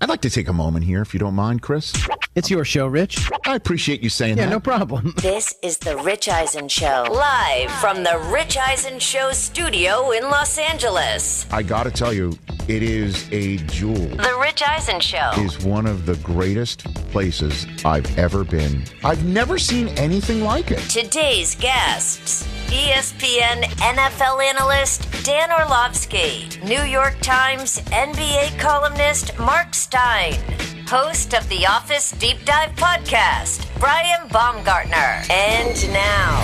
I'd 0.00 0.08
like 0.08 0.20
to 0.20 0.30
take 0.30 0.48
a 0.48 0.52
moment 0.52 0.84
here, 0.84 1.02
if 1.02 1.12
you 1.12 1.18
don't 1.18 1.34
mind, 1.34 1.60
Chris. 1.60 1.92
It's 2.38 2.48
your 2.52 2.64
show, 2.64 2.86
Rich. 2.86 3.28
I 3.46 3.56
appreciate 3.56 4.00
you 4.00 4.08
saying 4.08 4.36
Yeah, 4.38 4.44
that. 4.44 4.50
no 4.52 4.60
problem. 4.60 5.12
This 5.22 5.52
is 5.60 5.78
The 5.78 5.96
Rich 5.96 6.28
Eisen 6.28 6.68
Show, 6.68 7.04
live 7.10 7.68
from 7.80 8.04
The 8.04 8.16
Rich 8.32 8.56
Eisen 8.56 9.00
Show 9.00 9.32
studio 9.32 10.12
in 10.12 10.22
Los 10.22 10.56
Angeles. 10.56 11.46
I 11.50 11.64
got 11.64 11.82
to 11.82 11.90
tell 11.90 12.12
you, 12.12 12.38
it 12.68 12.84
is 12.84 13.28
a 13.32 13.56
jewel. 13.66 13.94
The 13.96 14.38
Rich 14.40 14.62
Eisen 14.64 15.00
Show. 15.00 15.32
Is 15.38 15.58
one 15.64 15.84
of 15.86 16.06
the 16.06 16.14
greatest 16.18 16.84
places 17.10 17.66
I've 17.84 18.16
ever 18.16 18.44
been. 18.44 18.84
I've 19.02 19.24
never 19.24 19.58
seen 19.58 19.88
anything 19.98 20.44
like 20.44 20.70
it. 20.70 20.78
Today's 20.88 21.56
guests 21.56 22.46
ESPN 22.68 23.62
NFL 23.94 24.40
analyst 24.44 25.08
Dan 25.24 25.50
Orlovsky, 25.50 26.48
New 26.64 26.82
York 26.82 27.16
Times 27.20 27.80
NBA 27.86 28.60
columnist 28.60 29.36
Mark 29.40 29.74
Stein, 29.74 30.38
host 30.88 31.34
of 31.34 31.46
the 31.50 31.66
Office 31.66 32.12
Deep 32.12 32.42
Dive 32.46 32.70
podcast, 32.70 33.68
Brian 33.78 34.26
Baumgartner. 34.28 35.22
And 35.28 35.92
now, 35.92 36.42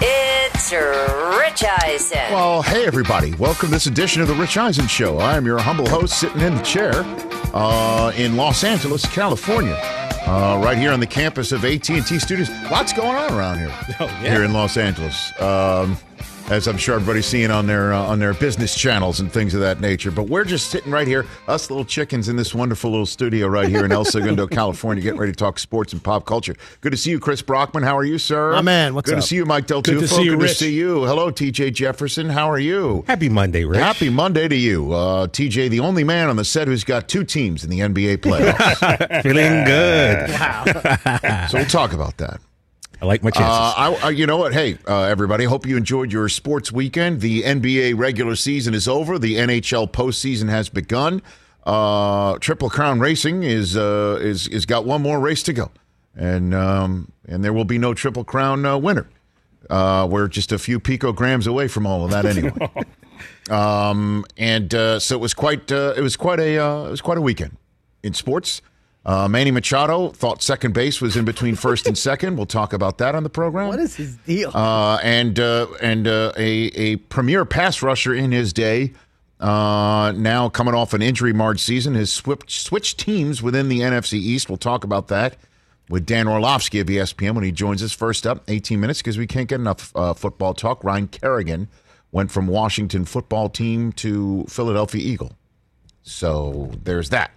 it's 0.00 0.70
Rich 0.70 1.64
Eisen. 1.82 2.32
Well, 2.32 2.62
hey, 2.62 2.86
everybody. 2.86 3.34
Welcome 3.34 3.70
to 3.70 3.74
this 3.74 3.86
edition 3.86 4.22
of 4.22 4.28
The 4.28 4.34
Rich 4.34 4.56
Eisen 4.56 4.86
Show. 4.86 5.18
I'm 5.18 5.46
your 5.46 5.58
humble 5.58 5.88
host 5.88 6.20
sitting 6.20 6.42
in 6.42 6.54
the 6.54 6.62
chair 6.62 6.92
uh, 7.52 8.12
in 8.16 8.36
Los 8.36 8.62
Angeles, 8.62 9.04
California. 9.06 9.76
Uh, 10.28 10.60
right 10.62 10.78
here 10.78 10.92
on 10.92 11.00
the 11.00 11.06
campus 11.08 11.50
of 11.50 11.64
AT&T 11.64 12.20
Studios. 12.20 12.50
Lots 12.70 12.92
going 12.92 13.16
on 13.16 13.32
around 13.32 13.58
here. 13.58 14.08
Here 14.20 14.44
in 14.44 14.52
Los 14.52 14.76
Angeles. 14.76 15.32
Um, 15.40 15.98
as 16.50 16.66
I'm 16.66 16.76
sure 16.76 16.96
everybody's 16.96 17.26
seeing 17.26 17.50
on 17.50 17.66
their 17.66 17.92
uh, 17.92 18.02
on 18.02 18.18
their 18.18 18.34
business 18.34 18.74
channels 18.74 19.20
and 19.20 19.32
things 19.32 19.54
of 19.54 19.60
that 19.60 19.80
nature. 19.80 20.10
But 20.10 20.24
we're 20.24 20.44
just 20.44 20.70
sitting 20.70 20.90
right 20.90 21.06
here, 21.06 21.24
us 21.46 21.70
little 21.70 21.84
chickens 21.84 22.28
in 22.28 22.36
this 22.36 22.54
wonderful 22.54 22.90
little 22.90 23.06
studio 23.06 23.46
right 23.46 23.68
here 23.68 23.84
in 23.84 23.92
El 23.92 24.04
Segundo, 24.10 24.46
California, 24.46 25.02
getting 25.02 25.20
ready 25.20 25.32
to 25.32 25.36
talk 25.36 25.58
sports 25.58 25.92
and 25.92 26.02
pop 26.02 26.26
culture. 26.26 26.56
Good 26.80 26.90
to 26.90 26.98
see 26.98 27.10
you, 27.10 27.20
Chris 27.20 27.40
Brockman. 27.40 27.84
How 27.84 27.96
are 27.96 28.04
you, 28.04 28.18
sir? 28.18 28.52
My 28.52 28.62
man, 28.62 28.94
what's 28.94 29.08
Good 29.08 29.18
up? 29.18 29.22
to 29.22 29.26
see 29.26 29.36
you, 29.36 29.46
Mike 29.46 29.66
Del 29.66 29.80
Good 29.80 30.00
to 30.00 30.06
Tufo. 30.06 30.16
see 30.16 30.22
you, 30.24 30.36
Good 30.36 30.48
to 30.48 30.54
see 30.54 30.72
you. 30.74 31.04
Hello, 31.04 31.30
TJ 31.30 31.72
Jefferson. 31.72 32.28
How 32.28 32.50
are 32.50 32.58
you? 32.58 33.04
Happy 33.06 33.28
Monday, 33.28 33.64
Rich. 33.64 33.78
Happy 33.80 34.10
Monday 34.10 34.48
to 34.48 34.56
you, 34.56 34.92
uh, 34.92 35.26
TJ, 35.28 35.70
the 35.70 35.80
only 35.80 36.02
man 36.04 36.28
on 36.28 36.36
the 36.36 36.44
set 36.44 36.66
who's 36.66 36.84
got 36.84 37.08
two 37.08 37.22
teams 37.24 37.62
in 37.62 37.70
the 37.70 37.78
NBA 37.78 38.18
playoffs. 38.18 39.22
Feeling 39.22 39.64
good. 39.64 40.30
so 41.50 41.58
we'll 41.58 41.66
talk 41.66 41.92
about 41.92 42.16
that. 42.18 42.40
I 43.02 43.06
like 43.06 43.22
my 43.22 43.30
chances. 43.30 43.48
Uh, 43.48 44.06
I, 44.06 44.10
you 44.10 44.26
know 44.26 44.36
what? 44.36 44.52
Hey, 44.52 44.76
uh, 44.86 45.02
everybody, 45.02 45.44
hope 45.44 45.66
you 45.66 45.76
enjoyed 45.76 46.12
your 46.12 46.28
sports 46.28 46.70
weekend. 46.70 47.22
The 47.22 47.42
NBA 47.42 47.96
regular 47.96 48.36
season 48.36 48.74
is 48.74 48.86
over. 48.86 49.18
The 49.18 49.36
NHL 49.36 49.90
postseason 49.90 50.50
has 50.50 50.68
begun. 50.68 51.22
Uh, 51.64 52.36
Triple 52.38 52.68
Crown 52.68 53.00
Racing 53.00 53.42
is 53.42 53.76
uh, 53.76 54.18
is 54.20 54.48
is 54.48 54.66
got 54.66 54.84
one 54.84 55.00
more 55.02 55.18
race 55.18 55.42
to 55.44 55.52
go, 55.52 55.70
and 56.14 56.54
um, 56.54 57.10
and 57.26 57.42
there 57.42 57.52
will 57.52 57.64
be 57.64 57.78
no 57.78 57.94
Triple 57.94 58.24
Crown 58.24 58.66
uh, 58.66 58.76
winner. 58.76 59.08
Uh, 59.68 60.06
we're 60.10 60.28
just 60.28 60.52
a 60.52 60.58
few 60.58 60.80
picograms 60.80 61.46
away 61.46 61.68
from 61.68 61.86
all 61.86 62.04
of 62.04 62.10
that 62.10 62.26
anyway. 62.26 62.70
um, 63.50 64.24
and 64.36 64.74
uh, 64.74 64.98
so 64.98 65.14
it 65.14 65.20
was 65.20 65.32
quite 65.32 65.70
uh, 65.70 65.94
it 65.96 66.00
was 66.00 66.16
quite 66.16 66.40
a 66.40 66.58
uh, 66.58 66.86
it 66.86 66.90
was 66.90 67.00
quite 67.00 67.18
a 67.18 67.22
weekend 67.22 67.56
in 68.02 68.12
sports. 68.14 68.62
Uh, 69.04 69.26
Manny 69.28 69.50
Machado 69.50 70.10
thought 70.10 70.42
second 70.42 70.74
base 70.74 71.00
was 71.00 71.16
in 71.16 71.24
between 71.24 71.54
first 71.54 71.86
and 71.86 71.96
second. 71.96 72.36
We'll 72.36 72.46
talk 72.46 72.72
about 72.72 72.98
that 72.98 73.14
on 73.14 73.22
the 73.22 73.30
program. 73.30 73.68
What 73.68 73.78
is 73.78 73.96
his 73.96 74.16
deal? 74.16 74.50
Uh, 74.54 74.98
and 75.02 75.38
uh, 75.40 75.68
and 75.80 76.06
uh, 76.06 76.32
a 76.36 76.50
a 76.74 76.96
premier 76.96 77.44
pass 77.44 77.82
rusher 77.82 78.14
in 78.14 78.30
his 78.32 78.52
day. 78.52 78.92
Uh, 79.38 80.12
now 80.16 80.50
coming 80.50 80.74
off 80.74 80.92
an 80.92 81.00
injury 81.00 81.32
marred 81.32 81.58
season, 81.58 81.94
has 81.94 82.12
switched 82.12 82.50
switched 82.50 82.98
teams 82.98 83.42
within 83.42 83.68
the 83.70 83.80
NFC 83.80 84.14
East. 84.14 84.50
We'll 84.50 84.58
talk 84.58 84.84
about 84.84 85.08
that 85.08 85.36
with 85.88 86.04
Dan 86.04 86.28
Orlovsky 86.28 86.78
of 86.80 86.86
ESPN 86.88 87.34
when 87.34 87.44
he 87.44 87.52
joins 87.52 87.82
us. 87.82 87.92
First 87.92 88.26
up, 88.26 88.44
18 88.48 88.78
minutes 88.78 89.00
because 89.00 89.16
we 89.16 89.26
can't 89.26 89.48
get 89.48 89.60
enough 89.60 89.92
uh, 89.96 90.12
football 90.12 90.52
talk. 90.52 90.84
Ryan 90.84 91.08
Kerrigan 91.08 91.68
went 92.12 92.30
from 92.30 92.46
Washington 92.46 93.06
football 93.06 93.48
team 93.48 93.92
to 93.92 94.44
Philadelphia 94.46 95.00
Eagle. 95.00 95.32
So 96.02 96.70
there's 96.82 97.08
that. 97.10 97.30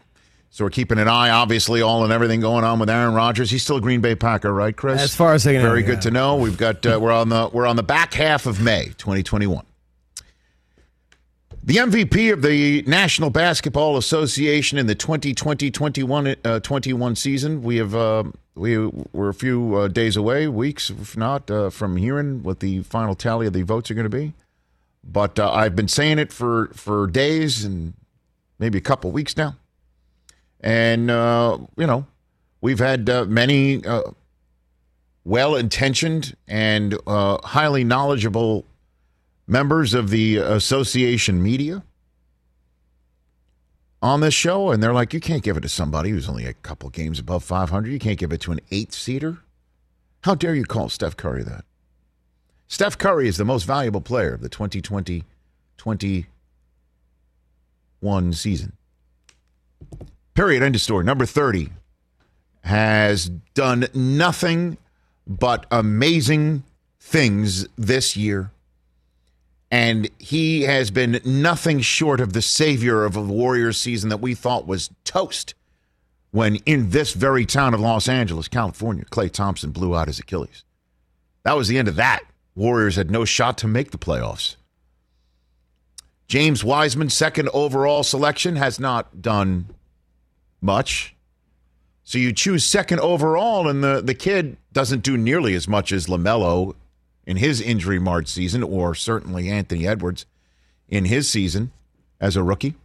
So 0.54 0.66
we're 0.66 0.70
keeping 0.70 1.00
an 1.00 1.08
eye, 1.08 1.32
obviously, 1.32 1.82
all 1.82 2.04
and 2.04 2.14
everything 2.14 2.40
going 2.40 2.64
on 2.64 2.78
with 2.78 2.88
Aaron 2.88 3.16
Rodgers. 3.16 3.50
He's 3.50 3.64
still 3.64 3.78
a 3.78 3.82
Green 3.82 4.02
Bay 4.02 4.14
Packer, 4.14 4.54
right, 4.54 4.78
Chris? 4.78 5.02
As 5.02 5.16
far 5.16 5.34
as 5.34 5.48
I 5.48 5.54
can 5.54 5.64
know, 5.64 5.70
very 5.70 5.82
yeah. 5.82 5.88
good 5.88 6.02
to 6.04 6.12
know. 6.12 6.36
We've 6.36 6.60
got 6.60 6.86
uh, 6.86 7.00
we're 7.02 7.12
on 7.12 7.30
the 7.30 7.50
we're 7.52 7.66
on 7.66 7.76
the 7.76 7.82
back 7.82 8.14
half 8.14 8.46
of 8.46 8.62
May 8.62 8.92
2021. 9.00 9.66
The 11.64 11.78
MVP 11.78 12.32
of 12.32 12.44
the 12.44 12.84
National 12.86 13.32
Basketball 13.32 13.98
Association 13.98 14.78
in 14.78 14.86
the 14.86 14.96
2020-21 14.96 16.36
uh, 16.46 16.60
21 16.60 17.16
season. 17.16 17.64
We 17.64 17.78
have 17.78 17.96
uh, 17.96 18.26
we 18.54 18.78
we're 19.12 19.30
a 19.30 19.34
few 19.34 19.74
uh, 19.74 19.88
days 19.88 20.16
away, 20.16 20.48
weeks 20.48 20.92
if 20.92 21.18
not, 21.18 21.50
uh, 21.50 21.72
from 21.72 21.98
hearing 21.98 22.44
what 22.44 22.60
the 22.60 22.84
final 22.84 23.16
tally 23.16 23.48
of 23.48 23.54
the 23.54 23.64
votes 23.64 23.90
are 23.90 23.96
going 23.96 24.04
to 24.04 24.10
be. 24.16 24.34
But 25.04 25.40
uh, 25.40 25.52
I've 25.52 25.76
been 25.76 25.88
saying 25.88 26.20
it 26.20 26.32
for 26.32 26.68
for 26.76 27.08
days 27.08 27.66
and 27.66 27.94
maybe 28.60 28.78
a 28.78 28.82
couple 28.82 29.10
weeks 29.10 29.36
now. 29.36 29.56
And 30.64 31.12
uh, 31.12 31.60
you 31.78 31.86
know, 31.86 32.08
we've 32.62 32.80
had 32.80 33.10
uh, 33.10 33.26
many 33.26 33.86
uh, 33.86 34.04
well-intentioned 35.26 36.38
and 36.48 36.98
uh, 37.06 37.38
highly 37.44 37.84
knowledgeable 37.84 38.66
members 39.46 39.94
of 39.94 40.10
the 40.10 40.38
association 40.38 41.44
media 41.44 41.84
on 44.02 44.22
this 44.22 44.34
show, 44.34 44.72
and 44.72 44.82
they're 44.82 44.94
like, 44.94 45.14
"You 45.14 45.20
can't 45.20 45.44
give 45.44 45.58
it 45.58 45.62
to 45.62 45.70
somebody 45.70 46.12
who's 46.12 46.30
only 46.30 46.46
a 46.46 46.54
couple 46.54 46.90
games 46.90 47.20
above 47.20 47.44
500. 47.44 47.92
You 47.92 48.00
can't 48.00 48.18
give 48.18 48.32
it 48.32 48.40
to 48.42 48.54
an 48.54 48.62
eighth-seeder. 48.72 49.40
How 50.22 50.36
dare 50.36 50.56
you 50.56 50.64
call 50.64 50.88
Steph 50.90 51.18
Curry 51.18 51.44
that?" 51.44 51.66
Steph 52.68 52.98
Curry 52.98 53.28
is 53.28 53.38
the 53.38 53.46
most 53.46 53.66
valuable 53.66 54.02
player 54.02 54.34
of 54.34 54.42
the 54.42 54.50
2020 54.50 55.26
21 55.78 58.34
season. 58.34 58.74
Period. 60.34 60.64
End 60.64 60.76
of 60.76 60.82
story. 60.82 61.04
Number 61.04 61.26
30 61.26 61.70
has 62.62 63.30
done 63.54 63.88
nothing 63.94 64.78
but 65.28 65.66
amazing 65.72 66.64
things 67.00 67.68
this 67.78 68.16
year. 68.16 68.52
And 69.70 70.10
he 70.20 70.62
has 70.64 70.92
been 70.92 71.20
nothing 71.26 71.82
short 71.82 72.22
of 72.22 72.34
the 72.34 72.42
savior 72.42 73.06
of 73.06 73.16
a 73.16 73.22
Warriors 73.22 73.80
season 73.80 74.10
that 74.10 74.22
we 74.22 74.36
thought 74.36 74.68
was 74.68 74.90
toast 75.04 75.56
when 76.32 76.56
in 76.66 76.92
this 76.92 77.14
very 77.14 77.46
town 77.46 77.74
of 77.74 77.80
Los 77.80 78.08
Angeles, 78.08 78.48
California, 78.48 79.06
Klay 79.06 79.32
Thompson 79.32 79.72
blew 79.72 79.96
out 79.96 80.08
his 80.08 80.20
Achilles. 80.20 80.64
That 81.44 81.58
was 81.58 81.68
the 81.68 81.78
end 81.78 81.88
of 81.88 81.96
that. 81.96 82.22
Warriors 82.56 82.96
had 82.96 83.12
no 83.12 83.26
shot 83.26 83.58
to 83.60 83.68
make 83.68 83.92
the 83.92 83.98
playoffs. 83.98 84.56
James 86.28 86.64
Wiseman, 86.64 87.10
second 87.10 87.50
overall 87.54 88.04
selection, 88.04 88.56
has 88.56 88.80
not 88.80 89.22
done 89.22 89.68
much. 90.64 91.16
So 92.04 92.18
you 92.18 92.34
choose 92.34 92.66
second 92.66 93.00
overall, 93.00 93.68
and 93.68 93.84
the, 93.84 94.02
the 94.02 94.14
kid 94.14 94.58
doesn't 94.72 95.04
do 95.04 95.18
nearly 95.18 95.56
as 95.56 95.68
much 95.68 95.92
as 95.92 96.08
LaMelo 96.08 96.76
in 97.26 97.38
his 97.38 97.62
injury 97.62 98.00
marred 98.00 98.28
season, 98.28 98.64
or 98.64 98.94
certainly 98.96 99.50
Anthony 99.50 99.88
Edwards 99.88 100.26
in 100.90 101.06
his 101.06 101.30
season 101.30 101.72
as 102.20 102.36
a 102.36 102.44
rookie. 102.44 102.76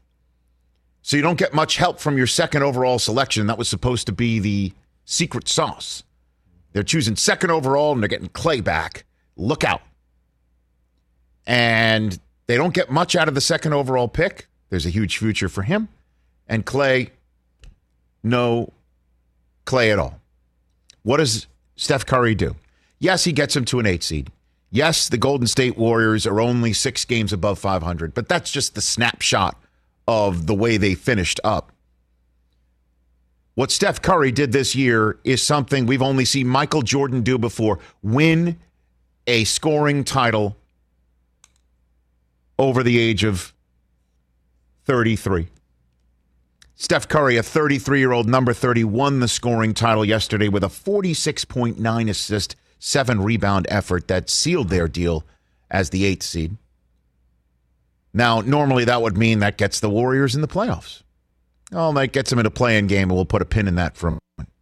So 1.02 1.16
you 1.16 1.22
don't 1.22 1.38
get 1.38 1.54
much 1.54 1.76
help 1.76 2.00
from 2.00 2.16
your 2.16 2.26
second 2.26 2.62
overall 2.62 2.98
selection. 2.98 3.46
That 3.46 3.58
was 3.58 3.68
supposed 3.68 4.06
to 4.06 4.12
be 4.12 4.38
the 4.38 4.72
secret 5.04 5.48
sauce. 5.48 6.02
They're 6.72 6.82
choosing 6.82 7.16
second 7.16 7.50
overall 7.50 7.92
and 7.92 8.02
they're 8.02 8.08
getting 8.08 8.28
Klay 8.28 8.62
back. 8.62 9.04
Look 9.36 9.64
out. 9.64 9.80
And 11.46 12.18
they 12.46 12.56
don't 12.56 12.74
get 12.74 12.90
much 12.90 13.16
out 13.16 13.28
of 13.28 13.34
the 13.34 13.40
second 13.40 13.72
overall 13.72 14.08
pick. 14.08 14.48
There's 14.68 14.86
a 14.86 14.90
huge 14.90 15.16
future 15.16 15.48
for 15.48 15.62
him. 15.62 15.88
And 16.46 16.66
Klay, 16.66 17.10
no 18.22 18.72
Klay 19.66 19.92
at 19.92 19.98
all. 19.98 20.20
What 21.02 21.18
does 21.18 21.46
Steph 21.76 22.06
Curry 22.06 22.34
do? 22.34 22.56
Yes, 22.98 23.24
he 23.24 23.32
gets 23.32 23.54
him 23.54 23.64
to 23.66 23.78
an 23.78 23.86
eight 23.86 24.02
seed. 24.02 24.30
Yes, 24.70 25.08
the 25.08 25.18
Golden 25.18 25.46
State 25.46 25.78
Warriors 25.78 26.26
are 26.26 26.40
only 26.40 26.72
six 26.72 27.04
games 27.04 27.32
above 27.32 27.58
500, 27.58 28.12
but 28.12 28.28
that's 28.28 28.50
just 28.50 28.74
the 28.74 28.80
snapshot 28.80 29.56
of 30.06 30.46
the 30.46 30.54
way 30.54 30.76
they 30.76 30.94
finished 30.94 31.40
up. 31.44 31.72
What 33.54 33.70
Steph 33.70 34.02
Curry 34.02 34.30
did 34.30 34.52
this 34.52 34.76
year 34.76 35.18
is 35.24 35.42
something 35.42 35.86
we've 35.86 36.02
only 36.02 36.24
seen 36.24 36.46
Michael 36.46 36.82
Jordan 36.82 37.22
do 37.22 37.38
before 37.38 37.78
win 38.02 38.58
a 39.26 39.44
scoring 39.44 40.04
title 40.04 40.56
over 42.58 42.82
the 42.82 42.98
age 42.98 43.24
of 43.24 43.52
33. 44.84 45.48
Steph 46.80 47.08
Curry, 47.08 47.36
a 47.36 47.42
33 47.42 47.98
year 47.98 48.12
old 48.12 48.28
number 48.28 48.54
30, 48.54 48.84
won 48.84 49.18
the 49.18 49.26
scoring 49.26 49.74
title 49.74 50.04
yesterday 50.04 50.48
with 50.48 50.62
a 50.62 50.68
46.9 50.68 52.08
assist, 52.08 52.54
seven 52.78 53.20
rebound 53.20 53.66
effort 53.68 54.06
that 54.06 54.30
sealed 54.30 54.68
their 54.68 54.86
deal 54.86 55.24
as 55.72 55.90
the 55.90 56.04
eighth 56.04 56.22
seed. 56.22 56.56
Now, 58.14 58.42
normally 58.42 58.84
that 58.84 59.02
would 59.02 59.18
mean 59.18 59.40
that 59.40 59.58
gets 59.58 59.80
the 59.80 59.90
Warriors 59.90 60.36
in 60.36 60.40
the 60.40 60.46
playoffs. 60.46 61.02
Oh, 61.72 61.92
that 61.94 62.12
gets 62.12 62.30
them 62.30 62.38
in 62.38 62.46
a 62.46 62.50
play 62.50 62.78
in 62.78 62.86
game, 62.86 63.08
and 63.08 63.16
we'll 63.16 63.24
put 63.24 63.42
a 63.42 63.44
pin 63.44 63.66
in 63.66 63.74
that 63.74 63.96
for 63.96 64.06
a 64.06 64.10
moment. 64.10 64.52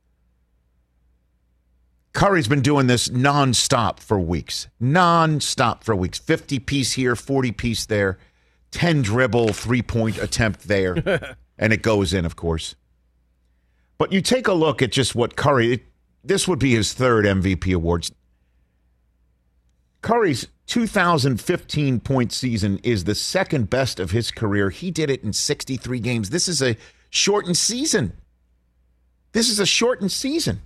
Curry's 2.14 2.48
been 2.48 2.62
doing 2.62 2.86
this 2.86 3.08
nonstop 3.08 4.00
for 4.00 4.18
weeks. 4.18 4.68
Nonstop 4.82 5.84
for 5.84 5.94
weeks. 5.94 6.18
50 6.18 6.60
piece 6.60 6.94
here, 6.94 7.14
40 7.14 7.52
piece 7.52 7.84
there, 7.84 8.18
10 8.70 9.02
dribble, 9.02 9.52
three 9.52 9.82
point 9.82 10.16
attempt 10.16 10.66
there. 10.66 11.36
and 11.58 11.72
it 11.72 11.82
goes 11.82 12.12
in, 12.12 12.24
of 12.24 12.36
course. 12.36 12.74
But 13.98 14.12
you 14.12 14.20
take 14.20 14.46
a 14.46 14.52
look 14.52 14.82
at 14.82 14.92
just 14.92 15.14
what 15.14 15.36
Curry, 15.36 15.84
this 16.22 16.46
would 16.46 16.58
be 16.58 16.74
his 16.74 16.92
third 16.92 17.24
MVP 17.24 17.74
awards. 17.74 18.12
Curry's 20.02 20.46
2015 20.66 22.00
point 22.00 22.32
season 22.32 22.78
is 22.82 23.04
the 23.04 23.14
second 23.14 23.70
best 23.70 23.98
of 23.98 24.10
his 24.10 24.30
career. 24.30 24.70
He 24.70 24.90
did 24.90 25.10
it 25.10 25.24
in 25.24 25.32
63 25.32 26.00
games. 26.00 26.30
This 26.30 26.48
is 26.48 26.60
a 26.60 26.76
shortened 27.10 27.56
season. 27.56 28.12
This 29.32 29.48
is 29.48 29.58
a 29.58 29.66
shortened 29.66 30.12
season. 30.12 30.62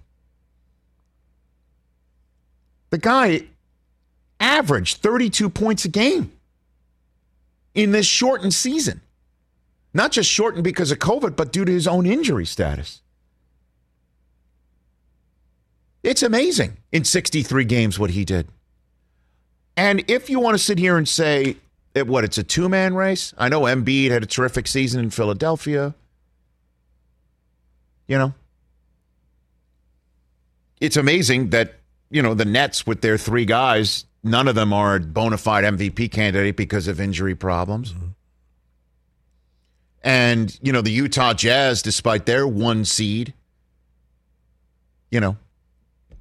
The 2.91 2.99
guy 2.99 3.43
averaged 4.39 4.99
32 4.99 5.49
points 5.51 5.85
a 5.85 5.89
game 5.89 6.33
in 7.75 7.93
this 7.93 8.07
shortened 8.07 8.55
season. 8.55 9.01
Not 9.93 10.13
just 10.13 10.31
shortened 10.31 10.65
because 10.65 10.93
of 10.93 10.99
COVID, 10.99 11.37
but 11.37 11.53
due 11.53 11.65
to 11.65 11.73
his 11.73 11.87
own 11.87 12.07
injury 12.07 12.47
status. 12.47 13.03
It's 16.03 16.23
amazing 16.23 16.79
in 16.93 17.05
63 17.05 17.65
games 17.65 17.99
what 17.99 18.11
he 18.11 18.25
did. 18.25 18.49
And 19.77 20.05
if 20.09 20.31
you 20.31 20.41
want 20.41 20.55
to 20.55 20.63
sit 20.63 20.79
here 20.79 20.97
and 20.97 21.09
say, 21.09 21.57
it, 21.95 22.07
what, 22.07 22.25
it's 22.25 22.39
a 22.39 22.43
two 22.43 22.69
man 22.69 22.95
race? 22.95 23.35
I 23.37 23.49
know 23.49 23.63
Embiid 23.63 24.11
had 24.11 24.23
a 24.23 24.27
terrific 24.27 24.67
season 24.67 25.03
in 25.03 25.11
Philadelphia. 25.11 25.95
You 28.07 28.19
know, 28.19 28.35
it's 30.81 30.97
amazing 30.97 31.51
that, 31.51 31.75
you 32.11 32.23
know, 32.23 32.35
the 32.35 32.45
Nets 32.45 32.87
with 32.87 33.03
their 33.03 33.19
three 33.19 33.45
guys, 33.45 34.05
none 34.25 34.49
of 34.49 34.55
them 34.55 34.73
are 34.73 34.97
a 34.97 35.01
bona 35.01 35.39
fide 35.39 35.65
MVP 35.65 36.11
candidate 36.11 36.57
because 36.57 36.89
of 36.89 37.01
injury 37.01 37.35
problems. 37.35 37.93
Mm-hmm. 37.93 38.07
And, 40.03 40.59
you 40.63 40.73
know, 40.73 40.81
the 40.81 40.91
Utah 40.91 41.35
Jazz, 41.35 41.83
despite 41.83 42.27
their 42.27 42.47
one 42.47 42.85
seed, 42.85 43.35
you 45.11 45.21
know, 45.21 45.37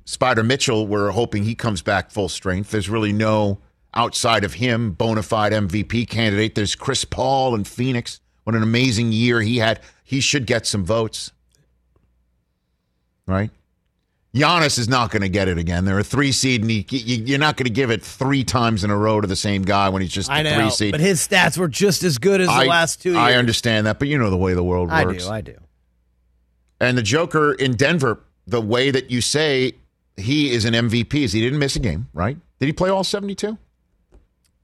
Spida 0.06 0.46
Mitchell, 0.46 0.88
we're 0.88 1.12
hoping 1.12 1.44
he 1.44 1.56
comes 1.56 1.82
back 1.82 2.12
full 2.12 2.30
strength. 2.30 2.72
There's 2.72 2.90
really 2.90 3.14
no 3.14 3.60
outside 3.94 4.44
of 4.44 4.56
him 4.56 4.92
bona 4.92 5.24
fide 5.24 5.54
MVP 5.54 6.10
candidate. 6.10 6.56
There's 6.56 6.76
Chris 6.76 7.06
Paul 7.06 7.56
in 7.56 7.64
Phoenix. 7.64 8.20
What 8.44 8.56
an 8.56 8.64
amazing 8.64 9.12
year 9.12 9.42
he 9.42 9.58
had. 9.58 9.80
He 10.04 10.20
should 10.20 10.46
get 10.46 10.66
some 10.66 10.84
votes. 10.84 11.32
Right? 13.28 13.52
Giannis 14.34 14.78
is 14.78 14.88
not 14.88 15.10
going 15.10 15.24
to 15.24 15.30
get 15.30 15.48
it 15.48 15.58
again. 15.58 15.86
They're 15.86 16.00
a 16.00 16.04
three 16.04 16.32
seed, 16.32 16.62
and 16.62 16.70
he, 16.70 16.86
you're 16.90 17.40
not 17.40 17.58
going 17.58 17.66
to 17.66 17.72
give 17.72 17.90
it 17.90 18.04
three 18.04 18.44
times 18.44 18.84
in 18.84 18.92
a 18.92 18.98
row 18.98 19.20
to 19.20 19.28
the 19.28 19.36
same 19.36 19.64
guy 19.64 19.90
when 19.90 20.04
he's 20.04 20.12
just 20.12 20.30
a 20.32 20.56
three 20.56 20.70
seed. 20.70 20.92
But 20.92 21.00
his 21.00 21.26
stats 21.28 21.58
were 21.58 21.68
just 21.68 22.04
as 22.04 22.20
good 22.20 22.40
as 22.40 22.48
the 22.48 22.66
last 22.66 23.02
two 23.02 23.12
years. 23.12 23.20
I 23.20 23.34
understand 23.34 23.88
that, 23.88 23.98
but 23.98 24.08
you 24.08 24.18
know 24.18 24.30
the 24.30 24.38
way 24.38 24.54
the 24.54 24.64
world 24.64 24.90
works. 24.90 25.28
I 25.28 25.42
do. 25.42 25.52
I 25.52 25.54
do. 25.56 25.56
And 26.80 26.98
the 26.98 27.04
Joker 27.04 27.54
in 27.54 27.76
Denver, 27.76 28.20
the 28.46 28.62
way 28.62 28.92
that 28.92 29.10
you 29.10 29.20
say 29.22 29.74
he 30.16 30.52
is 30.52 30.64
an 30.66 30.74
MVP 30.74 31.14
is 31.16 31.34
he 31.34 31.42
didn't 31.42 31.60
miss 31.60 31.76
a 31.76 31.80
game, 31.80 32.08
right? 32.14 32.38
Did 32.60 32.68
he 32.68 32.74
play 32.74 32.90
all 32.90 33.04
72? 33.04 33.58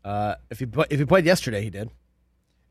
Uh, 0.03 0.35
if 0.51 0.59
he 0.59 0.67
if 0.91 0.99
he 0.99 1.05
played 1.05 1.25
yesterday, 1.25 1.63
he 1.63 1.71
did. 1.71 1.89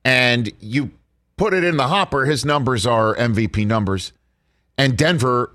And 0.04 0.52
you 0.60 0.92
put 1.36 1.52
it 1.52 1.64
in 1.64 1.76
the 1.76 1.88
hopper, 1.88 2.24
his 2.24 2.44
numbers 2.44 2.86
are 2.86 3.16
MVP 3.16 3.66
numbers. 3.66 4.12
And 4.78 4.96
Denver 4.96 5.50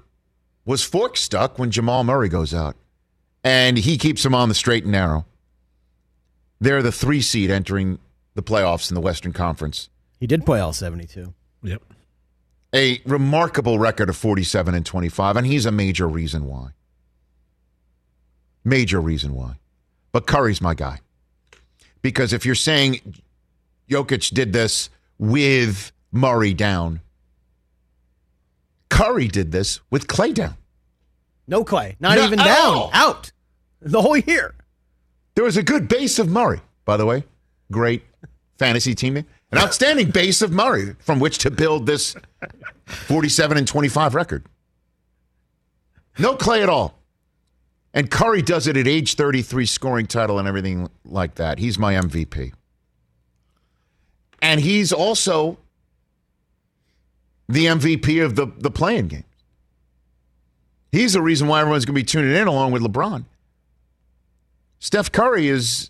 was 0.69 0.83
fork 0.83 1.18
stuck 1.18 1.57
when 1.57 1.71
Jamal 1.71 2.04
Murray 2.04 2.30
goes 2.30 2.54
out. 2.54 2.75
And 3.44 3.75
he 3.75 3.98
keeps 3.98 4.21
them 4.21 4.36
on 4.36 4.50
the 4.50 4.56
straight 4.56 4.83
and 4.83 4.92
narrow. 4.92 5.25
They're 6.60 6.83
the 6.83 6.92
three 6.92 7.21
seed 7.21 7.50
entering 7.50 7.98
the 8.36 8.44
playoffs 8.44 8.92
in 8.92 8.95
the 8.95 9.01
Western 9.01 9.33
Conference. 9.33 9.89
He 10.19 10.27
did 10.27 10.45
play 10.45 10.60
all 10.60 10.71
72. 10.71 11.33
Yep. 11.63 11.81
A 12.75 13.01
remarkable 13.04 13.80
record 13.80 14.10
of 14.10 14.18
47 14.18 14.75
and 14.75 14.86
25, 14.86 15.38
and 15.38 15.48
he's 15.48 15.66
a 15.66 15.71
major 15.71 16.07
reason 16.07 16.45
why. 16.45 16.68
Major 18.63 19.01
reason 19.01 19.33
why. 19.33 19.56
But 20.12 20.27
Curry's 20.27 20.62
my 20.62 20.75
guy. 20.75 21.00
Because 22.04 22.31
if 22.31 22.45
you're 22.45 22.54
saying 22.54 23.16
Jokic 23.89 24.31
did 24.36 24.54
this 24.54 24.92
with 25.18 25.92
Murray 26.12 26.54
down, 26.54 27.01
Curry 28.89 29.27
did 29.27 29.51
this 29.51 29.80
with 29.89 30.07
Klay 30.07 30.33
down. 30.33 30.56
No 31.47 31.63
Klay. 31.63 31.95
Not 32.00 32.18
even 32.18 32.39
down. 32.39 32.89
Out. 32.94 33.31
The 33.81 34.01
whole 34.01 34.18
year. 34.18 34.56
There 35.36 35.44
was 35.44 35.57
a 35.57 35.63
good 35.63 35.88
base 35.88 36.19
of 36.19 36.30
Murray, 36.30 36.62
by 36.86 36.97
the 36.97 37.06
way. 37.06 37.24
Great 37.71 38.03
fantasy 38.57 38.94
teammate. 38.94 39.25
An 39.51 39.57
outstanding 39.57 40.12
base 40.12 40.41
of 40.41 40.51
Murray 40.51 40.95
from 41.00 41.19
which 41.19 41.39
to 41.39 41.50
build 41.50 41.86
this 41.86 42.15
47 42.86 43.57
and 43.57 43.68
25 43.68 44.15
record. 44.15 44.45
No 46.19 46.35
Klay 46.35 46.62
at 46.62 46.69
all. 46.69 47.00
And 47.94 48.12
Curry 48.12 48.42
does 48.42 48.68
it 48.68 48.77
at 48.77 48.88
age 48.88 49.15
33, 49.15 49.65
scoring 49.65 50.06
title 50.06 50.38
and 50.38 50.47
everything 50.47 50.89
like 51.03 51.35
that. 51.35 51.57
He's 51.57 51.80
my 51.80 51.94
MVP. 51.94 52.53
And 54.42 54.62
he's 54.62 54.94
also 54.94 55.57
the 57.50 57.66
MVP 57.66 58.24
of 58.24 58.36
the, 58.36 58.46
the 58.60 58.69
play 58.71 58.95
in 58.95 59.07
game. 59.07 59.23
He's 60.92 61.14
the 61.14 61.21
reason 61.21 61.47
why 61.47 61.62
everyone's 61.62 61.83
going 61.83 61.95
to 61.95 62.02
be 62.02 62.06
tuning 62.06 62.35
in 62.35 62.47
along 62.47 62.71
with 62.71 62.83
LeBron. 62.83 63.26
Steph 64.78 65.12
Curry 65.12 65.47
is 65.47 65.90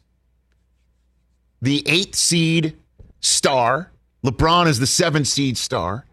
the 1.61 1.87
eighth 1.87 2.15
seed 2.15 2.75
star. 3.19 3.91
LeBron 4.25 4.67
is 4.67 4.79
the 4.79 4.87
seventh 4.87 5.27
seed 5.27 5.57
star. 5.57 6.05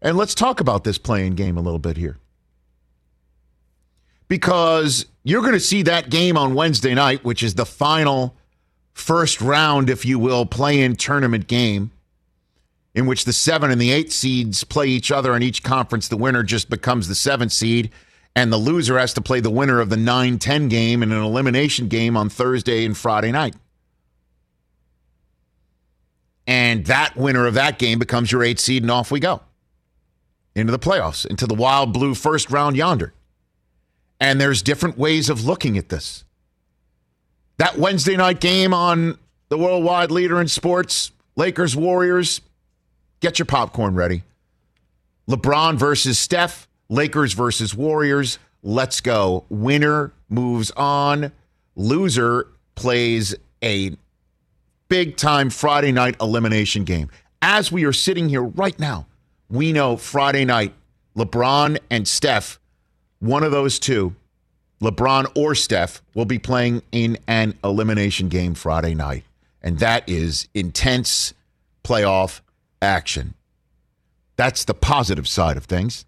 And 0.00 0.16
let's 0.16 0.34
talk 0.34 0.60
about 0.60 0.84
this 0.84 0.98
play 0.98 1.26
in 1.26 1.34
game 1.34 1.56
a 1.56 1.62
little 1.62 1.78
bit 1.78 1.96
here. 1.96 2.18
Because 4.28 5.06
you're 5.22 5.42
going 5.42 5.52
to 5.52 5.60
see 5.60 5.82
that 5.82 6.10
game 6.10 6.36
on 6.36 6.54
Wednesday 6.54 6.94
night, 6.94 7.24
which 7.24 7.42
is 7.42 7.54
the 7.54 7.66
final 7.66 8.34
first 8.94 9.40
round, 9.40 9.90
if 9.90 10.04
you 10.04 10.18
will, 10.18 10.46
play 10.46 10.80
in 10.80 10.96
tournament 10.96 11.46
game 11.46 11.90
in 12.94 13.06
which 13.06 13.24
the 13.24 13.32
seven 13.32 13.70
and 13.70 13.80
the 13.80 13.90
eight 13.90 14.12
seeds 14.12 14.62
play 14.64 14.86
each 14.86 15.10
other 15.10 15.34
in 15.34 15.42
each 15.42 15.62
conference. 15.62 16.08
The 16.08 16.16
winner 16.16 16.42
just 16.42 16.70
becomes 16.70 17.08
the 17.08 17.14
seventh 17.14 17.52
seed, 17.52 17.90
and 18.36 18.52
the 18.52 18.56
loser 18.56 18.98
has 18.98 19.12
to 19.14 19.20
play 19.20 19.40
the 19.40 19.50
winner 19.50 19.80
of 19.80 19.90
the 19.90 19.96
9 19.96 20.38
10 20.38 20.68
game 20.68 21.02
in 21.02 21.10
an 21.10 21.22
elimination 21.22 21.88
game 21.88 22.16
on 22.16 22.28
Thursday 22.28 22.84
and 22.84 22.96
Friday 22.96 23.32
night. 23.32 23.56
And 26.46 26.86
that 26.86 27.16
winner 27.16 27.46
of 27.46 27.54
that 27.54 27.78
game 27.78 27.98
becomes 27.98 28.30
your 28.30 28.42
eight 28.42 28.60
seed, 28.60 28.82
and 28.82 28.90
off 28.90 29.10
we 29.10 29.18
go 29.18 29.40
into 30.54 30.70
the 30.70 30.78
playoffs, 30.78 31.26
into 31.26 31.46
the 31.46 31.54
wild 31.54 31.92
blue 31.92 32.14
first 32.14 32.50
round 32.50 32.76
yonder. 32.76 33.12
And 34.20 34.40
there's 34.40 34.62
different 34.62 34.96
ways 34.96 35.28
of 35.28 35.44
looking 35.44 35.76
at 35.76 35.88
this. 35.88 36.24
That 37.56 37.78
Wednesday 37.78 38.16
night 38.16 38.40
game 38.40 38.72
on 38.72 39.18
the 39.48 39.58
worldwide 39.58 40.10
leader 40.10 40.40
in 40.40 40.48
sports, 40.48 41.12
Lakers 41.36 41.76
Warriors, 41.76 42.40
Get 43.24 43.38
your 43.38 43.46
popcorn 43.46 43.94
ready. 43.94 44.22
LeBron 45.30 45.76
versus 45.76 46.18
Steph, 46.18 46.68
Lakers 46.90 47.32
versus 47.32 47.74
Warriors. 47.74 48.38
Let's 48.62 49.00
go. 49.00 49.46
Winner 49.48 50.12
moves 50.28 50.70
on. 50.72 51.32
Loser 51.74 52.48
plays 52.74 53.34
a 53.62 53.96
big 54.90 55.16
time 55.16 55.48
Friday 55.48 55.90
night 55.90 56.16
elimination 56.20 56.84
game. 56.84 57.08
As 57.40 57.72
we 57.72 57.86
are 57.86 57.94
sitting 57.94 58.28
here 58.28 58.42
right 58.42 58.78
now, 58.78 59.06
we 59.48 59.72
know 59.72 59.96
Friday 59.96 60.44
night, 60.44 60.74
LeBron 61.16 61.78
and 61.90 62.06
Steph, 62.06 62.60
one 63.20 63.42
of 63.42 63.52
those 63.52 63.78
two, 63.78 64.14
LeBron 64.82 65.32
or 65.34 65.54
Steph, 65.54 66.02
will 66.12 66.26
be 66.26 66.38
playing 66.38 66.82
in 66.92 67.16
an 67.26 67.58
elimination 67.64 68.28
game 68.28 68.52
Friday 68.52 68.94
night. 68.94 69.24
And 69.62 69.78
that 69.78 70.06
is 70.06 70.46
intense 70.52 71.32
playoff 71.84 72.42
action. 72.84 73.34
That's 74.36 74.64
the 74.64 74.74
positive 74.74 75.26
side 75.26 75.56
of 75.56 75.64
things. 75.64 76.04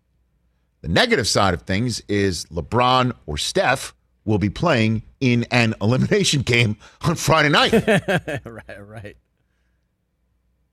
The 0.82 0.88
negative 0.88 1.26
side 1.26 1.54
of 1.54 1.62
things 1.62 2.00
is 2.08 2.44
LeBron 2.46 3.12
or 3.26 3.38
Steph 3.38 3.94
will 4.24 4.38
be 4.38 4.50
playing 4.50 5.02
in 5.20 5.44
an 5.50 5.74
elimination 5.80 6.42
game 6.42 6.76
on 7.02 7.16
Friday 7.16 7.48
night. 7.48 7.72
right, 8.44 8.86
right. 8.86 9.16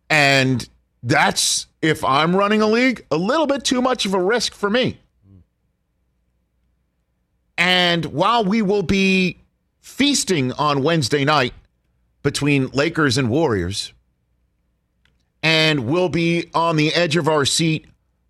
And 0.09 0.67
that's, 1.01 1.67
if 1.81 2.03
I'm 2.03 2.35
running 2.35 2.61
a 2.61 2.67
league, 2.67 3.05
a 3.09 3.17
little 3.17 3.47
bit 3.47 3.63
too 3.63 3.81
much 3.81 4.05
of 4.05 4.13
a 4.13 4.21
risk 4.21 4.53
for 4.53 4.69
me. 4.69 4.99
And 7.57 8.05
while 8.05 8.43
we 8.43 8.61
will 8.61 8.83
be 8.83 9.37
feasting 9.79 10.51
on 10.53 10.83
Wednesday 10.83 11.23
night 11.23 11.53
between 12.23 12.67
Lakers 12.69 13.17
and 13.17 13.29
Warriors, 13.29 13.93
and 15.43 15.85
we'll 15.85 16.09
be 16.09 16.49
on 16.53 16.77
the 16.77 16.93
edge 16.93 17.17
of 17.17 17.27
our 17.27 17.45
seat 17.45 17.85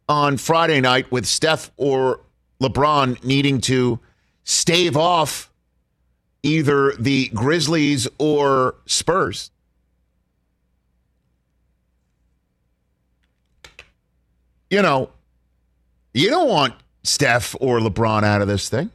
on 0.10 0.36
Friday 0.36 0.82
night 0.82 1.12
with 1.12 1.25
Steph 1.27 1.72
or 1.77 2.20
LeBron 2.60 3.24
needing 3.24 3.62
to 3.62 4.00
stave 4.43 4.98
off 4.98 5.51
either 6.41 6.93
the 6.93 7.29
Grizzlies 7.29 8.08
or 8.17 8.75
Spurs. 8.86 9.51
You 14.70 14.82
know, 14.82 15.12
you 16.13 16.29
don't 16.32 16.50
want 16.50 16.74
Steph 17.03 17.55
or 17.60 17.79
LeBron 17.79 18.24
out 18.24 18.41
of 18.41 18.48
this 18.48 18.70
thing. 18.70 18.89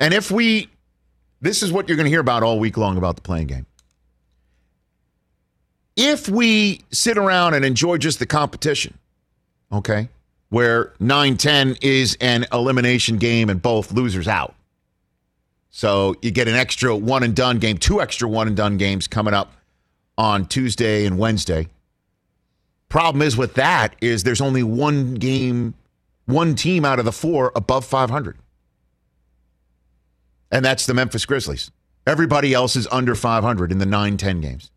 And 0.00 0.12
if 0.12 0.32
we, 0.32 0.68
this 1.40 1.62
is 1.62 1.70
what 1.70 1.88
you're 1.88 1.96
going 1.96 2.06
to 2.06 2.10
hear 2.10 2.20
about 2.20 2.42
all 2.42 2.58
week 2.58 2.76
long 2.76 2.98
about 2.98 3.14
the 3.14 3.22
play 3.22 3.42
in 3.42 3.46
game. 3.46 3.66
If 5.96 6.28
we 6.28 6.82
sit 6.90 7.16
around 7.16 7.54
and 7.54 7.64
enjoy 7.64 7.98
just 7.98 8.18
the 8.18 8.26
competition, 8.26 8.98
okay, 9.72 10.08
where 10.48 10.92
9 11.00 11.36
10 11.36 11.76
is 11.82 12.16
an 12.20 12.46
elimination 12.52 13.18
game 13.18 13.48
and 13.48 13.60
both 13.60 13.92
losers 13.92 14.28
out. 14.28 14.54
So 15.70 16.14
you 16.22 16.30
get 16.30 16.46
an 16.46 16.54
extra 16.54 16.96
one 16.96 17.22
and 17.24 17.34
done 17.34 17.58
game, 17.58 17.78
two 17.78 18.00
extra 18.00 18.28
one 18.28 18.46
and 18.46 18.56
done 18.56 18.76
games 18.76 19.08
coming 19.08 19.34
up 19.34 19.52
on 20.16 20.46
Tuesday 20.46 21.06
and 21.06 21.18
Wednesday. 21.18 21.68
Problem 22.88 23.22
is 23.22 23.36
with 23.36 23.54
that 23.54 23.96
is 24.00 24.22
there's 24.22 24.40
only 24.40 24.62
one 24.62 25.14
game, 25.14 25.74
one 26.26 26.54
team 26.54 26.84
out 26.84 27.00
of 27.00 27.04
the 27.04 27.10
four 27.12 27.50
above 27.56 27.84
500. 27.84 28.36
And 30.52 30.64
that's 30.64 30.86
the 30.86 30.94
Memphis 30.94 31.26
Grizzlies. 31.26 31.72
Everybody 32.06 32.54
else 32.54 32.76
is 32.76 32.86
under 32.92 33.16
500 33.16 33.72
in 33.72 33.78
the 33.78 33.86
9 33.86 34.16
10 34.16 34.40
games. 34.40 34.70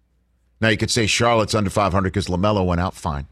Now 0.59 0.69
you 0.69 0.77
could 0.77 0.91
say 0.91 1.05
Charlotte's 1.07 1.55
under 1.55 1.69
500 1.69 2.11
because 2.11 2.27
LaMelo 2.27 2.65
went 2.65 2.81
out. 2.81 2.95
Fine. 2.95 3.27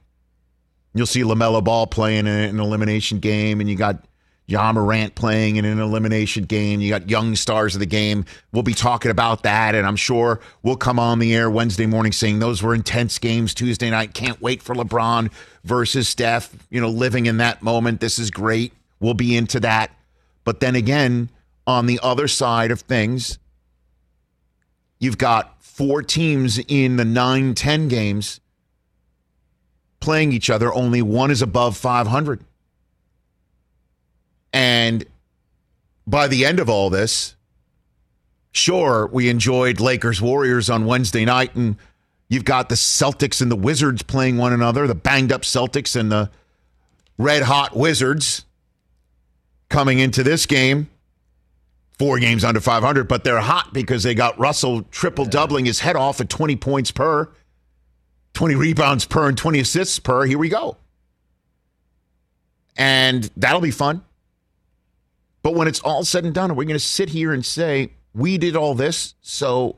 You'll 0.93 1.05
see 1.05 1.23
LaMelo 1.23 1.63
Ball 1.63 1.87
playing 1.87 2.19
in 2.19 2.27
an 2.27 2.59
elimination 2.59 3.19
game, 3.19 3.59
and 3.59 3.69
you 3.69 3.75
got 3.75 4.05
Ja 4.47 4.71
Morant 4.71 5.15
playing 5.15 5.55
in 5.55 5.65
an 5.65 5.79
elimination 5.79 6.45
game. 6.45 6.79
You 6.79 6.89
got 6.89 7.09
young 7.09 7.35
stars 7.35 7.75
of 7.75 7.79
the 7.79 7.85
game. 7.85 8.25
We'll 8.51 8.63
be 8.63 8.73
talking 8.73 9.11
about 9.11 9.43
that, 9.43 9.75
and 9.75 9.87
I'm 9.87 9.95
sure 9.95 10.39
we'll 10.61 10.77
come 10.77 10.99
on 10.99 11.19
the 11.19 11.35
air 11.35 11.49
Wednesday 11.49 11.87
morning 11.87 12.11
saying 12.11 12.39
those 12.39 12.61
were 12.61 12.75
intense 12.75 13.17
games 13.17 13.53
Tuesday 13.53 13.89
night. 13.89 14.13
Can't 14.13 14.41
wait 14.41 14.61
for 14.61 14.75
LeBron 14.75 15.31
versus 15.63 16.07
Steph. 16.07 16.55
You 16.69 16.79
know, 16.79 16.89
living 16.89 17.25
in 17.25 17.37
that 17.37 17.61
moment. 17.61 17.99
This 17.99 18.19
is 18.19 18.29
great. 18.29 18.71
We'll 18.99 19.15
be 19.15 19.35
into 19.35 19.59
that. 19.61 19.91
But 20.43 20.59
then 20.59 20.75
again, 20.75 21.29
on 21.65 21.87
the 21.87 21.99
other 22.03 22.27
side 22.27 22.71
of 22.71 22.81
things, 22.81 23.39
you've 24.99 25.17
got 25.17 25.54
four 25.75 26.01
teams 26.01 26.57
in 26.69 26.95
the 26.95 27.03
9 27.03 27.53
10 27.53 27.87
games 27.89 28.39
playing 29.99 30.31
each 30.31 30.49
other. 30.49 30.73
Only 30.73 31.01
one 31.01 31.31
is 31.31 31.41
above 31.41 31.75
500. 31.75 32.39
And 34.53 35.05
by 36.07 36.29
the 36.29 36.45
end 36.45 36.61
of 36.61 36.69
all 36.69 36.89
this, 36.89 37.35
sure, 38.53 39.09
we 39.11 39.27
enjoyed 39.27 39.81
Lakers 39.81 40.21
Warriors 40.21 40.69
on 40.69 40.85
Wednesday 40.85 41.25
night, 41.25 41.55
and 41.55 41.75
you've 42.29 42.45
got 42.45 42.69
the 42.69 42.75
Celtics 42.75 43.41
and 43.41 43.51
the 43.51 43.57
Wizards 43.57 44.01
playing 44.01 44.37
one 44.37 44.53
another, 44.53 44.87
the 44.87 44.95
banged 44.95 45.33
up 45.33 45.41
Celtics 45.41 45.99
and 45.99 46.09
the 46.09 46.31
red 47.17 47.43
hot 47.43 47.75
Wizards 47.75 48.45
coming 49.67 49.99
into 49.99 50.23
this 50.23 50.45
game. 50.45 50.89
Four 51.97 52.19
games 52.19 52.43
under 52.43 52.59
500, 52.59 53.07
but 53.07 53.23
they're 53.23 53.39
hot 53.39 53.73
because 53.73 54.03
they 54.03 54.13
got 54.13 54.37
Russell 54.37 54.83
triple 54.91 55.25
doubling 55.25 55.65
his 55.65 55.79
head 55.79 55.95
off 55.95 56.19
at 56.19 56.29
20 56.29 56.57
points 56.57 56.91
per, 56.91 57.31
20 58.33 58.55
rebounds 58.55 59.05
per, 59.05 59.29
and 59.29 59.37
20 59.37 59.59
assists 59.59 59.99
per. 59.99 60.25
Here 60.25 60.37
we 60.37 60.49
go. 60.49 60.77
And 62.75 63.29
that'll 63.37 63.61
be 63.61 63.71
fun. 63.71 64.03
But 65.41 65.55
when 65.55 65.67
it's 65.69 65.79
all 65.81 66.03
said 66.03 66.25
and 66.25 66.33
done, 66.33 66.49
we're 66.49 66.55
we 66.55 66.65
going 66.65 66.73
to 66.73 66.83
sit 66.83 67.09
here 67.09 67.31
and 67.31 67.45
say, 67.45 67.91
we 68.13 68.37
did 68.37 68.55
all 68.55 68.73
this, 68.73 69.13
so 69.21 69.77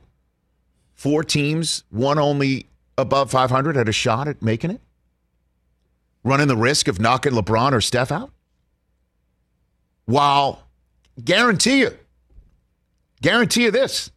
four 0.96 1.24
teams, 1.24 1.84
one 1.90 2.18
only 2.18 2.68
above 2.98 3.30
500, 3.30 3.76
had 3.76 3.90
a 3.90 3.92
shot 3.92 4.28
at 4.28 4.42
making 4.42 4.72
it? 4.72 4.82
Running 6.24 6.48
the 6.48 6.58
risk 6.58 6.88
of 6.88 7.00
knocking 7.00 7.34
LeBron 7.34 7.74
or 7.74 7.82
Steph 7.82 8.12
out? 8.12 8.32
While, 10.06 10.64
guarantee 11.24 11.82
you, 11.82 11.98
guarantee 13.22 13.64
you 13.64 13.72
this. 13.72 14.12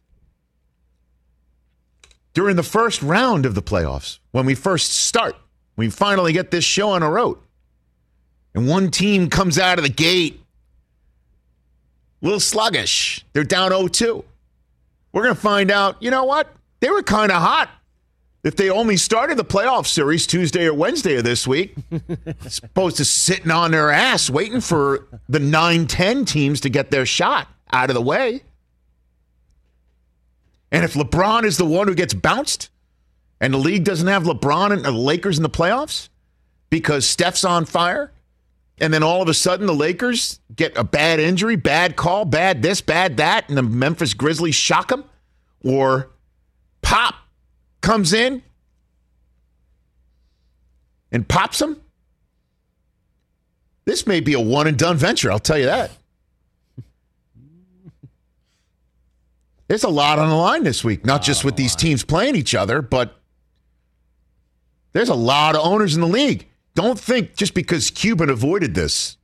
During 2.33 2.55
the 2.55 2.63
first 2.63 3.01
round 3.01 3.45
of 3.45 3.55
the 3.55 3.61
playoffs, 3.61 4.19
when 4.31 4.45
we 4.45 4.55
first 4.55 4.93
start, 4.93 5.35
we 5.75 5.89
finally 5.89 6.31
get 6.31 6.51
this 6.51 6.63
show 6.63 6.89
on 6.89 7.03
a 7.03 7.09
road, 7.09 7.37
and 8.55 8.67
one 8.67 8.89
team 8.91 9.29
comes 9.29 9.59
out 9.59 9.77
of 9.77 9.83
the 9.83 9.89
gate 9.89 10.41
a 12.21 12.25
little 12.25 12.39
sluggish. 12.39 13.25
They're 13.33 13.43
down 13.43 13.71
0 13.71 13.87
2. 13.87 14.23
We're 15.11 15.23
going 15.23 15.35
to 15.35 15.41
find 15.41 15.71
out, 15.71 16.01
you 16.01 16.11
know 16.11 16.23
what? 16.23 16.53
They 16.79 16.89
were 16.89 17.03
kind 17.03 17.31
of 17.31 17.41
hot. 17.41 17.69
If 18.43 18.55
they 18.55 18.69
only 18.69 18.97
started 18.97 19.37
the 19.37 19.45
playoff 19.45 19.85
series 19.85 20.25
Tuesday 20.25 20.65
or 20.65 20.73
Wednesday 20.73 21.15
of 21.17 21.23
this 21.23 21.45
week, 21.45 21.75
supposed 22.47 22.97
to 22.97 23.05
sitting 23.05 23.51
on 23.51 23.71
their 23.71 23.91
ass 23.91 24.29
waiting 24.29 24.61
for 24.61 25.07
the 25.29 25.39
9 25.39 25.85
10 25.87 26.25
teams 26.25 26.61
to 26.61 26.69
get 26.69 26.89
their 26.89 27.05
shot 27.05 27.47
out 27.71 27.89
of 27.89 27.93
the 27.93 28.01
way. 28.01 28.41
And 30.71 30.85
if 30.85 30.93
LeBron 30.93 31.43
is 31.43 31.57
the 31.57 31.65
one 31.65 31.87
who 31.87 31.95
gets 31.95 32.13
bounced 32.13 32.69
and 33.39 33.53
the 33.53 33.57
league 33.57 33.83
doesn't 33.83 34.07
have 34.07 34.23
LeBron 34.23 34.71
and 34.71 34.85
the 34.85 34.91
Lakers 34.91 35.37
in 35.37 35.43
the 35.43 35.49
playoffs 35.49 36.09
because 36.69 37.05
Steph's 37.05 37.43
on 37.43 37.65
fire, 37.65 38.11
and 38.79 38.93
then 38.93 39.03
all 39.03 39.21
of 39.21 39.27
a 39.27 39.33
sudden 39.33 39.67
the 39.67 39.73
Lakers 39.73 40.39
get 40.55 40.75
a 40.77 40.83
bad 40.83 41.19
injury, 41.19 41.55
bad 41.55 41.95
call, 41.95 42.25
bad 42.25 42.61
this, 42.61 42.81
bad 42.81 43.17
that, 43.17 43.47
and 43.49 43.57
the 43.57 43.61
Memphis 43.61 44.13
Grizzlies 44.13 44.55
shock 44.55 44.87
them, 44.87 45.03
or 45.63 46.09
Pop 46.81 47.15
comes 47.81 48.13
in 48.13 48.41
and 51.11 51.27
pops 51.27 51.59
them. 51.59 51.81
This 53.85 54.07
may 54.07 54.19
be 54.19 54.33
a 54.33 54.39
one 54.39 54.67
and 54.67 54.77
done 54.77 54.97
venture, 54.97 55.31
I'll 55.31 55.39
tell 55.39 55.57
you 55.57 55.65
that. 55.65 55.91
There's 59.71 59.85
a 59.85 59.89
lot 59.89 60.19
on 60.19 60.27
the 60.27 60.35
line 60.35 60.65
this 60.65 60.83
week, 60.83 61.05
not 61.05 61.21
just 61.21 61.45
with 61.45 61.55
these 61.55 61.77
teams 61.77 62.03
playing 62.03 62.35
each 62.35 62.53
other, 62.53 62.81
but 62.81 63.15
there's 64.91 65.07
a 65.07 65.15
lot 65.15 65.55
of 65.55 65.65
owners 65.65 65.95
in 65.95 66.01
the 66.01 66.07
league. 66.07 66.45
Don't 66.75 66.99
think 66.99 67.37
just 67.37 67.53
because 67.53 67.89
Cuban 67.89 68.29
avoided 68.29 68.75
this, 68.75 69.15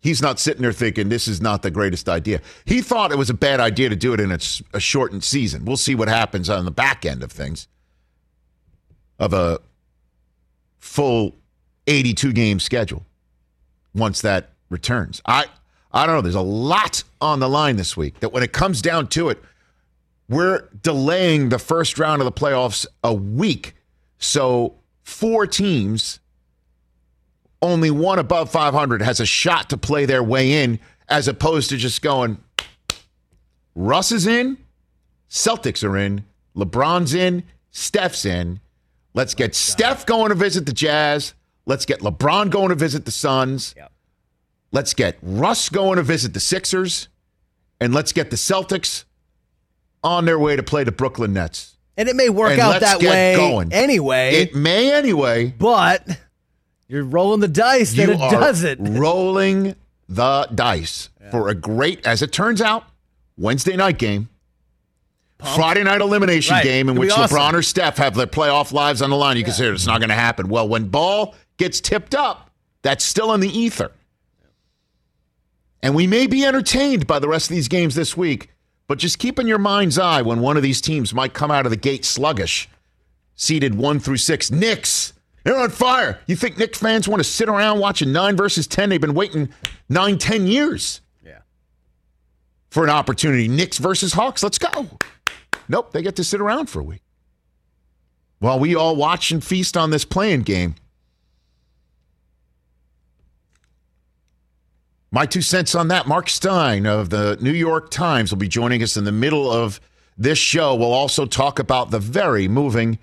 he's 0.00 0.20
not 0.20 0.40
sitting 0.40 0.62
there 0.62 0.72
thinking 0.72 1.10
this 1.10 1.28
is 1.28 1.40
not 1.40 1.62
the 1.62 1.70
greatest 1.70 2.08
idea. 2.08 2.40
He 2.64 2.80
thought 2.80 3.12
it 3.12 3.18
was 3.18 3.30
a 3.30 3.34
bad 3.34 3.60
idea 3.60 3.88
to 3.88 3.94
do 3.94 4.12
it 4.12 4.18
in 4.18 4.32
a, 4.32 4.40
a 4.74 4.80
shortened 4.80 5.22
season. 5.22 5.64
We'll 5.64 5.76
see 5.76 5.94
what 5.94 6.08
happens 6.08 6.50
on 6.50 6.64
the 6.64 6.72
back 6.72 7.06
end 7.06 7.22
of 7.22 7.30
things 7.30 7.68
of 9.20 9.32
a 9.32 9.60
full 10.80 11.36
82 11.86 12.32
game 12.32 12.58
schedule 12.58 13.06
once 13.94 14.22
that 14.22 14.50
returns. 14.70 15.22
I 15.24 15.44
I 15.92 16.04
don't 16.04 16.16
know. 16.16 16.22
There's 16.22 16.34
a 16.34 16.40
lot 16.40 17.04
on 17.20 17.38
the 17.38 17.48
line 17.48 17.76
this 17.76 17.96
week 17.96 18.18
that 18.18 18.32
when 18.32 18.42
it 18.42 18.52
comes 18.52 18.82
down 18.82 19.06
to 19.10 19.28
it, 19.28 19.40
we're 20.28 20.68
delaying 20.82 21.48
the 21.48 21.58
first 21.58 21.98
round 21.98 22.20
of 22.20 22.26
the 22.26 22.32
playoffs 22.32 22.86
a 23.02 23.14
week. 23.14 23.74
So 24.18 24.74
four 25.02 25.46
teams, 25.46 26.20
only 27.62 27.90
one 27.90 28.18
above 28.18 28.50
500 28.50 29.02
has 29.02 29.20
a 29.20 29.26
shot 29.26 29.70
to 29.70 29.76
play 29.76 30.04
their 30.04 30.22
way 30.22 30.62
in, 30.62 30.78
as 31.08 31.28
opposed 31.28 31.70
to 31.70 31.76
just 31.76 32.02
going, 32.02 32.38
Russ 33.74 34.12
is 34.12 34.26
in, 34.26 34.58
Celtics 35.30 35.86
are 35.86 35.96
in, 35.96 36.24
LeBron's 36.56 37.14
in, 37.14 37.44
Steph's 37.70 38.24
in. 38.24 38.60
Let's 39.14 39.34
get 39.34 39.54
Steph 39.54 40.04
going 40.04 40.28
to 40.28 40.34
visit 40.34 40.66
the 40.66 40.72
Jazz. 40.72 41.34
Let's 41.66 41.86
get 41.86 42.00
LeBron 42.00 42.50
going 42.50 42.68
to 42.68 42.74
visit 42.74 43.04
the 43.04 43.10
Suns. 43.10 43.74
Yep. 43.76 43.92
Let's 44.72 44.94
get 44.94 45.18
Russ 45.22 45.68
going 45.68 45.96
to 45.96 46.02
visit 46.02 46.34
the 46.34 46.40
Sixers. 46.40 47.08
And 47.80 47.94
let's 47.94 48.12
get 48.12 48.30
the 48.30 48.36
Celtics 48.36 49.04
on 50.04 50.24
their 50.24 50.38
way 50.38 50.56
to 50.56 50.62
play 50.62 50.84
the 50.84 50.92
Brooklyn 50.92 51.32
Nets. 51.32 51.76
And 51.96 52.08
it 52.08 52.14
may 52.16 52.28
work 52.28 52.52
And 52.52 52.60
out 52.60 52.80
that 52.80 53.00
way 53.00 53.34
going. 53.36 53.72
anyway. 53.72 54.34
It 54.36 54.54
may 54.54 54.92
anyway. 54.92 55.46
but 55.58 56.06
You're 56.86 57.04
rolling 57.04 57.40
the 57.40 57.48
dice 57.48 57.92
that 57.94 58.06
you 58.08 58.14
it 58.14 58.20
are 58.20 58.30
does 58.30 58.62
it. 58.62 58.78
rolling 58.80 59.74
the 60.08 60.48
dice 60.54 61.10
for 61.30 61.48
a 61.48 61.54
great, 61.54 62.06
as 62.06 62.22
it 62.22 62.32
turns 62.32 62.60
out, 62.62 62.84
Wednesday 63.36 63.76
night 63.76 63.98
game. 63.98 64.28
Friday 65.54 65.84
night 65.84 66.00
elimination 66.00 66.54
Right. 66.54 66.64
game 66.64 66.88
in 66.88 66.94
It'll 66.96 67.00
which 67.00 67.12
awesome. 67.12 67.36
LeBron 67.36 67.52
or 67.54 67.62
Steph 67.62 67.96
have 67.98 68.14
their 68.16 68.26
playoff 68.26 68.72
lives 68.72 69.02
on 69.02 69.10
the 69.10 69.16
line. 69.16 69.36
You 69.36 69.44
consider 69.44 69.72
it's 69.72 69.86
not 69.86 70.00
going 70.00 70.08
to 70.08 70.14
happen. 70.16 70.48
Well, 70.48 70.68
when 70.68 70.88
ball 70.88 71.34
gets 71.58 71.80
tipped 71.80 72.14
up, 72.14 72.50
that's 72.82 73.04
still 73.04 73.32
in 73.34 73.40
the 73.40 73.48
ether. 73.48 73.92
And 75.82 75.94
we 75.94 76.06
may 76.06 76.26
be 76.26 76.44
entertained 76.44 77.06
by 77.06 77.18
the 77.20 77.28
rest 77.28 77.50
of 77.50 77.54
these 77.54 77.68
games 77.68 77.94
this 77.94 78.16
week, 78.16 78.50
but 78.88 78.98
just 78.98 79.18
keep 79.20 79.38
in 79.38 79.46
your 79.46 79.58
mind's 79.58 79.98
eye 79.98 80.22
when 80.22 80.40
one 80.40 80.56
of 80.56 80.62
these 80.64 80.80
teams 80.80 81.14
might 81.14 81.34
come 81.34 81.50
out 81.52 81.66
of 81.66 81.70
the 81.70 81.76
gate 81.76 82.04
sluggish, 82.04 82.68
seeded 83.36 83.76
one 83.76 84.00
through 84.00 84.16
six. 84.16 84.50
Knicks, 84.50 85.12
they're 85.44 85.56
on 85.56 85.70
fire. 85.70 86.18
You 86.26 86.34
think 86.34 86.58
Knicks 86.58 86.78
fans 86.78 87.06
want 87.06 87.20
to 87.20 87.24
sit 87.24 87.48
around 87.48 87.78
watching 87.78 88.12
nine 88.12 88.36
versus 88.36 88.66
10? 88.66 88.88
They've 88.88 89.00
been 89.00 89.14
waiting 89.14 89.50
nine, 89.88 90.18
ten 90.18 90.46
years 90.46 91.00
Yeah. 91.24 91.38
for 92.70 92.82
an 92.82 92.90
opportunity. 92.90 93.46
Knicks 93.46 93.78
versus 93.78 94.14
Hawks. 94.14 94.42
Let's 94.42 94.58
go. 94.58 94.88
Nope, 95.68 95.92
they 95.92 96.02
get 96.02 96.16
to 96.16 96.24
sit 96.24 96.40
around 96.40 96.66
for 96.70 96.80
a 96.80 96.84
week. 96.84 97.02
While 98.40 98.58
we 98.58 98.74
all 98.74 98.96
watch 98.96 99.30
and 99.30 99.44
feast 99.44 99.76
on 99.76 99.90
this 99.90 100.04
play 100.04 100.32
in 100.32 100.42
game. 100.42 100.76
My 105.10 105.24
two 105.24 105.42
cents 105.42 105.74
on 105.74 105.88
that. 105.88 106.06
Mark 106.06 106.28
Stein 106.28 106.86
of 106.86 107.08
the 107.08 107.38
New 107.40 107.52
York 107.52 107.90
Times 107.90 108.30
will 108.30 108.38
be 108.38 108.48
joining 108.48 108.82
us 108.82 108.96
in 108.96 109.04
the 109.04 109.12
middle 109.12 109.50
of 109.50 109.80
this 110.18 110.38
show. 110.38 110.74
We'll 110.74 110.92
also 110.92 111.24
talk 111.24 111.58
about 111.58 111.90
the 111.90 111.98
very 111.98 112.46
moving 112.46 112.98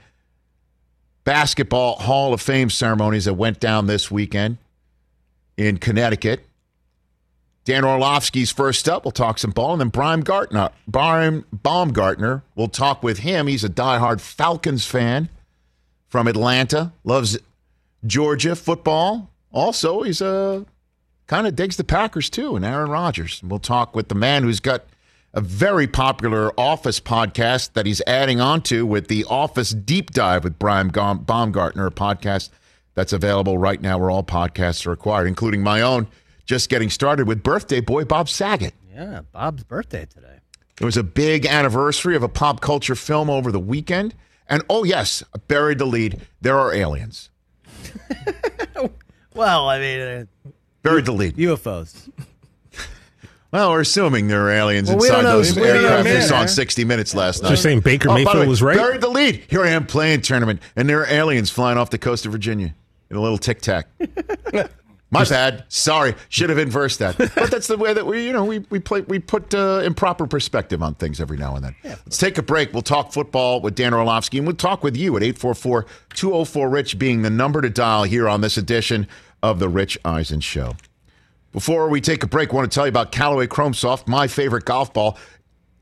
basketball 1.23 1.95
Hall 1.95 2.33
of 2.33 2.41
Fame 2.41 2.69
ceremonies 2.69 3.25
that 3.25 3.33
went 3.33 3.59
down 3.59 3.87
this 3.87 4.11
weekend 4.11 4.57
in 5.57 5.77
Connecticut. 5.77 6.45
Dan 7.63 7.83
Orlovsky's 7.83 8.51
first 8.51 8.87
up. 8.87 9.05
We'll 9.05 9.11
talk 9.11 9.39
some 9.39 9.49
ball. 9.49 9.71
And 9.71 9.81
then 9.81 9.89
Brian 9.89 10.21
Gartner, 10.21 10.69
Brian 10.87 11.43
Baumgartner, 11.51 12.43
we'll 12.55 12.67
talk 12.67 13.01
with 13.01 13.19
him. 13.19 13.47
He's 13.47 13.63
a 13.63 13.69
diehard 13.69 14.21
Falcons 14.21 14.85
fan 14.85 15.29
from 16.07 16.27
Atlanta, 16.27 16.93
loves 17.03 17.39
Georgia 18.05 18.55
football. 18.55 19.31
Also, 19.51 20.03
he's 20.03 20.21
a 20.21 20.65
kind 21.27 21.47
of 21.47 21.55
digs 21.55 21.77
the 21.77 21.83
Packers 21.83 22.29
too, 22.29 22.55
and 22.55 22.65
Aaron 22.65 22.89
Rodgers. 22.89 23.41
And 23.41 23.49
we'll 23.49 23.59
talk 23.59 23.95
with 23.95 24.09
the 24.09 24.15
man 24.15 24.43
who's 24.43 24.59
got 24.59 24.85
a 25.33 25.41
very 25.41 25.87
popular 25.87 26.51
Office 26.59 26.99
podcast 26.99 27.73
that 27.73 27.85
he's 27.85 28.01
adding 28.07 28.39
on 28.39 28.61
to 28.63 28.85
with 28.85 29.07
the 29.07 29.25
Office 29.25 29.71
Deep 29.71 30.11
Dive 30.11 30.43
with 30.43 30.57
Brian 30.57 30.89
Baumgartner, 30.89 31.87
a 31.87 31.91
podcast 31.91 32.49
that's 32.93 33.11
available 33.11 33.57
right 33.57 33.81
now 33.81 33.97
where 33.97 34.09
all 34.09 34.23
podcasts 34.23 34.87
are 34.87 34.93
acquired, 34.93 35.27
including 35.27 35.61
my 35.61 35.81
own. 35.81 36.07
Just 36.45 36.69
getting 36.69 36.89
started 36.89 37.27
with 37.27 37.43
birthday 37.43 37.81
boy 37.81 38.05
Bob 38.05 38.29
Saget. 38.29 38.73
Yeah, 38.93 39.21
Bob's 39.31 39.63
birthday 39.63 40.05
today. 40.05 40.39
It 40.79 40.85
was 40.85 40.95
a 40.95 41.03
big 41.03 41.45
anniversary 41.45 42.15
of 42.15 42.23
a 42.23 42.29
pop 42.29 42.61
culture 42.61 42.95
film 42.95 43.29
over 43.29 43.51
the 43.51 43.59
weekend. 43.59 44.13
And 44.47 44.61
oh, 44.69 44.83
yes, 44.83 45.23
I 45.33 45.39
buried 45.39 45.79
the 45.79 45.85
lead. 45.85 46.21
There 46.39 46.59
are 46.59 46.71
aliens. 46.73 47.29
Well, 49.35 49.67
I 49.67 49.79
mean, 49.79 49.99
uh, 49.99 50.49
Buried 50.85 51.05
the 51.05 51.11
lead. 51.11 51.35
UFOs. 51.35 52.09
Well, 53.51 53.71
we're 53.71 53.81
assuming 53.81 54.27
there 54.27 54.47
are 54.47 54.51
aliens 54.51 54.89
Well, 54.89 54.97
inside 54.97 55.21
those 55.21 55.55
We 55.55 55.63
aircraft. 55.63 56.03
We 56.09 56.19
saw 56.19 56.39
on 56.41 56.49
60 56.49 56.83
Minutes 56.83 57.15
last 57.15 57.41
night. 57.41 57.47
You're 57.49 57.55
saying 57.55 57.79
Baker 57.81 58.09
Oh, 58.09 58.11
by 58.11 58.19
the 58.19 58.25
Mayfield 58.25 58.43
way, 58.43 58.47
was 58.49 58.61
right? 58.61 58.75
Buried 58.75 58.99
the 58.99 59.07
lead. 59.07 59.45
Here 59.49 59.63
I 59.63 59.69
am 59.69 59.85
play 59.85 60.13
in 60.13 60.19
tournament, 60.19 60.59
and 60.75 60.89
there 60.89 60.99
are 60.99 61.05
aliens 61.05 61.51
flying 61.51 61.77
off 61.77 61.89
the 61.89 61.97
coast 61.97 62.25
of 62.25 62.33
Virginia 62.33 62.75
in 63.09 63.15
a 63.15 63.21
little 63.21 63.37
tic 63.37 63.61
tac. 63.61 63.87
My 65.09 65.23
bad. 65.23 65.63
Sorry. 65.69 66.15
Should 66.27 66.49
have 66.49 66.57
inversed 66.59 66.99
that. 66.99 67.17
But 67.17 67.49
that's 67.49 67.67
the 67.67 67.77
way 67.77 67.93
that 67.93 68.05
we, 68.05 68.25
you 68.25 68.33
know, 68.33 68.43
we 68.43 68.59
we 68.69 68.79
play 68.79 69.01
we 69.01 69.19
put 69.19 69.53
uh, 69.53 69.81
improper 69.85 70.27
perspective 70.27 70.83
on 70.83 70.95
things 70.95 71.21
every 71.21 71.37
now 71.37 71.55
and 71.55 71.63
then. 71.63 71.75
Let's 71.85 72.17
take 72.17 72.37
a 72.37 72.41
break. 72.43 72.73
We'll 72.73 72.81
talk 72.81 73.13
football 73.13 73.61
with 73.61 73.75
Dan 73.75 73.93
Orlovsky, 73.93 74.39
and 74.39 74.47
we'll 74.47 74.57
talk 74.57 74.83
with 74.83 74.97
you 74.97 75.15
at 75.15 75.23
844-204-RICH 75.23 76.99
being 76.99 77.21
the 77.21 77.29
number 77.29 77.61
to 77.61 77.69
dial 77.69 78.03
here 78.03 78.27
on 78.27 78.41
this 78.41 78.57
edition 78.57 79.07
of 79.45 79.59
the 79.59 79.69
Rich 79.69 79.97
Eisen 80.03 80.39
Show. 80.39 80.75
Before 81.51 81.87
we 81.87 82.01
take 82.01 82.23
a 82.23 82.27
break, 82.27 82.51
I 82.51 82.55
want 82.55 82.71
to 82.71 82.73
tell 82.73 82.85
you 82.85 82.89
about 82.89 83.11
Callaway 83.11 83.45
Chrome 83.45 83.75
Soft, 83.75 84.07
my 84.07 84.27
favorite 84.27 84.65
golf 84.65 84.91
ball. 84.91 85.17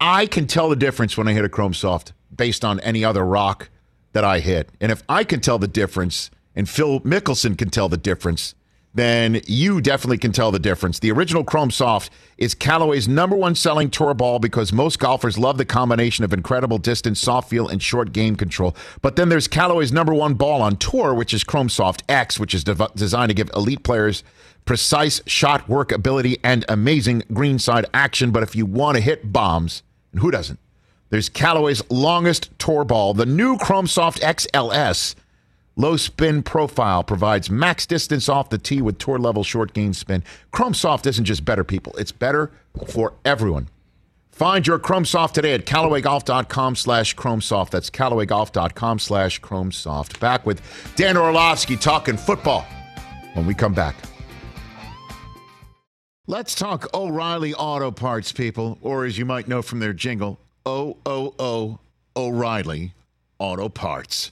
I 0.02 0.26
can 0.26 0.48
tell 0.48 0.68
the 0.68 0.76
difference 0.76 1.18
when 1.18 1.30
I 1.30 1.34
hit 1.34 1.46
a 1.46 1.50
Chrome 1.50 1.74
Soft 1.74 2.12
based 2.36 2.66
on 2.66 2.82
any 2.82 3.06
other 3.06 3.26
rock 3.26 3.70
that 4.12 4.26
I 4.26 4.40
hit. 4.40 4.70
And 4.82 4.92
if 4.92 5.02
I 5.08 5.24
can 5.24 5.40
tell 5.40 5.58
the 5.58 5.68
difference, 5.68 6.30
and 6.56 6.68
Phil 6.68 7.00
Mickelson 7.02 7.58
can 7.58 7.70
tell 7.70 7.88
the 7.88 7.98
difference, 7.98 8.54
then 8.94 9.42
you 9.48 9.82
definitely 9.82 10.20
can 10.20 10.32
tell 10.32 10.52
the 10.52 10.60
difference. 10.60 11.00
The 11.00 11.12
original 11.12 11.44
Chrome 11.44 11.72
Soft 11.72 12.12
is 12.38 12.54
Callaway's 12.54 13.08
number 13.08 13.36
one 13.36 13.56
selling 13.56 13.90
tour 13.90 14.14
ball 14.14 14.40
because 14.40 14.72
most 14.72 15.00
golfers 15.00 15.38
love 15.38 15.58
the 15.58 15.66
combination 15.66 16.24
of 16.24 16.34
incredible 16.34 16.78
distance, 16.78 17.20
soft 17.20 17.50
feel, 17.50 17.68
and 17.68 17.82
short 17.82 18.14
game 18.14 18.36
control. 18.36 18.76
But 19.02 19.16
then 19.16 19.30
there's 19.30 19.48
Callaway's 19.48 19.92
number 19.92 20.14
one 20.14 20.36
ball 20.36 20.62
on 20.62 20.78
tour, 20.78 21.14
which 21.14 21.34
is 21.34 21.44
Chrome 21.44 21.70
Soft 21.70 22.04
X, 22.08 22.40
which 22.40 22.54
is 22.54 22.64
designed 22.64 23.30
to 23.30 23.36
give 23.36 23.50
elite 23.56 23.84
players 23.84 24.24
precise 24.66 25.22
shot 25.26 25.68
work 25.68 25.92
ability 25.92 26.38
and 26.44 26.64
amazing 26.70 27.24
greenside 27.34 27.86
action. 27.94 28.32
But 28.32 28.44
if 28.44 28.56
you 28.56 28.66
want 28.66 28.96
to 28.96 29.02
hit 29.02 29.34
bombs, 29.34 29.84
and 30.12 30.22
who 30.22 30.32
doesn't? 30.32 30.60
There's 31.10 31.30
Callaway's 31.30 31.82
longest 31.92 32.50
tour 32.58 32.84
ball, 32.84 33.14
the 33.14 33.26
new 33.26 33.58
Chrome 33.58 33.88
Soft 33.88 34.22
XLS. 34.22 35.16
Low 35.76 35.98
spin 35.98 36.44
profile 36.44 37.04
provides 37.04 37.50
max 37.50 37.86
distance 37.88 38.30
off 38.30 38.50
the 38.50 38.58
tee 38.58 38.82
with 38.82 39.00
tour 39.00 39.18
level 39.18 39.44
short 39.44 39.74
gain 39.74 39.94
spin. 39.94 40.24
Chrome 40.52 40.74
Soft 40.74 41.08
isn't 41.08 41.26
just 41.26 41.46
better 41.46 41.64
people, 41.64 41.94
it's 41.98 42.12
better 42.12 42.52
for 42.88 43.14
everyone. 43.26 43.70
Find 44.32 44.66
your 44.66 44.80
Chrome 44.80 45.06
Soft 45.06 45.36
today 45.36 45.54
at 45.54 45.66
CallawayGolf.com 45.66 46.76
slash 46.76 47.14
Chrome 47.14 47.42
Soft. 47.42 47.72
That's 47.72 47.92
CallawayGolf.com 47.92 48.98
slash 48.98 49.38
Chrome 49.40 49.72
Soft. 49.72 50.20
Back 50.20 50.44
with 50.44 50.60
Dan 50.96 51.18
Orlovsky 51.18 51.78
talking 51.78 52.18
football 52.18 52.66
when 53.34 53.46
we 53.46 53.54
come 53.54 53.76
back. 53.76 53.96
Let's 56.26 56.56
talk 56.56 56.92
O'Reilly 56.96 57.54
Auto 57.54 57.92
Parts, 57.92 58.32
people, 58.32 58.80
or 58.82 59.06
as 59.06 59.18
you 59.18 59.26
might 59.26 59.48
know 59.48 59.62
from 59.62 59.80
their 59.80 59.94
jingle, 59.94 60.40
O 60.66 60.98
O 61.06 61.36
O 61.38 61.80
O'Reilly 62.16 62.94
Auto 63.40 63.70
Parts. 63.70 64.32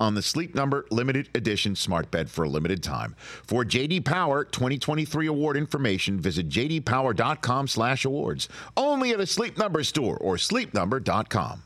on 0.00 0.14
the 0.14 0.22
Sleep 0.22 0.54
Number 0.54 0.86
limited 0.90 1.28
edition 1.34 1.76
smart 1.76 2.10
bed 2.10 2.30
for 2.30 2.44
a 2.44 2.48
limited 2.48 2.82
time. 2.82 3.14
For 3.44 3.64
JD 3.64 4.04
Power 4.04 4.44
2023 4.44 5.26
award 5.26 5.56
information, 5.56 6.18
visit 6.18 6.48
jdpower.com/awards. 6.48 8.48
Only 8.76 9.10
at 9.10 9.20
a 9.20 9.26
Sleep 9.26 9.58
Number 9.58 9.84
store 9.84 10.16
or 10.16 10.36
sleepnumber.com. 10.36 11.62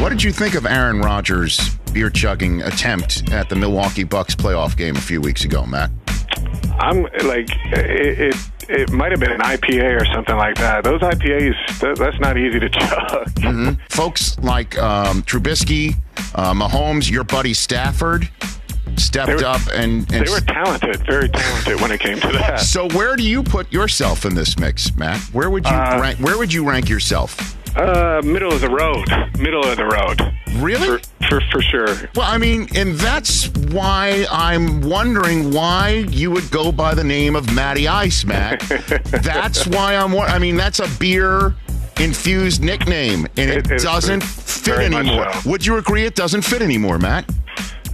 What 0.00 0.10
did 0.10 0.22
you 0.22 0.30
think 0.30 0.54
of 0.54 0.66
Aaron 0.66 1.00
Rodgers' 1.00 1.70
beer 1.92 2.10
chugging 2.10 2.62
attempt 2.62 3.32
at 3.32 3.48
the 3.48 3.56
Milwaukee 3.56 4.04
Bucks 4.04 4.34
playoff 4.34 4.76
game 4.76 4.94
a 4.94 5.00
few 5.00 5.20
weeks 5.20 5.44
ago, 5.44 5.66
Matt? 5.66 5.90
I'm 6.78 7.02
like 7.24 7.48
it. 7.72 8.34
It, 8.34 8.50
it 8.68 8.90
might 8.90 9.10
have 9.12 9.20
been 9.20 9.32
an 9.32 9.40
IPA 9.40 10.00
or 10.00 10.04
something 10.14 10.36
like 10.36 10.56
that. 10.56 10.84
Those 10.84 11.00
IPAs, 11.00 11.78
that, 11.80 11.96
that's 11.98 12.18
not 12.20 12.36
easy 12.36 12.60
to 12.60 12.68
chug. 12.68 13.32
Mm-hmm. 13.46 13.74
Folks 13.90 14.36
like 14.40 14.76
um, 14.78 15.22
Trubisky, 15.22 15.94
uh, 16.34 16.52
Mahomes, 16.52 17.08
your 17.10 17.22
buddy 17.22 17.54
Stafford 17.54 18.28
stepped 18.96 19.30
were- 19.30 19.44
up 19.44 19.60
and, 19.72 20.10
and 20.12 20.26
They 20.26 20.30
were 20.30 20.40
talented, 20.40 21.06
very 21.06 21.28
talented 21.28 21.80
when 21.80 21.92
it 21.92 22.00
came 22.00 22.18
to 22.20 22.28
that. 22.32 22.60
So 22.60 22.88
where 22.88 23.14
do 23.14 23.22
you 23.22 23.42
put 23.44 23.72
yourself 23.72 24.24
in 24.24 24.34
this 24.34 24.58
mix, 24.58 24.94
Matt? 24.96 25.20
Where 25.32 25.48
would 25.50 25.64
you 25.64 25.70
Uh, 25.70 25.98
rank? 26.00 26.18
Where 26.18 26.36
would 26.38 26.52
you 26.52 26.68
rank 26.68 26.88
yourself? 26.88 27.56
Uh, 27.76 28.22
middle 28.24 28.52
of 28.52 28.60
the 28.62 28.70
road, 28.70 29.06
middle 29.38 29.62
of 29.64 29.76
the 29.76 29.84
road. 29.84 30.20
Really? 30.62 30.98
For 30.98 31.16
for, 31.28 31.40
for 31.52 31.62
sure. 31.62 31.86
Well, 32.14 32.26
I 32.30 32.38
mean, 32.38 32.68
and 32.74 32.94
that's 32.94 33.48
why 33.70 34.26
I'm 34.30 34.80
wondering 34.80 35.52
why 35.52 36.06
you 36.08 36.30
would 36.30 36.50
go 36.50 36.72
by 36.72 36.94
the 36.94 37.04
name 37.04 37.36
of 37.36 37.52
Matty 37.54 37.86
Ice, 37.86 38.24
Matt. 38.24 38.60
that's 39.10 39.66
why 39.66 39.94
I'm. 39.96 40.16
I 40.16 40.38
mean, 40.38 40.56
that's 40.56 40.78
a 40.78 40.88
beer 40.98 41.54
infused 42.00 42.62
nickname, 42.62 43.26
and 43.36 43.50
it, 43.50 43.70
It- 43.70 43.82
doesn't 43.82 44.22
fit 44.22 44.78
anymore. 44.78 45.30
so. 45.32 45.50
Would 45.50 45.66
you 45.66 45.76
agree 45.76 46.04
it 46.04 46.14
doesn't 46.14 46.42
fit 46.42 46.62
anymore, 46.62 46.98
Matt? 46.98 47.30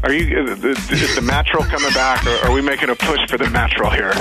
Are 0.04 0.12
you 0.12 0.44
is 0.44 0.60
the, 0.60 1.22
natural 1.24 1.62
coming 1.64 1.92
back, 1.92 2.26
or 2.26 2.48
are 2.48 2.52
we 2.52 2.60
making 2.60 2.90
a 2.90 2.94
push 2.96 3.20
for 3.28 3.38
the 3.38 3.48
natural 3.50 3.90
here? 3.90 4.12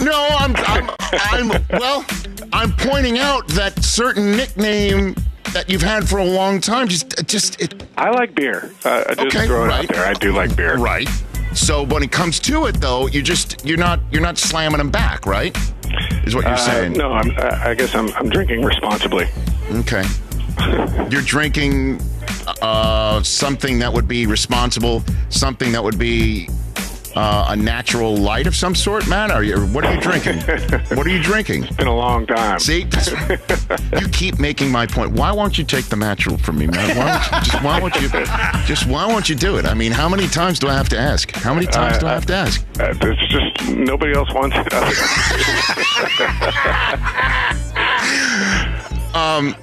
No, 0.00 0.26
I'm, 0.38 0.54
I'm, 0.56 0.90
I'm, 1.10 1.64
well, 1.70 2.04
I'm 2.52 2.72
pointing 2.72 3.18
out 3.18 3.46
that 3.48 3.82
certain 3.82 4.32
nickname 4.36 5.14
that 5.52 5.68
you've 5.68 5.82
had 5.82 6.08
for 6.08 6.18
a 6.18 6.24
long 6.24 6.60
time 6.60 6.88
just, 6.88 7.26
just, 7.26 7.60
it, 7.60 7.82
I 7.96 8.10
like 8.10 8.34
beer. 8.34 8.70
Uh, 8.84 9.04
I 9.08 9.14
just 9.14 9.36
Okay, 9.36 9.46
throw 9.46 9.64
it 9.64 9.68
right. 9.68 9.88
out 9.88 9.94
there. 9.94 10.06
I 10.06 10.14
do 10.14 10.32
like 10.32 10.54
beer. 10.56 10.76
right. 10.78 11.08
So 11.54 11.82
when 11.82 12.02
it 12.02 12.10
comes 12.10 12.40
to 12.40 12.66
it, 12.66 12.80
though, 12.80 13.06
you 13.08 13.20
just, 13.22 13.64
you're 13.64 13.76
not, 13.78 14.00
you're 14.10 14.22
not 14.22 14.38
slamming 14.38 14.78
them 14.78 14.90
back, 14.90 15.26
right? 15.26 15.54
Is 16.24 16.34
what 16.34 16.44
you're 16.44 16.54
Uh, 16.54 16.56
saying? 16.56 16.92
no, 16.92 17.12
I'm, 17.12 17.30
I 17.32 17.70
I 17.70 17.74
guess 17.74 17.94
I'm, 17.94 18.08
I'm 18.14 18.30
drinking 18.30 18.62
responsibly. 18.62 19.26
Okay. 19.70 20.04
You're 21.10 21.20
drinking 21.22 22.00
uh, 22.62 23.22
something 23.22 23.78
that 23.80 23.92
would 23.92 24.08
be 24.08 24.26
responsible, 24.26 25.04
something 25.28 25.72
that 25.72 25.84
would 25.84 25.98
be 25.98 26.48
uh, 27.16 27.46
a 27.50 27.56
natural 27.56 28.16
light 28.16 28.46
of 28.46 28.54
some 28.56 28.74
sort, 28.74 29.06
man? 29.08 29.30
Are 29.30 29.42
you? 29.42 29.60
What 29.66 29.84
are 29.84 29.94
you 29.94 30.00
drinking? 30.00 30.40
what 30.96 31.06
are 31.06 31.10
you 31.10 31.22
drinking? 31.22 31.64
It's 31.64 31.76
been 31.76 31.86
a 31.86 31.94
long 31.94 32.26
time. 32.26 32.58
See, 32.58 32.80
you 34.00 34.08
keep 34.08 34.38
making 34.38 34.70
my 34.70 34.86
point. 34.86 35.12
Why 35.12 35.32
won't 35.32 35.58
you 35.58 35.64
take 35.64 35.86
the 35.86 35.96
natural 35.96 36.38
from 36.38 36.58
me, 36.58 36.66
man? 36.66 36.96
Why 36.96 37.10
won't 37.10 37.34
you, 37.34 37.40
just 37.42 37.62
why 37.62 37.80
won't 37.80 38.00
you 38.00 38.08
just 38.66 38.86
why 38.86 39.06
won't 39.06 39.28
you 39.28 39.34
do 39.34 39.56
it? 39.58 39.66
I 39.66 39.74
mean, 39.74 39.92
how 39.92 40.08
many 40.08 40.26
times 40.28 40.58
do 40.58 40.68
I 40.68 40.74
have 40.74 40.88
to 40.90 40.98
ask? 40.98 41.30
How 41.32 41.54
many 41.54 41.66
times 41.66 41.98
do 41.98 42.06
I 42.06 42.12
have 42.12 42.26
to 42.26 42.34
ask? 42.34 42.64
Uh, 42.80 42.94
it's 43.00 43.32
just 43.32 43.68
nobody 43.68 44.14
else 44.14 44.32
wants 44.32 44.56
it. 44.58 44.72
Um, 49.14 49.54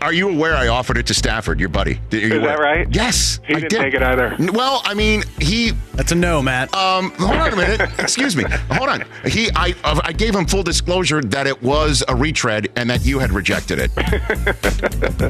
are 0.00 0.12
you 0.12 0.28
aware 0.28 0.54
I 0.54 0.68
offered 0.68 0.96
it 0.98 1.06
to 1.06 1.14
Stafford, 1.14 1.58
your 1.60 1.68
buddy? 1.68 2.00
Are 2.12 2.16
you 2.16 2.34
Is 2.36 2.42
that 2.42 2.58
right? 2.58 2.86
Yes, 2.92 3.40
He 3.46 3.54
I 3.54 3.60
didn't 3.60 3.70
did. 3.70 3.80
take 3.82 3.94
it 3.94 4.02
either. 4.02 4.36
Well, 4.52 4.82
I 4.84 4.94
mean, 4.94 5.22
he 5.40 5.72
That's 5.94 6.12
a 6.12 6.14
no, 6.14 6.40
Matt. 6.42 6.74
Um, 6.74 7.10
hold 7.12 7.36
on 7.36 7.52
a 7.52 7.56
minute. 7.56 7.80
Excuse 7.98 8.36
me. 8.36 8.44
Hold 8.72 8.88
on. 8.88 9.04
He, 9.24 9.48
I, 9.54 9.74
I 9.84 10.12
gave 10.12 10.34
him 10.34 10.46
full 10.46 10.62
disclosure 10.62 11.20
that 11.22 11.46
it 11.46 11.62
was 11.62 12.02
a 12.08 12.14
retread 12.14 12.68
and 12.76 12.88
that 12.90 13.04
you 13.04 13.18
had 13.18 13.32
rejected 13.32 13.78
it. 13.80 13.90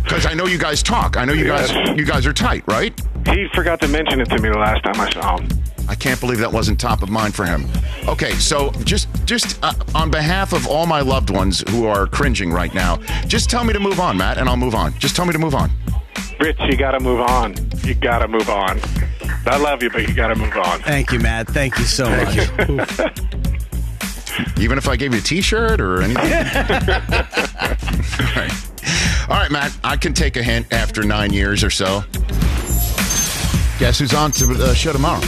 Because 0.07 0.27
I 0.27 0.35
know 0.35 0.47
you 0.47 0.59
guys 0.59 0.83
talk. 0.83 1.17
I 1.17 1.25
know 1.25 1.33
you 1.33 1.47
guys, 1.47 1.71
you 1.97 2.05
guys 2.05 2.27
are 2.27 2.33
tight, 2.33 2.65
right? 2.67 2.99
He 3.27 3.49
forgot 3.55 3.81
to 3.81 3.89
mention 3.89 4.21
it 4.21 4.27
to 4.27 4.41
me 4.41 4.49
the 4.49 4.59
last 4.59 4.83
time 4.85 5.01
I 5.01 5.11
saw 5.11 5.39
him. 5.39 5.49
I 5.89 5.95
can't 5.95 6.21
believe 6.21 6.39
that 6.39 6.53
wasn't 6.53 6.81
top 6.81 7.03
of 7.03 7.11
mind 7.11 7.35
for 7.35 7.45
him. 7.45 7.67
Okay, 8.09 8.33
so 8.33 8.71
just, 8.85 9.09
just 9.25 9.59
uh, 9.63 9.73
on 9.95 10.11
behalf 10.11 10.53
of 10.53 10.67
all 10.67 10.87
my 10.87 11.01
loved 11.01 11.31
ones 11.31 11.63
who 11.71 11.87
are 11.87 12.07
cringing 12.07 12.53
right 12.53 12.75
now, 12.75 12.97
just 13.27 13.49
tell 13.51 13.65
me 13.65 13.73
to 13.73 13.81
move 13.81 14.01
on, 14.01 14.17
Matt, 14.17 14.39
and 14.39 14.49
I'll 14.49 14.57
move 14.57 14.75
on. 14.75 14.99
Just 14.99 15.17
tell 15.17 15.25
me 15.27 15.33
to 15.33 15.39
move 15.39 15.55
on. 15.55 15.71
Rich, 16.41 16.59
you 16.69 16.77
got 16.77 16.93
to 16.93 17.01
move 17.01 17.21
on. 17.21 17.55
You 17.83 17.95
got 17.95 18.19
to 18.19 18.29
move 18.29 18.49
on. 18.51 18.81
I 19.47 19.57
love 19.59 19.83
you, 19.83 19.91
but 19.91 20.07
you 20.07 20.15
got 20.15 20.29
to 20.29 20.35
move 20.35 20.57
on. 20.57 20.81
Thank 20.81 21.13
you, 21.13 21.21
Matt. 21.21 21.49
Thank 21.49 21.79
you 21.79 21.85
so 21.85 22.11
much. 22.11 22.37
Even 24.59 24.77
if 24.77 24.89
I 24.89 24.97
gave 24.97 25.13
you 25.15 25.21
a 25.21 25.23
T-shirt 25.23 25.81
or 25.81 26.03
anything. 26.03 26.19
All 26.19 26.31
right. 28.37 28.53
All 29.29 29.37
right, 29.37 29.51
Matt. 29.51 29.77
I 29.83 29.97
can 29.97 30.13
take 30.13 30.37
a 30.37 30.43
hint 30.43 30.73
after 30.73 31.03
nine 31.03 31.33
years 31.33 31.65
or 31.65 31.71
so. 31.71 32.05
Guess 33.79 33.99
who's 33.99 34.15
on 34.15 34.31
to 34.33 34.47
the 34.47 34.75
show 34.75 34.93
tomorrow? 34.93 35.21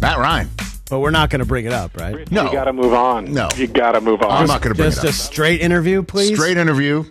Matt 0.00 0.18
Ryan. 0.18 0.48
But 0.88 1.00
we're 1.00 1.10
not 1.10 1.28
going 1.28 1.40
to 1.40 1.44
bring 1.44 1.66
it 1.66 1.72
up, 1.72 1.96
right? 1.96 2.30
No. 2.30 2.46
you 2.46 2.52
got 2.52 2.64
to 2.64 2.72
move 2.72 2.94
on. 2.94 3.32
No. 3.32 3.48
you 3.56 3.66
got 3.66 3.92
to 3.92 4.00
move 4.00 4.22
on. 4.22 4.30
I'm 4.30 4.46
not 4.46 4.62
going 4.62 4.74
to 4.74 4.78
bring 4.78 4.90
Just 4.90 5.04
it 5.04 5.08
up. 5.08 5.14
Just 5.14 5.30
a 5.30 5.32
straight 5.32 5.60
interview, 5.60 6.02
please. 6.02 6.34
Straight 6.34 6.56
interview, 6.56 7.04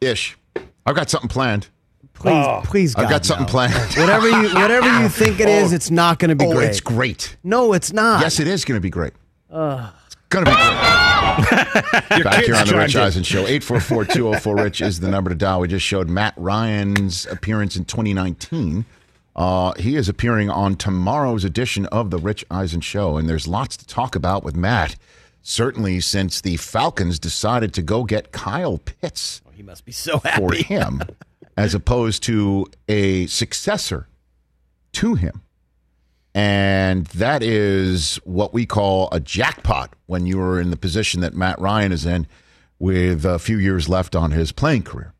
ish. 0.00 0.38
I've 0.86 0.96
got 0.96 1.10
something 1.10 1.28
planned. 1.28 1.68
please, 2.14 2.32
oh. 2.32 2.62
please. 2.64 2.94
I've 2.96 3.10
got 3.10 3.26
something 3.26 3.46
no. 3.46 3.50
planned. 3.50 3.74
Whatever 3.98 4.28
you, 4.28 4.54
whatever 4.54 5.02
you 5.02 5.08
think 5.10 5.40
it 5.40 5.48
is, 5.48 5.72
oh. 5.72 5.76
it's 5.76 5.90
not 5.90 6.18
going 6.18 6.30
to 6.30 6.36
be 6.36 6.46
oh, 6.46 6.54
great. 6.54 6.70
it's 6.70 6.80
great. 6.80 7.36
No, 7.44 7.74
it's 7.74 7.92
not. 7.92 8.22
Yes, 8.22 8.40
it 8.40 8.48
is 8.48 8.64
going 8.64 8.76
to 8.76 8.82
be 8.82 8.90
great. 8.90 9.12
It's 9.50 10.14
going 10.30 10.44
to 10.46 10.50
be 10.50 10.56
great. 10.56 10.64
Back 12.24 12.44
here 12.44 12.54
on 12.56 12.66
the 12.66 12.74
Rich 12.76 12.96
Eisen 12.96 13.22
Show. 13.22 13.44
844-204-RICH 13.44 14.80
is 14.80 15.00
the 15.00 15.08
number 15.08 15.28
to 15.30 15.36
dial. 15.36 15.60
We 15.60 15.68
just 15.68 15.84
showed 15.84 16.08
Matt 16.08 16.34
Ryan's 16.36 17.26
appearance 17.26 17.76
in 17.76 17.84
2019. 17.84 18.86
Uh, 19.38 19.72
he 19.74 19.94
is 19.94 20.08
appearing 20.08 20.50
on 20.50 20.74
tomorrow's 20.74 21.44
edition 21.44 21.86
of 21.86 22.10
the 22.10 22.18
Rich 22.18 22.44
Eisen 22.50 22.80
Show, 22.80 23.16
and 23.16 23.28
there's 23.28 23.46
lots 23.46 23.76
to 23.76 23.86
talk 23.86 24.16
about 24.16 24.42
with 24.42 24.56
Matt. 24.56 24.96
Certainly, 25.42 26.00
since 26.00 26.40
the 26.40 26.56
Falcons 26.56 27.20
decided 27.20 27.72
to 27.74 27.82
go 27.82 28.02
get 28.02 28.32
Kyle 28.32 28.78
Pitts 28.78 29.40
He 29.54 29.62
must 29.62 29.84
be 29.84 29.92
so 29.92 30.18
happy 30.18 30.40
for 30.40 30.54
him, 30.68 31.02
as 31.56 31.72
opposed 31.72 32.24
to 32.24 32.66
a 32.88 33.26
successor 33.28 34.08
to 34.94 35.14
him. 35.14 35.42
And 36.34 37.06
that 37.06 37.40
is 37.44 38.16
what 38.24 38.52
we 38.52 38.66
call 38.66 39.08
a 39.12 39.20
jackpot 39.20 39.94
when 40.06 40.26
you 40.26 40.40
are 40.40 40.60
in 40.60 40.70
the 40.70 40.76
position 40.76 41.20
that 41.20 41.34
Matt 41.34 41.60
Ryan 41.60 41.92
is 41.92 42.04
in 42.04 42.26
with 42.80 43.24
a 43.24 43.38
few 43.38 43.58
years 43.58 43.88
left 43.88 44.16
on 44.16 44.32
his 44.32 44.50
playing 44.50 44.82
career. 44.82 45.14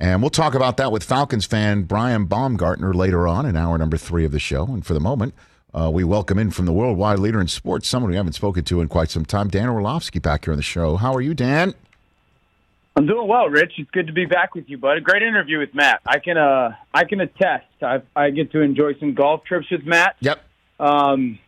And 0.00 0.22
we'll 0.22 0.30
talk 0.30 0.54
about 0.54 0.76
that 0.76 0.92
with 0.92 1.02
Falcons 1.02 1.44
fan 1.44 1.82
Brian 1.82 2.26
Baumgartner 2.26 2.94
later 2.94 3.26
on 3.26 3.44
in 3.46 3.56
hour 3.56 3.76
number 3.78 3.96
three 3.96 4.24
of 4.24 4.30
the 4.30 4.38
show. 4.38 4.64
And 4.64 4.86
for 4.86 4.94
the 4.94 5.00
moment, 5.00 5.34
uh, 5.74 5.90
we 5.92 6.04
welcome 6.04 6.38
in 6.38 6.50
from 6.50 6.66
the 6.66 6.72
worldwide 6.72 7.18
leader 7.18 7.40
in 7.40 7.48
sports, 7.48 7.88
someone 7.88 8.10
we 8.10 8.16
haven't 8.16 8.34
spoken 8.34 8.64
to 8.64 8.80
in 8.80 8.88
quite 8.88 9.10
some 9.10 9.24
time, 9.24 9.48
Dan 9.48 9.68
Orlovsky 9.68 10.20
back 10.20 10.44
here 10.44 10.52
on 10.52 10.56
the 10.56 10.62
show. 10.62 10.96
How 10.96 11.12
are 11.14 11.20
you, 11.20 11.34
Dan? 11.34 11.74
I'm 12.96 13.06
doing 13.06 13.28
well, 13.28 13.48
Rich. 13.48 13.74
It's 13.78 13.90
good 13.90 14.08
to 14.08 14.12
be 14.12 14.26
back 14.26 14.54
with 14.54 14.68
you, 14.68 14.76
bud. 14.76 14.96
A 14.96 15.00
great 15.00 15.22
interview 15.22 15.60
with 15.60 15.72
Matt. 15.72 16.00
I 16.04 16.18
can 16.18 16.36
uh 16.36 16.74
I 16.92 17.04
can 17.04 17.20
attest. 17.20 17.66
I 17.80 18.02
I 18.16 18.30
get 18.30 18.50
to 18.52 18.60
enjoy 18.60 18.94
some 18.98 19.14
golf 19.14 19.44
trips 19.44 19.70
with 19.70 19.84
Matt. 19.84 20.16
Yep. 20.18 20.40
Um, 20.80 21.38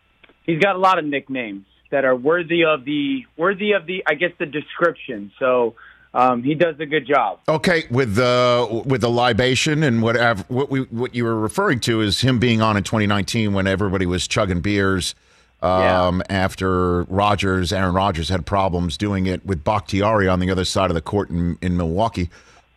he's 0.45 0.59
got 0.59 0.77
a 0.77 0.79
lot 0.79 0.97
of 0.97 1.03
nicknames 1.03 1.65
that 1.89 2.05
are 2.05 2.15
worthy 2.15 2.63
of 2.63 2.85
the 2.85 3.25
worthy 3.35 3.73
of 3.73 3.85
the 3.85 4.01
I 4.07 4.13
guess 4.13 4.31
the 4.39 4.45
description. 4.45 5.33
So 5.39 5.75
um, 6.13 6.43
he 6.43 6.55
does 6.55 6.75
a 6.79 6.85
good 6.85 7.05
job. 7.05 7.39
Okay, 7.47 7.83
with 7.89 8.15
the 8.15 8.83
with 8.85 9.01
the 9.01 9.09
libation 9.09 9.83
and 9.83 10.01
whatever 10.01 10.43
what 10.47 10.69
we 10.69 10.81
what 10.83 11.15
you 11.15 11.23
were 11.23 11.39
referring 11.39 11.79
to 11.81 12.01
is 12.01 12.21
him 12.21 12.39
being 12.39 12.61
on 12.61 12.77
in 12.77 12.83
2019 12.83 13.53
when 13.53 13.67
everybody 13.67 14.05
was 14.05 14.27
chugging 14.27 14.61
beers 14.61 15.15
um, 15.61 16.23
after 16.29 17.03
Rodgers, 17.03 17.71
Aaron 17.71 17.93
Rodgers 17.93 18.29
had 18.29 18.45
problems 18.45 18.97
doing 18.97 19.27
it 19.27 19.45
with 19.45 19.63
Bakhtiari 19.63 20.27
on 20.27 20.39
the 20.39 20.49
other 20.49 20.65
side 20.65 20.89
of 20.89 20.95
the 20.95 21.01
court 21.01 21.29
in, 21.29 21.57
in 21.61 21.77
Milwaukee. 21.77 22.29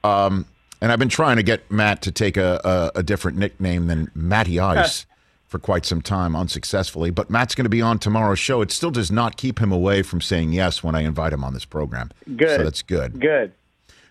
Um, 0.02 0.46
and 0.80 0.92
I've 0.92 0.98
been 0.98 1.08
trying 1.08 1.36
to 1.36 1.42
get 1.42 1.70
Matt 1.70 2.02
to 2.02 2.12
take 2.12 2.36
a, 2.36 2.60
a, 2.94 2.98
a 2.98 3.02
different 3.02 3.38
nickname 3.38 3.86
than 3.86 4.10
Matty 4.14 4.60
Ice 4.60 5.06
for 5.54 5.60
quite 5.60 5.86
some 5.86 6.02
time, 6.02 6.34
unsuccessfully. 6.34 7.12
But 7.12 7.30
Matt's 7.30 7.54
going 7.54 7.64
to 7.64 7.70
be 7.70 7.80
on 7.80 8.00
tomorrow's 8.00 8.40
show. 8.40 8.60
It 8.60 8.72
still 8.72 8.90
does 8.90 9.12
not 9.12 9.36
keep 9.36 9.60
him 9.60 9.70
away 9.70 10.02
from 10.02 10.20
saying 10.20 10.52
yes 10.52 10.82
when 10.82 10.96
I 10.96 11.02
invite 11.02 11.32
him 11.32 11.44
on 11.44 11.54
this 11.54 11.64
program. 11.64 12.10
Good. 12.24 12.58
So 12.58 12.64
that's 12.64 12.82
good. 12.82 13.20
Good. 13.20 13.52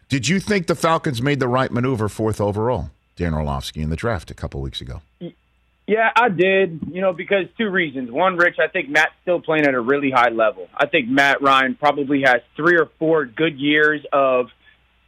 Did 0.08 0.29
you 0.29 0.39
think 0.39 0.67
the 0.67 0.75
Falcons 0.75 1.21
made 1.21 1.41
the 1.41 1.49
right 1.49 1.69
maneuver 1.69 2.08
fourth 2.08 2.39
overall, 2.39 2.91
Dan 3.17 3.34
Orlovsky, 3.34 3.82
in 3.82 3.89
the 3.89 3.97
draft 3.97 4.32
a 4.32 4.34
couple 4.34 4.62
weeks 4.62 4.79
ago? 4.79 5.01
Yeah, 5.86 6.12
I 6.15 6.29
did. 6.29 6.79
You 6.89 7.01
know, 7.01 7.12
because 7.12 7.47
two 7.58 7.69
reasons. 7.69 8.10
One, 8.10 8.38
Rich, 8.38 8.56
I 8.58 8.69
think 8.69 8.88
Matt's 8.88 9.12
still 9.23 9.41
playing 9.41 9.65
at 9.65 9.73
a 9.73 9.82
really 9.82 10.12
high 10.12 10.29
level. 10.29 10.69
I 10.73 10.86
think 10.86 11.10
Matt 11.10 11.41
Ryan 11.41 11.75
probably 11.75 12.21
has 12.21 12.39
three 12.56 12.77
or 12.77 12.89
four 12.99 13.25
good 13.25 13.60
years 13.60 13.99
of 14.13 14.47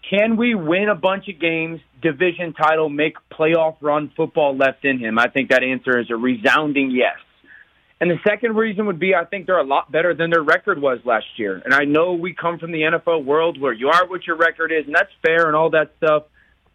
can 0.09 0.35
we 0.35 0.53
win 0.53 0.89
a 0.89 0.95
bunch 0.95 1.29
of 1.29 1.39
games, 1.39 1.79
division 2.05 2.53
title, 2.53 2.87
make 2.87 3.15
playoff 3.31 3.77
run 3.81 4.11
football 4.15 4.55
left 4.55 4.85
in 4.85 4.99
him? 4.99 5.17
I 5.17 5.27
think 5.27 5.49
that 5.49 5.63
answer 5.63 5.99
is 5.99 6.11
a 6.11 6.15
resounding 6.15 6.91
yes. 6.91 7.17
And 7.99 8.11
the 8.11 8.19
second 8.27 8.55
reason 8.55 8.85
would 8.85 8.99
be 8.99 9.15
I 9.15 9.25
think 9.25 9.47
they're 9.47 9.57
a 9.57 9.63
lot 9.63 9.91
better 9.91 10.13
than 10.13 10.29
their 10.29 10.43
record 10.43 10.79
was 10.79 10.99
last 11.05 11.25
year. 11.37 11.61
And 11.63 11.73
I 11.73 11.85
know 11.85 12.13
we 12.13 12.33
come 12.33 12.59
from 12.59 12.71
the 12.71 12.81
NFL 12.81 13.25
world 13.25 13.59
where 13.59 13.73
you 13.73 13.89
are 13.89 14.07
what 14.07 14.27
your 14.27 14.35
record 14.35 14.71
is, 14.71 14.85
and 14.85 14.93
that's 14.93 15.11
fair 15.25 15.47
and 15.47 15.55
all 15.55 15.71
that 15.71 15.93
stuff. 15.97 16.23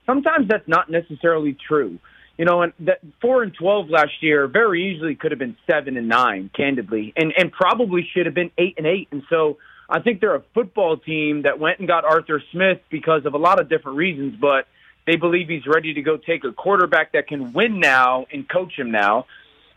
Sometimes 0.06 0.48
that's 0.48 0.66
not 0.66 0.90
necessarily 0.90 1.56
true. 1.68 1.98
You 2.38 2.46
know, 2.46 2.62
and 2.62 2.72
that 2.80 3.00
four 3.20 3.42
and 3.42 3.52
twelve 3.54 3.90
last 3.90 4.22
year 4.22 4.48
very 4.48 4.94
easily 4.94 5.14
could 5.14 5.30
have 5.30 5.38
been 5.38 5.56
seven 5.70 5.98
and 5.98 6.08
nine, 6.08 6.50
candidly, 6.56 7.12
and 7.14 7.34
and 7.36 7.52
probably 7.52 8.08
should 8.14 8.24
have 8.24 8.34
been 8.34 8.50
eight 8.56 8.74
and 8.78 8.86
eight. 8.86 9.08
And 9.12 9.22
so 9.28 9.58
I 9.90 10.00
think 10.00 10.20
they're 10.20 10.36
a 10.36 10.44
football 10.54 10.96
team 10.96 11.42
that 11.42 11.58
went 11.58 11.80
and 11.80 11.86
got 11.86 12.04
Arthur 12.04 12.42
Smith 12.50 12.80
because 12.90 13.26
of 13.26 13.34
a 13.34 13.38
lot 13.38 13.60
of 13.60 13.68
different 13.68 13.98
reasons, 13.98 14.36
but 14.40 14.66
they 15.06 15.16
believe 15.16 15.48
he's 15.48 15.66
ready 15.66 15.94
to 15.94 16.02
go 16.02 16.16
take 16.16 16.44
a 16.44 16.52
quarterback 16.52 17.12
that 17.12 17.26
can 17.26 17.52
win 17.52 17.80
now 17.80 18.26
and 18.32 18.48
coach 18.48 18.72
him 18.78 18.90
now. 18.90 19.26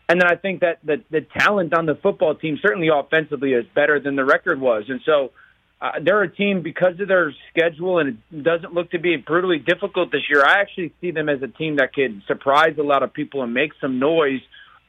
And 0.08 0.20
then 0.20 0.30
I 0.30 0.36
think 0.36 0.60
that 0.60 0.78
the, 0.84 1.02
the 1.10 1.22
talent 1.22 1.72
on 1.72 1.86
the 1.86 1.94
football 1.94 2.34
team, 2.34 2.58
certainly 2.60 2.88
offensively, 2.88 3.52
is 3.52 3.64
better 3.74 4.00
than 4.00 4.16
the 4.16 4.24
record 4.24 4.60
was. 4.60 4.84
And 4.88 5.00
so 5.04 5.30
uh, 5.80 5.92
they're 6.02 6.22
a 6.22 6.34
team 6.34 6.62
because 6.62 7.00
of 7.00 7.08
their 7.08 7.32
schedule, 7.50 7.98
and 7.98 8.18
it 8.32 8.42
doesn't 8.42 8.74
look 8.74 8.90
to 8.90 8.98
be 8.98 9.16
brutally 9.16 9.58
difficult 9.58 10.12
this 10.12 10.22
year. 10.28 10.44
I 10.44 10.60
actually 10.60 10.92
see 11.00 11.10
them 11.10 11.28
as 11.28 11.42
a 11.42 11.48
team 11.48 11.76
that 11.76 11.94
could 11.94 12.22
surprise 12.26 12.76
a 12.78 12.82
lot 12.82 13.02
of 13.02 13.12
people 13.12 13.42
and 13.42 13.52
make 13.54 13.72
some 13.80 13.98
noise. 13.98 14.40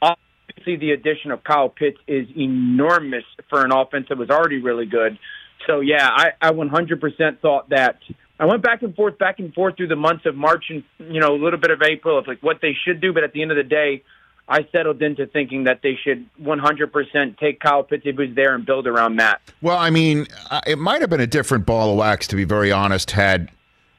Obviously, 0.02 0.76
the 0.78 0.92
addition 0.92 1.32
of 1.32 1.44
Kyle 1.44 1.70
Pitts 1.70 1.98
is 2.08 2.28
enormous 2.38 3.24
for 3.50 3.64
an 3.64 3.72
offense 3.72 4.08
that 4.10 4.18
was 4.18 4.30
already 4.30 4.62
really 4.62 4.86
good. 4.86 5.18
So, 5.66 5.80
yeah, 5.80 6.08
I, 6.10 6.32
I 6.42 6.52
100% 6.52 7.40
thought 7.40 7.70
that. 7.70 8.00
I 8.40 8.46
went 8.46 8.62
back 8.64 8.82
and 8.82 8.96
forth, 8.96 9.18
back 9.18 9.40
and 9.40 9.54
forth 9.54 9.78
through 9.78 9.88
the 9.88 9.96
months 9.96 10.26
of 10.26 10.36
March 10.36 10.66
and 10.70 10.84
you 11.00 11.20
know 11.22 11.34
a 11.34 11.40
little 11.42 11.60
bit 11.60 11.72
of 11.72 11.82
April 11.82 12.18
of 12.18 12.28
like 12.28 12.42
what 12.44 12.60
they 12.62 12.74
should 12.86 13.00
do, 13.02 13.14
but 13.14 13.24
at 13.24 13.34
the 13.34 13.42
end 13.42 13.52
of 13.52 13.58
the 13.58 13.64
day, 13.64 14.04
I 14.48 14.68
settled 14.72 15.02
into 15.02 15.26
thinking 15.26 15.64
that 15.64 15.80
they 15.82 15.96
should 16.04 16.26
100% 16.42 17.38
take 17.40 17.60
Kyle 17.60 17.84
Pitts 17.84 18.04
if 18.06 18.16
he 18.16 18.28
was 18.28 18.36
there 18.36 18.54
and 18.54 18.66
build 18.66 18.86
around 18.88 19.16
Matt. 19.16 19.42
Well, 19.62 19.78
I 19.78 19.90
mean, 19.90 20.28
it 20.68 20.78
might 20.78 21.02
have 21.02 21.10
been 21.10 21.22
a 21.22 21.28
different 21.28 21.66
ball 21.66 21.92
of 21.92 21.98
wax, 21.98 22.28
to 22.28 22.36
be 22.36 22.44
very 22.44 22.72
honest, 22.72 23.12
had, 23.12 23.50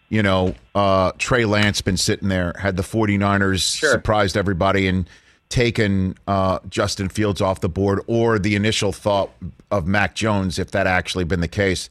you 0.08 0.22
know, 0.22 0.54
uh, 0.74 1.12
Trey 1.18 1.44
Lance 1.46 1.80
been 1.80 1.96
sitting 1.96 2.28
there, 2.28 2.54
had 2.60 2.76
the 2.76 2.84
49ers 2.84 3.76
Sure. 3.76 3.90
surprised 3.90 4.36
everybody 4.36 4.86
and 4.86 5.08
taken 5.48 6.14
uh, 6.28 6.60
Justin 6.68 7.08
Fields 7.08 7.40
off 7.40 7.60
the 7.60 7.68
board, 7.68 8.00
or 8.06 8.38
the 8.38 8.54
initial 8.54 8.92
thought 8.92 9.30
of 9.72 9.86
Mac 9.86 10.14
Jones, 10.14 10.58
if 10.60 10.70
that 10.70 10.86
actually 10.86 11.24
been 11.24 11.40
the 11.40 11.48
case. 11.48 11.90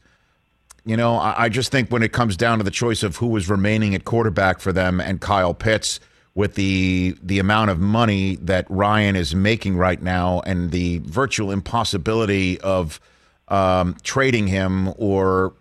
You 0.86 0.96
know, 0.96 1.16
I, 1.16 1.44
I 1.44 1.48
just 1.50 1.70
think 1.70 1.90
when 1.90 2.02
it 2.02 2.12
comes 2.12 2.36
down 2.36 2.58
to 2.58 2.64
the 2.64 2.70
choice 2.70 3.02
of 3.02 3.16
who 3.16 3.26
was 3.26 3.50
remaining 3.50 3.94
at 3.94 4.04
quarterback 4.04 4.60
for 4.60 4.72
them 4.72 5.00
and 5.00 5.20
Kyle 5.20 5.52
Pitts, 5.52 6.00
with 6.36 6.54
the 6.54 7.16
the 7.22 7.38
amount 7.40 7.70
of 7.70 7.80
money 7.80 8.36
that 8.36 8.66
Ryan 8.68 9.16
is 9.16 9.34
making 9.34 9.76
right 9.78 10.00
now 10.00 10.42
and 10.46 10.70
the 10.70 10.98
virtual 10.98 11.50
impossibility 11.50 12.60
of 12.60 13.00
um, 13.48 13.96
trading 14.02 14.46
him 14.46 14.92
or 14.98 15.54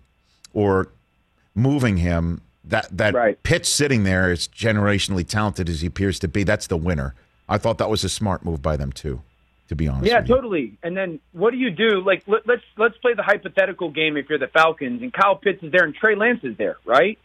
or 0.53 0.89
moving 1.55 1.97
him, 1.97 2.41
that 2.65 2.95
that 2.95 3.15
Pitts 3.43 3.69
sitting 3.69 4.03
there 4.03 4.31
is 4.31 4.49
generationally 4.49 5.25
talented 5.25 5.69
as 5.69 5.79
he 5.79 5.87
appears 5.87 6.19
to 6.19 6.27
be. 6.27 6.43
That's 6.43 6.67
the 6.67 6.77
winner. 6.77 7.15
I 7.47 7.57
thought 7.57 7.77
that 7.77 7.89
was 7.89 8.03
a 8.03 8.09
smart 8.09 8.43
move 8.43 8.61
by 8.61 8.75
them 8.75 8.91
too. 8.91 9.21
To 9.69 9.75
be 9.75 9.87
honest, 9.87 10.05
Yeah, 10.05 10.21
totally. 10.21 10.77
And 10.83 10.95
then 10.95 11.19
what 11.31 11.51
do 11.51 11.57
you 11.57 11.71
do? 11.71 12.01
Like 12.01 12.23
let, 12.27 12.47
let's 12.47 12.61
let's 12.77 12.97
play 12.97 13.15
the 13.15 13.23
hypothetical 13.23 13.89
game 13.89 14.15
if 14.15 14.29
you're 14.29 14.37
the 14.37 14.47
Falcons 14.47 15.01
and 15.01 15.11
Kyle 15.11 15.35
Pitts 15.35 15.63
is 15.63 15.71
there 15.71 15.83
and 15.83 15.95
Trey 15.95 16.15
Lance 16.15 16.41
is 16.43 16.55
there, 16.57 16.77
right? 16.85 17.17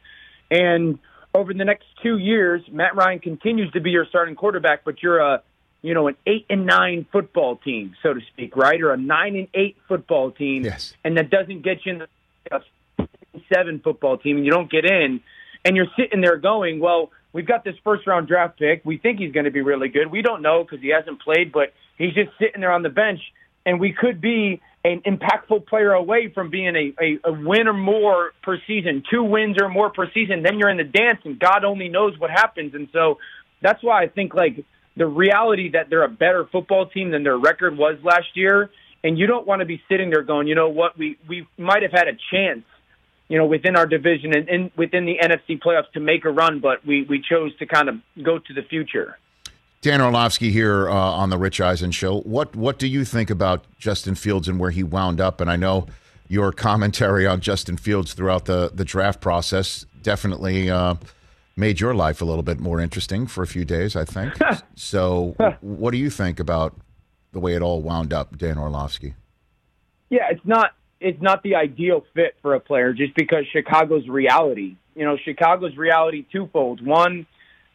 And 0.50 0.98
over 1.34 1.52
the 1.52 1.64
next 1.66 1.84
two 2.02 2.16
years, 2.16 2.62
Matt 2.70 2.96
Ryan 2.96 3.18
continues 3.18 3.70
to 3.72 3.80
be 3.80 3.90
your 3.90 4.06
starting 4.06 4.36
quarterback, 4.36 4.84
but 4.84 5.02
you're 5.02 5.18
a 5.18 5.42
you 5.82 5.92
know 5.92 6.08
an 6.08 6.16
eight 6.26 6.46
and 6.48 6.64
nine 6.64 7.06
football 7.12 7.56
team, 7.56 7.94
so 8.02 8.14
to 8.14 8.20
speak, 8.32 8.56
right? 8.56 8.80
Or 8.80 8.92
a 8.92 8.96
nine 8.96 9.36
and 9.36 9.48
eight 9.52 9.76
football 9.86 10.30
team, 10.30 10.64
yes. 10.64 10.94
and 11.04 11.18
that 11.18 11.28
doesn't 11.28 11.60
get 11.62 11.84
you 11.84 11.92
in 11.92 11.98
the 11.98 12.62
seven 13.52 13.80
football 13.80 14.16
team, 14.16 14.36
and 14.36 14.46
you 14.46 14.50
don't 14.50 14.70
get 14.70 14.86
in, 14.86 15.20
and 15.64 15.76
you're 15.76 15.88
sitting 15.96 16.20
there 16.20 16.36
going, 16.36 16.80
well. 16.80 17.10
We've 17.32 17.46
got 17.46 17.62
this 17.62 17.76
first 17.84 18.08
round 18.08 18.26
draft 18.26 18.58
pick. 18.58 18.84
We 18.84 18.98
think 18.98 19.20
he's 19.20 19.30
going 19.30 19.44
to 19.44 19.52
be 19.52 19.60
really 19.60 19.88
good. 19.88 20.10
We 20.10 20.20
don't 20.20 20.42
know 20.42 20.64
because 20.64 20.80
he 20.80 20.88
hasn't 20.88 21.22
played, 21.22 21.52
but 21.52 21.72
he's 22.00 22.14
just 22.14 22.30
sitting 22.40 22.60
there 22.60 22.72
on 22.72 22.82
the 22.82 22.88
bench, 22.88 23.20
and 23.64 23.78
we 23.78 23.92
could 23.92 24.20
be 24.20 24.60
an 24.84 25.02
impactful 25.02 25.66
player 25.66 25.92
away 25.92 26.32
from 26.32 26.50
being 26.50 26.74
a, 26.74 26.94
a, 27.00 27.18
a 27.24 27.32
win 27.32 27.68
or 27.68 27.74
more 27.74 28.32
per 28.42 28.58
season, 28.66 29.02
two 29.10 29.22
wins 29.22 29.56
or 29.60 29.68
more 29.68 29.90
per 29.90 30.10
season. 30.12 30.42
Then 30.42 30.58
you're 30.58 30.70
in 30.70 30.78
the 30.78 30.84
dance, 30.84 31.20
and 31.24 31.38
God 31.38 31.64
only 31.64 31.88
knows 31.88 32.18
what 32.18 32.30
happens. 32.30 32.74
And 32.74 32.88
so 32.92 33.18
that's 33.60 33.82
why 33.82 34.02
I 34.02 34.08
think 34.08 34.34
like 34.34 34.64
the 34.96 35.06
reality 35.06 35.70
that 35.72 35.90
they're 35.90 36.04
a 36.04 36.08
better 36.08 36.48
football 36.50 36.86
team 36.86 37.10
than 37.10 37.22
their 37.22 37.36
record 37.36 37.76
was 37.76 37.98
last 38.02 38.28
year, 38.34 38.70
and 39.04 39.18
you 39.18 39.26
don't 39.26 39.46
want 39.46 39.60
to 39.60 39.66
be 39.66 39.82
sitting 39.88 40.08
there 40.10 40.22
going, 40.22 40.46
you 40.46 40.54
know 40.54 40.70
what, 40.70 40.96
we 40.96 41.18
we 41.28 41.46
might 41.58 41.82
have 41.82 41.92
had 41.92 42.08
a 42.08 42.16
chance, 42.32 42.64
you 43.28 43.36
know, 43.36 43.46
within 43.46 43.76
our 43.76 43.86
division 43.86 44.34
and 44.34 44.48
in, 44.48 44.70
within 44.76 45.04
the 45.04 45.18
NFC 45.22 45.60
playoffs 45.60 45.90
to 45.92 46.00
make 46.00 46.24
a 46.24 46.30
run, 46.30 46.60
but 46.60 46.86
we 46.86 47.02
we 47.02 47.20
chose 47.20 47.54
to 47.58 47.66
kind 47.66 47.90
of 47.90 47.96
go 48.22 48.38
to 48.38 48.54
the 48.54 48.62
future. 48.62 49.18
Dan 49.82 50.02
Orlovsky 50.02 50.50
here 50.50 50.90
uh, 50.90 50.94
on 50.94 51.30
the 51.30 51.38
Rich 51.38 51.60
Eisen 51.60 51.90
show. 51.90 52.20
What 52.20 52.54
what 52.54 52.78
do 52.78 52.86
you 52.86 53.04
think 53.04 53.30
about 53.30 53.64
Justin 53.78 54.14
Fields 54.14 54.46
and 54.46 54.58
where 54.58 54.70
he 54.70 54.82
wound 54.82 55.20
up? 55.20 55.40
And 55.40 55.50
I 55.50 55.56
know 55.56 55.86
your 56.28 56.52
commentary 56.68 57.26
on 57.26 57.40
Justin 57.40 57.76
Fields 57.76 58.12
throughout 58.12 58.44
the 58.44 58.70
the 58.74 58.84
draft 58.84 59.20
process 59.20 59.86
definitely 60.02 60.70
uh, 60.70 60.96
made 61.56 61.80
your 61.80 61.94
life 61.94 62.20
a 62.20 62.24
little 62.26 62.42
bit 62.42 62.60
more 62.60 62.78
interesting 62.78 63.26
for 63.26 63.42
a 63.42 63.46
few 63.46 63.64
days. 63.64 63.96
I 63.96 64.04
think. 64.04 64.34
so, 64.74 65.34
what 65.62 65.92
do 65.92 65.96
you 65.96 66.10
think 66.10 66.38
about 66.38 66.76
the 67.32 67.40
way 67.40 67.54
it 67.54 67.62
all 67.62 67.80
wound 67.80 68.12
up, 68.12 68.36
Dan 68.36 68.58
Orlovsky? 68.58 69.14
Yeah, 70.10 70.28
it's 70.30 70.44
not 70.44 70.72
it's 71.00 71.22
not 71.22 71.42
the 71.42 71.54
ideal 71.54 72.04
fit 72.12 72.36
for 72.42 72.54
a 72.54 72.60
player 72.60 72.92
just 72.92 73.14
because 73.14 73.46
Chicago's 73.50 74.06
reality. 74.08 74.76
You 74.94 75.06
know, 75.06 75.16
Chicago's 75.16 75.78
reality 75.78 76.26
twofold. 76.30 76.84
One, 76.84 77.26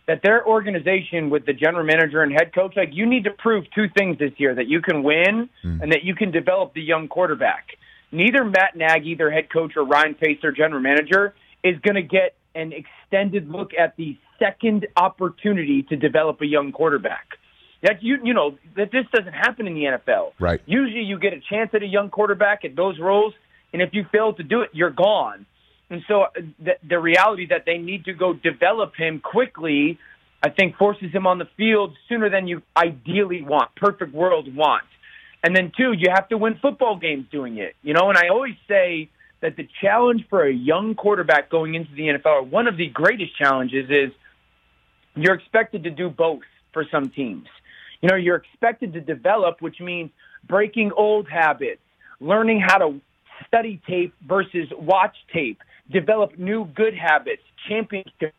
that 0.07 0.21
their 0.21 0.45
organization 0.45 1.29
with 1.29 1.45
the 1.45 1.53
general 1.53 1.83
manager 1.83 2.21
and 2.21 2.31
head 2.31 2.53
coach, 2.53 2.73
like 2.75 2.89
you 2.91 3.05
need 3.05 3.23
to 3.23 3.31
prove 3.31 3.65
two 3.73 3.87
things 3.97 4.17
this 4.19 4.31
year 4.37 4.53
that 4.55 4.67
you 4.67 4.81
can 4.81 5.03
win 5.03 5.49
hmm. 5.61 5.81
and 5.81 5.91
that 5.91 6.03
you 6.03 6.15
can 6.15 6.31
develop 6.31 6.73
the 6.73 6.81
young 6.81 7.07
quarterback. 7.07 7.69
Neither 8.11 8.45
Matt 8.45 8.75
Nagy, 8.75 9.15
their 9.15 9.31
head 9.31 9.51
coach, 9.51 9.73
or 9.75 9.83
Ryan 9.83 10.13
Pace, 10.13 10.37
their 10.41 10.51
general 10.51 10.81
manager, 10.81 11.33
is 11.63 11.77
going 11.79 11.95
to 11.95 12.03
get 12.03 12.35
an 12.53 12.71
extended 12.71 13.49
look 13.49 13.71
at 13.77 13.95
the 13.97 14.17
second 14.39 14.87
opportunity 14.95 15.83
to 15.83 15.95
develop 15.95 16.39
a 16.41 16.45
young 16.45 16.71
quarterback. 16.71 17.25
That 17.81 18.01
you 18.01 18.17
you 18.23 18.33
know 18.33 18.57
that 18.77 18.91
this 18.91 19.05
doesn't 19.13 19.33
happen 19.33 19.67
in 19.67 19.75
the 19.75 19.83
NFL. 19.83 20.31
Right. 20.39 20.61
Usually, 20.65 21.03
you 21.03 21.19
get 21.19 21.33
a 21.33 21.41
chance 21.49 21.71
at 21.73 21.83
a 21.83 21.87
young 21.87 22.09
quarterback 22.09 22.63
at 22.63 22.75
those 22.75 22.99
roles, 22.99 23.33
and 23.73 23.81
if 23.81 23.89
you 23.93 24.05
fail 24.11 24.33
to 24.33 24.43
do 24.43 24.61
it, 24.61 24.69
you're 24.73 24.91
gone. 24.91 25.45
And 25.89 26.01
so, 26.07 26.23
uh, 26.23 26.29
the, 26.59 26.73
the 26.87 26.99
reality 26.99 27.47
that 27.47 27.63
they 27.65 27.77
need 27.77 28.05
to 28.05 28.13
go 28.13 28.33
develop 28.33 28.95
him 28.95 29.19
quickly, 29.19 29.99
I 30.41 30.49
think, 30.49 30.77
forces 30.77 31.11
him 31.11 31.27
on 31.27 31.37
the 31.37 31.47
field 31.57 31.95
sooner 32.09 32.29
than 32.29 32.47
you 32.47 32.63
ideally 32.75 33.43
want, 33.43 33.75
perfect 33.75 34.13
world 34.13 34.53
want. 34.53 34.83
And 35.43 35.55
then, 35.55 35.71
two, 35.77 35.91
you 35.91 36.09
have 36.13 36.27
to 36.29 36.37
win 36.37 36.57
football 36.61 36.97
games 36.97 37.27
doing 37.31 37.57
it. 37.57 37.75
You 37.83 37.93
know, 37.93 38.09
and 38.09 38.17
I 38.17 38.29
always 38.29 38.55
say 38.67 39.09
that 39.41 39.55
the 39.57 39.67
challenge 39.81 40.25
for 40.29 40.43
a 40.43 40.53
young 40.53 40.95
quarterback 40.95 41.51
going 41.51 41.75
into 41.75 41.93
the 41.93 42.07
NFL, 42.07 42.25
or 42.25 42.41
one 42.43 42.67
of 42.67 42.77
the 42.77 42.87
greatest 42.87 43.37
challenges, 43.37 43.89
is 43.89 44.11
you're 45.15 45.35
expected 45.35 45.83
to 45.83 45.91
do 45.91 46.09
both 46.09 46.41
for 46.73 46.83
some 46.91 47.09
teams. 47.09 47.47
You 48.01 48.09
know, 48.09 48.15
you're 48.15 48.37
expected 48.37 48.93
to 48.93 49.01
develop, 49.01 49.61
which 49.61 49.79
means 49.79 50.09
breaking 50.47 50.91
old 50.97 51.27
habits, 51.29 51.81
learning 52.19 52.61
how 52.65 52.77
to 52.79 53.01
study 53.47 53.81
tape 53.87 54.13
versus 54.27 54.67
watch 54.77 55.15
tape, 55.33 55.59
develop 55.91 56.37
new 56.37 56.65
good 56.65 56.93
habits, 56.95 57.41
championship 57.67 58.33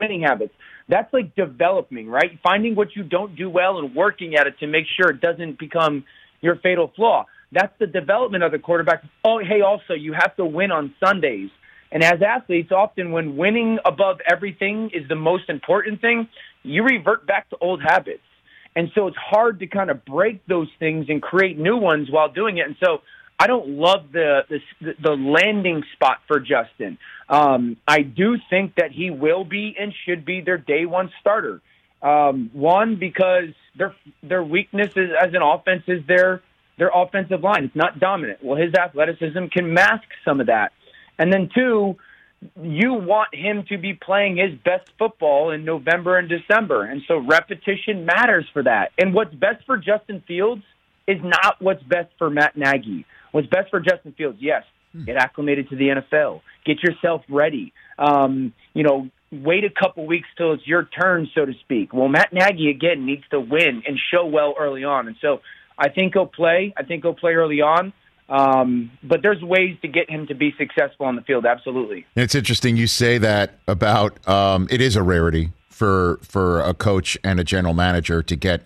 winning 0.00 0.22
habits. 0.22 0.52
That's 0.88 1.12
like 1.12 1.34
developing, 1.36 2.08
right? 2.08 2.38
Finding 2.42 2.74
what 2.74 2.96
you 2.96 3.04
don't 3.04 3.36
do 3.36 3.48
well 3.48 3.78
and 3.78 3.94
working 3.94 4.34
at 4.34 4.46
it 4.46 4.58
to 4.60 4.66
make 4.66 4.86
sure 4.96 5.10
it 5.10 5.20
doesn't 5.20 5.58
become 5.58 6.04
your 6.40 6.56
fatal 6.56 6.92
flaw. 6.94 7.26
That's 7.52 7.72
the 7.78 7.86
development 7.86 8.42
of 8.42 8.52
the 8.52 8.58
quarterback. 8.58 9.04
Oh, 9.24 9.38
hey, 9.38 9.60
also, 9.60 9.94
you 9.94 10.12
have 10.12 10.34
to 10.36 10.44
win 10.44 10.72
on 10.72 10.94
Sundays. 11.04 11.50
And 11.92 12.02
as 12.02 12.22
athletes, 12.26 12.72
often 12.72 13.12
when 13.12 13.36
winning 13.36 13.78
above 13.84 14.18
everything 14.28 14.90
is 14.94 15.06
the 15.08 15.14
most 15.14 15.48
important 15.48 16.00
thing, 16.00 16.28
you 16.62 16.82
revert 16.82 17.26
back 17.26 17.50
to 17.50 17.56
old 17.60 17.82
habits. 17.82 18.22
And 18.74 18.90
so 18.94 19.06
it's 19.06 19.16
hard 19.18 19.60
to 19.60 19.66
kind 19.66 19.90
of 19.90 20.04
break 20.06 20.44
those 20.46 20.68
things 20.78 21.06
and 21.10 21.20
create 21.20 21.58
new 21.58 21.76
ones 21.76 22.08
while 22.10 22.32
doing 22.32 22.56
it. 22.56 22.66
And 22.66 22.76
so 22.82 23.02
I 23.42 23.48
don't 23.48 23.70
love 23.70 24.12
the 24.12 24.42
the, 24.48 24.94
the 25.02 25.10
landing 25.10 25.82
spot 25.94 26.18
for 26.28 26.38
Justin. 26.38 26.96
Um, 27.28 27.76
I 27.88 28.02
do 28.02 28.36
think 28.48 28.76
that 28.76 28.92
he 28.92 29.10
will 29.10 29.44
be 29.44 29.74
and 29.76 29.92
should 30.04 30.24
be 30.24 30.42
their 30.42 30.58
day 30.58 30.86
one 30.86 31.10
starter. 31.20 31.60
Um, 32.02 32.50
one 32.52 33.00
because 33.00 33.50
their 33.76 33.96
their 34.22 34.44
weakness 34.44 34.90
is, 34.94 35.10
as 35.20 35.34
an 35.34 35.42
offense 35.42 35.82
is 35.88 36.06
their 36.06 36.40
their 36.78 36.92
offensive 36.94 37.42
line. 37.42 37.64
It's 37.64 37.74
not 37.74 37.98
dominant. 37.98 38.44
Well, 38.44 38.56
his 38.56 38.74
athleticism 38.74 39.46
can 39.52 39.74
mask 39.74 40.06
some 40.24 40.40
of 40.40 40.46
that. 40.46 40.70
And 41.18 41.32
then 41.32 41.50
two, 41.52 41.96
you 42.62 42.94
want 42.94 43.34
him 43.34 43.64
to 43.70 43.76
be 43.76 43.94
playing 43.94 44.36
his 44.36 44.56
best 44.64 44.88
football 45.00 45.50
in 45.50 45.64
November 45.64 46.16
and 46.16 46.28
December. 46.28 46.84
And 46.84 47.02
so 47.08 47.18
repetition 47.18 48.06
matters 48.06 48.46
for 48.52 48.62
that. 48.62 48.92
And 48.98 49.12
what's 49.14 49.34
best 49.34 49.64
for 49.66 49.78
Justin 49.78 50.22
Fields 50.28 50.62
is 51.08 51.18
not 51.24 51.56
what's 51.60 51.82
best 51.82 52.10
for 52.18 52.30
Matt 52.30 52.56
Nagy. 52.56 53.04
What's 53.32 53.48
best 53.48 53.70
for 53.70 53.80
Justin 53.80 54.12
Fields, 54.12 54.38
yes, 54.40 54.62
get 55.06 55.16
acclimated 55.16 55.68
to 55.70 55.76
the 55.76 55.88
NFL, 55.88 56.42
get 56.64 56.82
yourself 56.82 57.22
ready. 57.28 57.72
Um, 57.98 58.52
you 58.74 58.82
know, 58.82 59.08
wait 59.30 59.64
a 59.64 59.70
couple 59.70 60.06
weeks 60.06 60.28
till 60.36 60.52
it's 60.52 60.66
your 60.66 60.84
turn, 60.84 61.28
so 61.34 61.44
to 61.44 61.52
speak. 61.60 61.92
Well, 61.92 62.08
Matt 62.08 62.32
Nagy 62.32 62.70
again 62.70 63.06
needs 63.06 63.24
to 63.30 63.40
win 63.40 63.82
and 63.86 63.98
show 64.12 64.26
well 64.26 64.54
early 64.58 64.84
on, 64.84 65.08
and 65.08 65.16
so 65.20 65.40
I 65.78 65.88
think 65.88 66.14
he'll 66.14 66.26
play. 66.26 66.72
I 66.76 66.82
think 66.84 67.02
he'll 67.02 67.14
play 67.14 67.32
early 67.32 67.60
on. 67.60 67.92
Um, 68.28 68.92
but 69.02 69.20
there's 69.22 69.42
ways 69.42 69.76
to 69.82 69.88
get 69.88 70.08
him 70.08 70.26
to 70.28 70.34
be 70.34 70.54
successful 70.56 71.04
on 71.04 71.16
the 71.16 71.22
field. 71.22 71.44
Absolutely. 71.44 72.06
It's 72.14 72.34
interesting 72.34 72.76
you 72.76 72.86
say 72.86 73.18
that 73.18 73.58
about 73.68 74.26
um, 74.26 74.68
it 74.70 74.80
is 74.80 74.96
a 74.96 75.02
rarity 75.02 75.50
for 75.68 76.18
for 76.22 76.60
a 76.60 76.72
coach 76.72 77.18
and 77.24 77.40
a 77.40 77.44
general 77.44 77.74
manager 77.74 78.22
to 78.22 78.36
get 78.36 78.62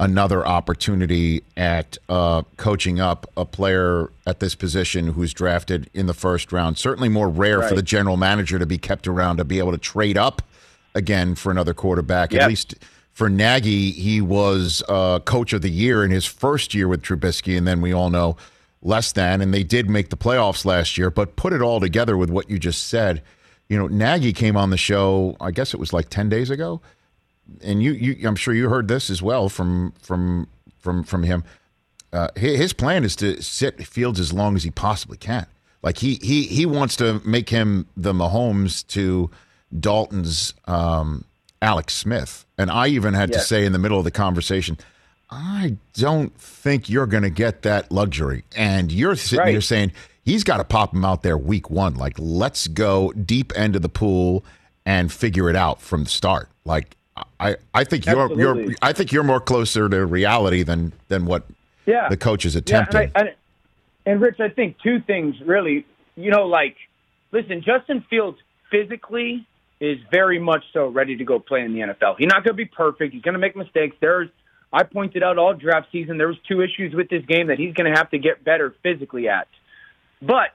another 0.00 0.46
opportunity 0.46 1.42
at 1.56 1.98
uh, 2.08 2.42
coaching 2.56 3.00
up 3.00 3.28
a 3.36 3.44
player 3.44 4.10
at 4.26 4.38
this 4.40 4.54
position 4.54 5.08
who's 5.08 5.32
drafted 5.34 5.90
in 5.92 6.06
the 6.06 6.14
first 6.14 6.52
round. 6.52 6.78
Certainly 6.78 7.08
more 7.08 7.28
rare 7.28 7.58
Right. 7.60 7.68
for 7.68 7.74
the 7.74 7.82
general 7.82 8.16
manager 8.16 8.58
to 8.58 8.66
be 8.66 8.78
kept 8.78 9.08
around 9.08 9.38
to 9.38 9.44
be 9.44 9.58
able 9.58 9.72
to 9.72 9.78
trade 9.78 10.16
up 10.16 10.42
again 10.94 11.34
for 11.34 11.50
another 11.50 11.74
quarterback. 11.74 12.32
At 12.32 12.48
least 12.48 12.76
for 13.12 13.28
Nagy, 13.28 13.90
he 13.90 14.20
was 14.20 14.82
uh, 14.88 15.18
coach 15.20 15.52
of 15.52 15.62
the 15.62 15.70
year 15.70 16.04
in 16.04 16.12
his 16.12 16.24
first 16.24 16.74
year 16.74 16.86
with 16.86 17.02
Trubisky, 17.02 17.58
and 17.58 17.66
then 17.66 17.80
we 17.80 17.92
all 17.92 18.10
know 18.10 18.36
less 18.82 19.10
than. 19.10 19.40
And 19.40 19.52
they 19.52 19.64
did 19.64 19.90
make 19.90 20.10
the 20.10 20.16
playoffs 20.16 20.64
last 20.64 20.96
year, 20.96 21.10
but 21.10 21.34
put 21.34 21.52
it 21.52 21.60
all 21.60 21.80
together 21.80 22.16
with 22.16 22.30
what 22.30 22.48
you 22.48 22.60
just 22.60 22.86
said. 22.86 23.22
You 23.68 23.76
know, 23.76 23.88
Nagy 23.88 24.32
came 24.32 24.56
on 24.56 24.70
the 24.70 24.76
show. 24.76 25.36
I 25.40 25.50
guess 25.50 25.74
it 25.74 25.80
was 25.80 25.92
like 25.92 26.08
ten 26.08 26.28
days 26.28 26.48
ago, 26.50 26.80
and 27.62 27.82
you, 27.82 27.92
you 27.92 28.28
I'm 28.28 28.36
sure 28.36 28.54
you 28.54 28.68
heard 28.68 28.88
this 28.88 29.10
as 29.10 29.22
well 29.22 29.48
from 29.48 29.92
from 30.00 30.48
from 30.78 31.04
from 31.04 31.22
him. 31.22 31.44
Uh, 32.12 32.28
his 32.36 32.72
plan 32.72 33.04
is 33.04 33.14
to 33.16 33.42
sit 33.42 33.84
Fields 33.86 34.18
as 34.18 34.32
long 34.32 34.56
as 34.56 34.62
he 34.64 34.70
possibly 34.70 35.18
can. 35.18 35.46
Like 35.82 35.98
he 35.98 36.14
he 36.22 36.44
he 36.44 36.66
wants 36.66 36.96
to 36.96 37.20
make 37.24 37.50
him 37.50 37.86
the 37.96 38.12
Mahomes 38.12 38.86
to 38.88 39.30
Dalton's 39.78 40.54
um, 40.66 41.24
Alex 41.60 41.94
Smith, 41.94 42.44
and 42.56 42.70
I 42.70 42.88
even 42.88 43.14
had 43.14 43.32
to 43.32 43.40
say 43.40 43.64
in 43.64 43.72
the 43.72 43.78
middle 43.78 43.98
of 43.98 44.04
the 44.04 44.10
conversation, 44.10 44.78
I 45.30 45.76
don't 45.94 46.34
think 46.40 46.88
you're 46.88 47.06
going 47.06 47.22
to 47.22 47.30
get 47.30 47.62
that 47.62 47.92
luxury. 47.92 48.44
And 48.56 48.90
you're 48.90 49.14
sitting 49.16 49.40
Right. 49.40 49.50
here 49.50 49.60
saying 49.60 49.92
he's 50.24 50.42
got 50.44 50.56
to 50.58 50.64
pop 50.64 50.94
him 50.94 51.04
out 51.04 51.22
there 51.22 51.36
week 51.36 51.68
one. 51.70 51.94
Like 51.94 52.14
let's 52.18 52.66
go 52.68 53.12
deep 53.12 53.52
end 53.56 53.76
of 53.76 53.82
the 53.82 53.88
pool 53.88 54.44
and 54.86 55.12
figure 55.12 55.50
it 55.50 55.56
out 55.56 55.82
from 55.82 56.04
the 56.04 56.10
start. 56.10 56.48
Like 56.64 56.96
I 57.40 57.56
I 57.74 57.84
think 57.84 58.06
you're 58.06 58.32
you're 58.38 58.74
I 58.82 58.92
think 58.92 59.12
you're 59.12 59.22
more 59.24 59.40
closer 59.40 59.88
to 59.88 60.06
reality 60.06 60.62
than 60.62 60.92
than 61.08 61.24
what 61.26 61.44
Yeah. 61.86 62.08
the 62.08 62.16
coach 62.16 62.44
is 62.44 62.54
Yeah, 62.54 62.58
attempting. 62.60 63.00
and, 63.00 63.10
I, 63.14 63.20
and, 63.20 63.30
and 64.06 64.20
Rich, 64.20 64.40
I 64.40 64.48
think 64.48 64.76
two 64.82 65.00
things 65.00 65.36
really. 65.44 65.86
You 66.16 66.32
know, 66.32 66.46
like, 66.46 66.76
listen, 67.30 67.62
Justin 67.64 68.04
Fields 68.10 68.38
physically 68.72 69.46
is 69.80 69.98
very 70.10 70.40
much 70.40 70.64
so 70.72 70.88
ready 70.88 71.14
to 71.16 71.24
go 71.24 71.38
play 71.38 71.60
in 71.62 71.72
the 71.72 71.80
NFL. 71.80 72.16
He's 72.18 72.26
not 72.26 72.42
going 72.42 72.54
to 72.54 72.54
be 72.54 72.64
perfect. 72.64 73.12
He's 73.14 73.22
going 73.22 73.34
to 73.34 73.38
make 73.38 73.54
mistakes. 73.54 73.94
There's, 74.00 74.28
I 74.72 74.82
pointed 74.82 75.22
out 75.22 75.38
all 75.38 75.54
draft 75.54 75.86
season 75.92 76.18
there 76.18 76.26
was 76.26 76.36
two 76.48 76.60
issues 76.60 76.92
with 76.92 77.08
this 77.08 77.24
game 77.26 77.46
that 77.46 77.58
he's 77.58 77.72
going 77.74 77.92
to 77.92 77.96
have 77.96 78.10
to 78.10 78.18
get 78.18 78.42
better 78.42 78.74
physically 78.82 79.28
at. 79.28 79.46
But 80.20 80.50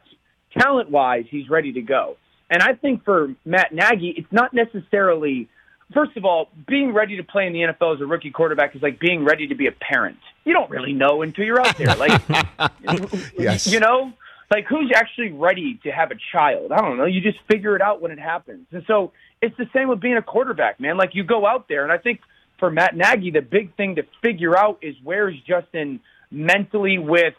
talent 0.60 0.91
wise, 0.91 1.24
he's 1.30 1.50
ready 1.50 1.72
to 1.74 1.82
go. 1.82 2.17
And 2.50 2.62
I 2.62 2.74
think 2.74 3.06
for 3.06 3.34
Matt 3.46 3.74
Nagy, 3.74 4.13
it's 4.17 4.32
not 4.34 4.54
necessarily. 4.54 5.48
First 5.93 6.17
of 6.17 6.25
all, 6.25 6.49
being 6.67 6.93
ready 6.93 7.17
to 7.17 7.23
play 7.23 7.45
in 7.47 7.53
the 7.53 7.60
NFL 7.60 7.95
as 7.95 8.01
a 8.01 8.06
rookie 8.06 8.32
quarterback 8.32 8.75
is 8.75 8.82
like 8.82 8.99
being 8.99 9.23
ready 9.23 9.47
to 9.47 9.56
be 9.56 9.67
a 9.67 9.71
parent. 9.71 10.17
You 10.43 10.53
don't 10.53 10.69
really 10.69 10.93
know 10.93 11.21
until 11.21 11.45
you're 11.45 11.60
out 11.62 11.77
there. 11.77 11.95
Like, 11.95 12.21
Yes. 13.38 13.67
you 13.67 13.79
know, 13.79 14.13
like 14.51 14.65
who's 14.65 14.91
actually 14.95 15.32
ready 15.32 15.79
to 15.84 15.91
have 15.91 16.12
a 16.12 16.15
child? 16.32 16.71
I 16.71 16.82
don't 16.82 16.97
know. 16.97 17.06
You 17.06 17.21
just 17.21 17.38
figure 17.49 17.75
it 17.75 17.82
out 17.82 18.01
when 18.01 18.12
it 18.12 18.19
happens. 18.19 18.65
And 18.71 18.84
so 18.88 19.12
it's 19.41 19.56
the 19.58 19.67
same 19.73 19.88
with 19.89 19.99
being 19.99 20.17
a 20.17 20.21
quarterback, 20.21 20.79
man. 20.79 20.97
Like 20.97 21.12
you 21.13 21.23
go 21.23 21.45
out 21.45 21.67
there, 21.67 21.84
and 21.84 21.91
I 21.91 21.97
think 21.97 22.19
for 22.60 22.69
Matt 22.71 22.95
Nagy, 22.95 23.32
the 23.32 23.41
big 23.41 23.75
thing 23.75 23.95
to 23.95 24.03
figure 24.21 24.58
out 24.58 24.79
is 24.82 24.95
where's 25.03 25.36
Justin 25.47 25.99
mentally 26.32 26.97
with. 26.97 27.34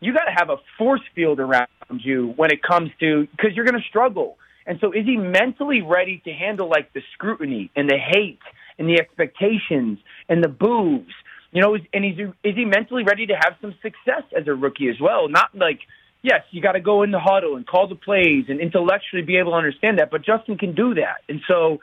You 0.00 0.12
got 0.12 0.24
to 0.24 0.32
have 0.36 0.50
a 0.50 0.56
force 0.78 1.02
field 1.14 1.38
around 1.38 1.68
you 2.00 2.32
when 2.36 2.50
it 2.50 2.60
comes 2.62 2.90
to 2.98 3.28
because 3.30 3.54
you're 3.54 3.64
going 3.64 3.80
to 3.80 3.88
struggle. 3.88 4.36
And 4.66 4.78
so, 4.80 4.92
is 4.92 5.04
he 5.04 5.16
mentally 5.16 5.82
ready 5.82 6.22
to 6.24 6.32
handle 6.32 6.68
like 6.68 6.92
the 6.92 7.02
scrutiny 7.14 7.70
and 7.74 7.88
the 7.88 7.98
hate 7.98 8.40
and 8.78 8.88
the 8.88 9.00
expectations 9.00 9.98
and 10.28 10.42
the 10.42 10.48
boos? 10.48 11.12
You 11.50 11.60
know, 11.60 11.76
and 11.92 12.04
he's 12.04 12.18
is 12.42 12.54
he 12.56 12.64
mentally 12.64 13.04
ready 13.04 13.26
to 13.26 13.34
have 13.34 13.54
some 13.60 13.74
success 13.82 14.22
as 14.36 14.46
a 14.46 14.54
rookie 14.54 14.88
as 14.88 15.00
well? 15.00 15.28
Not 15.28 15.54
like 15.54 15.80
yes, 16.22 16.42
you 16.50 16.62
got 16.62 16.72
to 16.72 16.80
go 16.80 17.02
in 17.02 17.10
the 17.10 17.20
huddle 17.20 17.56
and 17.56 17.66
call 17.66 17.88
the 17.88 17.96
plays 17.96 18.44
and 18.48 18.60
intellectually 18.60 19.22
be 19.22 19.36
able 19.36 19.52
to 19.52 19.56
understand 19.56 19.98
that, 19.98 20.10
but 20.10 20.24
Justin 20.24 20.56
can 20.56 20.74
do 20.74 20.94
that. 20.94 21.22
And 21.28 21.40
so, 21.46 21.80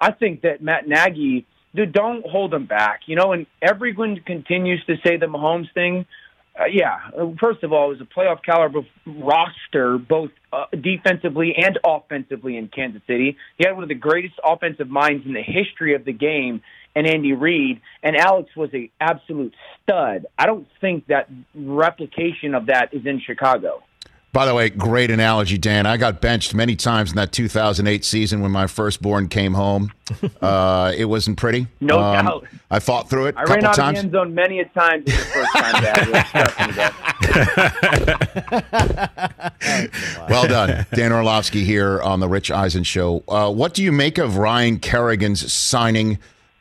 I 0.00 0.12
think 0.12 0.42
that 0.42 0.62
Matt 0.62 0.88
Nagy, 0.88 1.46
dude, 1.74 1.92
don't 1.92 2.26
hold 2.26 2.52
him 2.52 2.66
back. 2.66 3.02
You 3.06 3.16
know, 3.16 3.32
and 3.32 3.46
everyone 3.60 4.20
continues 4.26 4.84
to 4.86 4.96
say 5.06 5.16
the 5.16 5.26
Mahomes 5.26 5.72
thing. 5.74 6.06
Uh, 6.58 6.64
yeah, 6.70 6.98
uh, 7.18 7.30
first 7.40 7.62
of 7.62 7.72
all, 7.72 7.90
it 7.90 7.98
was 7.98 8.00
a 8.02 8.18
playoff 8.18 8.42
caliber 8.44 8.80
roster, 9.06 9.96
both 9.96 10.30
uh, 10.52 10.66
defensively 10.78 11.54
and 11.56 11.78
offensively 11.84 12.58
in 12.58 12.68
Kansas 12.68 13.00
City. 13.06 13.38
He 13.56 13.66
had 13.66 13.72
one 13.74 13.84
of 13.84 13.88
the 13.88 13.94
greatest 13.94 14.34
offensive 14.44 14.88
minds 14.88 15.24
in 15.24 15.32
the 15.32 15.42
history 15.42 15.94
of 15.94 16.04
the 16.04 16.12
game, 16.12 16.60
and 16.94 17.06
Andy 17.06 17.32
Reid. 17.32 17.80
And 18.02 18.16
Alex 18.16 18.50
was 18.54 18.68
a 18.74 18.90
absolute 19.00 19.54
stud. 19.82 20.26
I 20.38 20.46
don't 20.46 20.66
think 20.80 21.06
that 21.06 21.28
replication 21.54 22.54
of 22.54 22.66
that 22.66 22.92
is 22.92 23.06
in 23.06 23.20
Chicago. 23.24 23.82
By 24.32 24.46
the 24.46 24.54
way, 24.54 24.70
great 24.70 25.10
analogy, 25.10 25.58
Dan. 25.58 25.84
I 25.84 25.98
got 25.98 26.22
benched 26.22 26.54
many 26.54 26.74
times 26.74 27.10
in 27.10 27.16
that 27.16 27.32
2008 27.32 28.02
season 28.02 28.40
when 28.40 28.50
my 28.50 28.66
firstborn 28.66 29.28
came 29.28 29.54
home. 29.54 29.92
Uh, 30.42 30.92
it 30.96 31.04
wasn't 31.06 31.38
pretty. 31.38 31.66
No 31.80 31.98
Um, 31.98 32.26
doubt. 32.26 32.46
I 32.70 32.80
fought 32.80 33.08
through 33.08 33.26
it 33.26 33.34
I 33.36 33.44
couple 33.44 33.54
ran 33.54 33.64
out 33.66 33.74
times. 33.76 33.98
of 34.00 34.10
the 34.10 34.18
end 34.18 34.26
zone 34.28 34.34
many 34.34 34.58
a 34.60 34.64
times 34.66 35.04
the 35.06 35.12
first 35.12 35.52
time, 35.52 35.82
It 35.82 36.74
Dad. 36.74 36.92
Well 40.28 40.46
done. 40.48 40.86
Dan 40.94 41.12
Orlovsky 41.12 41.64
here 41.64 42.00
on 42.02 42.20
the 42.20 42.28
Rich 42.28 42.50
Eisen 42.50 42.82
Show. 42.84 43.22
Uh, 43.28 43.50
what 43.52 43.72
do 43.74 43.82
you 43.82 43.92
make 43.92 44.18
of 44.18 44.36
Ryan 44.36 44.78
Kerrigan's 44.78 45.50
signing 45.52 46.18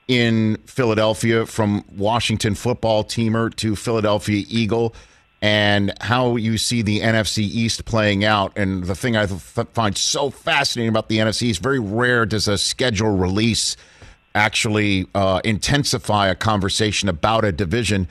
in 0.08 0.58
Philadelphia 0.66 1.46
from 1.46 1.84
Washington 1.96 2.56
football 2.56 3.04
teamer 3.04 3.54
to 3.58 3.76
Philadelphia 3.76 4.46
Eagle 4.48 4.94
and 5.41 5.93
how 6.01 6.36
you 6.36 6.58
see 6.58 6.82
the 6.82 6.99
NFC 6.99 7.39
East 7.39 7.86
playing 7.86 8.23
out? 8.23 8.54
And 8.58 8.84
the 8.84 8.95
thing 8.95 9.15
I 9.15 9.25
th- 9.25 9.39
find 9.73 9.97
so 9.97 10.30
fascinating 10.30 10.89
about 10.89 11.10
the 11.10 11.17
NFC 11.17 11.43
East, 11.43 11.62
very 11.63 11.80
rare 11.80 12.25
does 12.25 12.47
a 12.47 12.58
schedule 12.58 13.15
release 13.17 13.75
actually 14.36 15.08
uh, 15.15 15.41
intensify 15.43 16.27
a 16.27 16.36
conversation 16.36 17.10
about 17.10 17.43
a 17.43 17.51
division. 17.51 18.08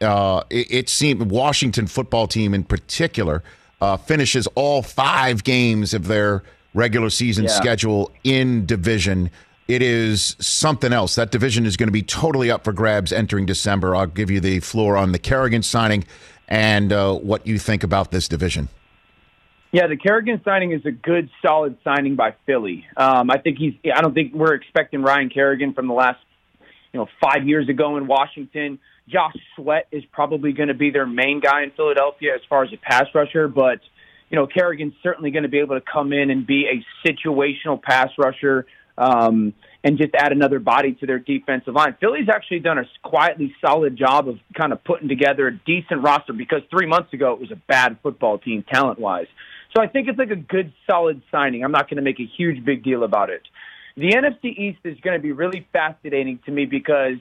Uh, 0.00 0.42
it, 0.50 0.66
it 0.70 0.88
seemed 0.88 1.30
Washington 1.30 1.86
football 1.86 2.26
team 2.26 2.54
in 2.54 2.64
particular 2.64 3.42
uh, 3.80 3.96
finishes 3.96 4.46
all 4.56 4.82
five 4.82 5.44
games 5.44 5.94
of 5.94 6.06
their 6.06 6.42
regular 6.74 7.10
season 7.10 7.44
Yeah. 7.44 7.50
schedule 7.50 8.10
in 8.24 8.66
division. 8.66 9.30
It 9.68 9.82
is 9.82 10.34
something 10.40 10.92
else. 10.92 11.14
That 11.14 11.30
division 11.30 11.64
is 11.66 11.76
going 11.76 11.86
to 11.88 11.92
be 11.92 12.02
totally 12.02 12.50
up 12.50 12.64
for 12.64 12.72
grabs 12.72 13.12
entering 13.12 13.46
December. 13.46 13.94
I'll 13.94 14.06
give 14.06 14.30
you 14.30 14.40
the 14.40 14.60
floor 14.60 14.96
on 14.96 15.12
the 15.12 15.18
Kerrigan 15.18 15.62
signing 15.62 16.04
and 16.50 16.92
uh, 16.92 17.14
what 17.14 17.46
you 17.46 17.58
think 17.58 17.84
about 17.84 18.10
this 18.10 18.28
division. 18.28 18.68
Yeah, 19.72 19.86
the 19.86 19.96
Kerrigan 19.96 20.40
signing 20.44 20.72
is 20.72 20.84
a 20.84 20.90
good, 20.90 21.30
solid 21.40 21.78
signing 21.84 22.16
by 22.16 22.34
Philly. 22.44 22.84
Um, 22.96 23.30
I 23.30 23.38
think 23.38 23.58
he's. 23.58 23.74
I 23.94 24.00
don't 24.00 24.12
think 24.12 24.34
we're 24.34 24.54
expecting 24.54 25.02
Ryan 25.02 25.30
Kerrigan 25.30 25.74
from 25.74 25.86
the 25.86 25.94
last, 25.94 26.18
you 26.92 26.98
know, 26.98 27.06
five 27.22 27.46
years 27.46 27.68
ago 27.68 27.96
in 27.96 28.08
Washington. 28.08 28.80
Josh 29.08 29.36
Sweat 29.54 29.86
is 29.92 30.04
probably 30.12 30.52
going 30.52 30.68
to 30.68 30.74
be 30.74 30.90
their 30.90 31.06
main 31.06 31.40
guy 31.40 31.62
in 31.62 31.70
Philadelphia 31.70 32.34
as 32.34 32.40
far 32.48 32.64
as 32.64 32.72
a 32.72 32.76
pass 32.76 33.06
rusher, 33.14 33.46
but 33.46 33.78
you 34.28 34.36
know, 34.36 34.46
Kerrigan's 34.46 34.94
certainly 35.02 35.32
going 35.32 35.42
to 35.42 35.48
be 35.48 35.58
able 35.58 35.74
to 35.74 35.84
come 35.84 36.12
in 36.12 36.30
and 36.30 36.46
be 36.46 36.66
a 36.66 37.08
situational 37.08 37.82
pass 37.82 38.10
rusher. 38.16 38.66
Um, 38.98 39.54
and 39.82 39.98
just 39.98 40.14
add 40.14 40.32
another 40.32 40.58
body 40.58 40.92
to 40.94 41.06
their 41.06 41.18
defensive 41.18 41.74
line. 41.74 41.96
Philly's 42.00 42.28
actually 42.28 42.60
done 42.60 42.78
a 42.78 42.84
quietly 43.02 43.54
solid 43.64 43.96
job 43.96 44.28
of 44.28 44.38
kind 44.58 44.72
of 44.72 44.82
putting 44.84 45.08
together 45.08 45.48
a 45.48 45.56
decent 45.56 46.02
roster 46.02 46.32
because 46.32 46.60
three 46.70 46.86
months 46.86 47.12
ago 47.12 47.32
it 47.32 47.40
was 47.40 47.50
a 47.50 47.56
bad 47.56 47.98
football 48.02 48.38
team 48.38 48.64
talent 48.70 48.98
wise. 48.98 49.26
So 49.74 49.82
I 49.82 49.86
think 49.86 50.08
it's 50.08 50.18
like 50.18 50.30
a 50.30 50.36
good 50.36 50.72
solid 50.88 51.22
signing. 51.30 51.64
I'm 51.64 51.72
not 51.72 51.88
going 51.88 51.96
to 51.96 52.02
make 52.02 52.20
a 52.20 52.28
huge 52.36 52.64
big 52.64 52.82
deal 52.82 53.04
about 53.04 53.30
it. 53.30 53.42
The 53.96 54.12
NFC 54.12 54.56
East 54.56 54.80
is 54.84 54.98
going 55.00 55.16
to 55.16 55.22
be 55.22 55.32
really 55.32 55.66
fascinating 55.72 56.40
to 56.46 56.50
me 56.50 56.66
because 56.66 57.18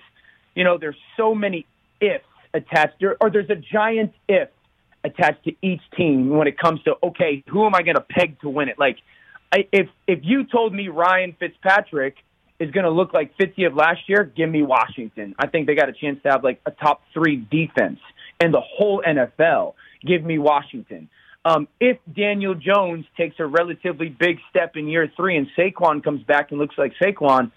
you 0.55 0.63
know 0.63 0.77
there's 0.77 0.97
so 1.17 1.35
many 1.35 1.65
ifs 2.01 2.23
attached, 2.53 3.01
or, 3.03 3.17
or 3.21 3.29
there's 3.29 3.49
a 3.49 3.55
giant 3.55 4.13
if 4.27 4.49
attached 5.03 5.43
to 5.45 5.51
each 5.61 5.81
team 5.95 6.29
when 6.29 6.47
it 6.47 6.57
comes 6.57 6.81
to 6.83 6.95
okay, 7.03 7.43
who 7.49 7.65
am 7.65 7.75
I 7.75 7.83
going 7.83 7.95
to 7.95 8.01
peg 8.01 8.39
to 8.41 8.49
win 8.49 8.69
it? 8.69 8.77
Like, 8.77 8.97
I, 9.51 9.67
if 9.71 9.87
if 10.07 10.19
you 10.23 10.45
told 10.45 10.73
me 10.73 10.87
Ryan 10.89 11.35
Fitzpatrick 11.39 12.15
is 12.59 12.71
going 12.71 12.83
to 12.83 12.91
look 12.91 13.13
like 13.13 13.35
Fitzy 13.37 13.65
of 13.65 13.73
last 13.73 14.01
year, 14.07 14.23
give 14.23 14.49
me 14.49 14.63
Washington. 14.63 15.33
I 15.39 15.47
think 15.47 15.65
they 15.65 15.75
got 15.75 15.89
a 15.89 15.93
chance 15.93 16.21
to 16.23 16.29
have 16.29 16.43
like 16.43 16.61
a 16.65 16.71
top 16.71 17.01
three 17.13 17.37
defense 17.37 17.99
and 18.39 18.53
the 18.53 18.61
whole 18.61 19.01
NFL. 19.05 19.73
Give 20.05 20.23
me 20.23 20.37
Washington. 20.39 21.09
Um, 21.45 21.67
if 21.79 21.97
Daniel 22.13 22.53
Jones 22.53 23.05
takes 23.15 23.37
a 23.39 23.45
relatively 23.45 24.09
big 24.09 24.39
step 24.49 24.75
in 24.75 24.87
year 24.87 25.09
three 25.15 25.37
and 25.37 25.47
Saquon 25.57 26.03
comes 26.03 26.21
back 26.23 26.51
and 26.51 26.59
looks 26.59 26.77
like 26.77 26.93
Saquon, 27.01 27.51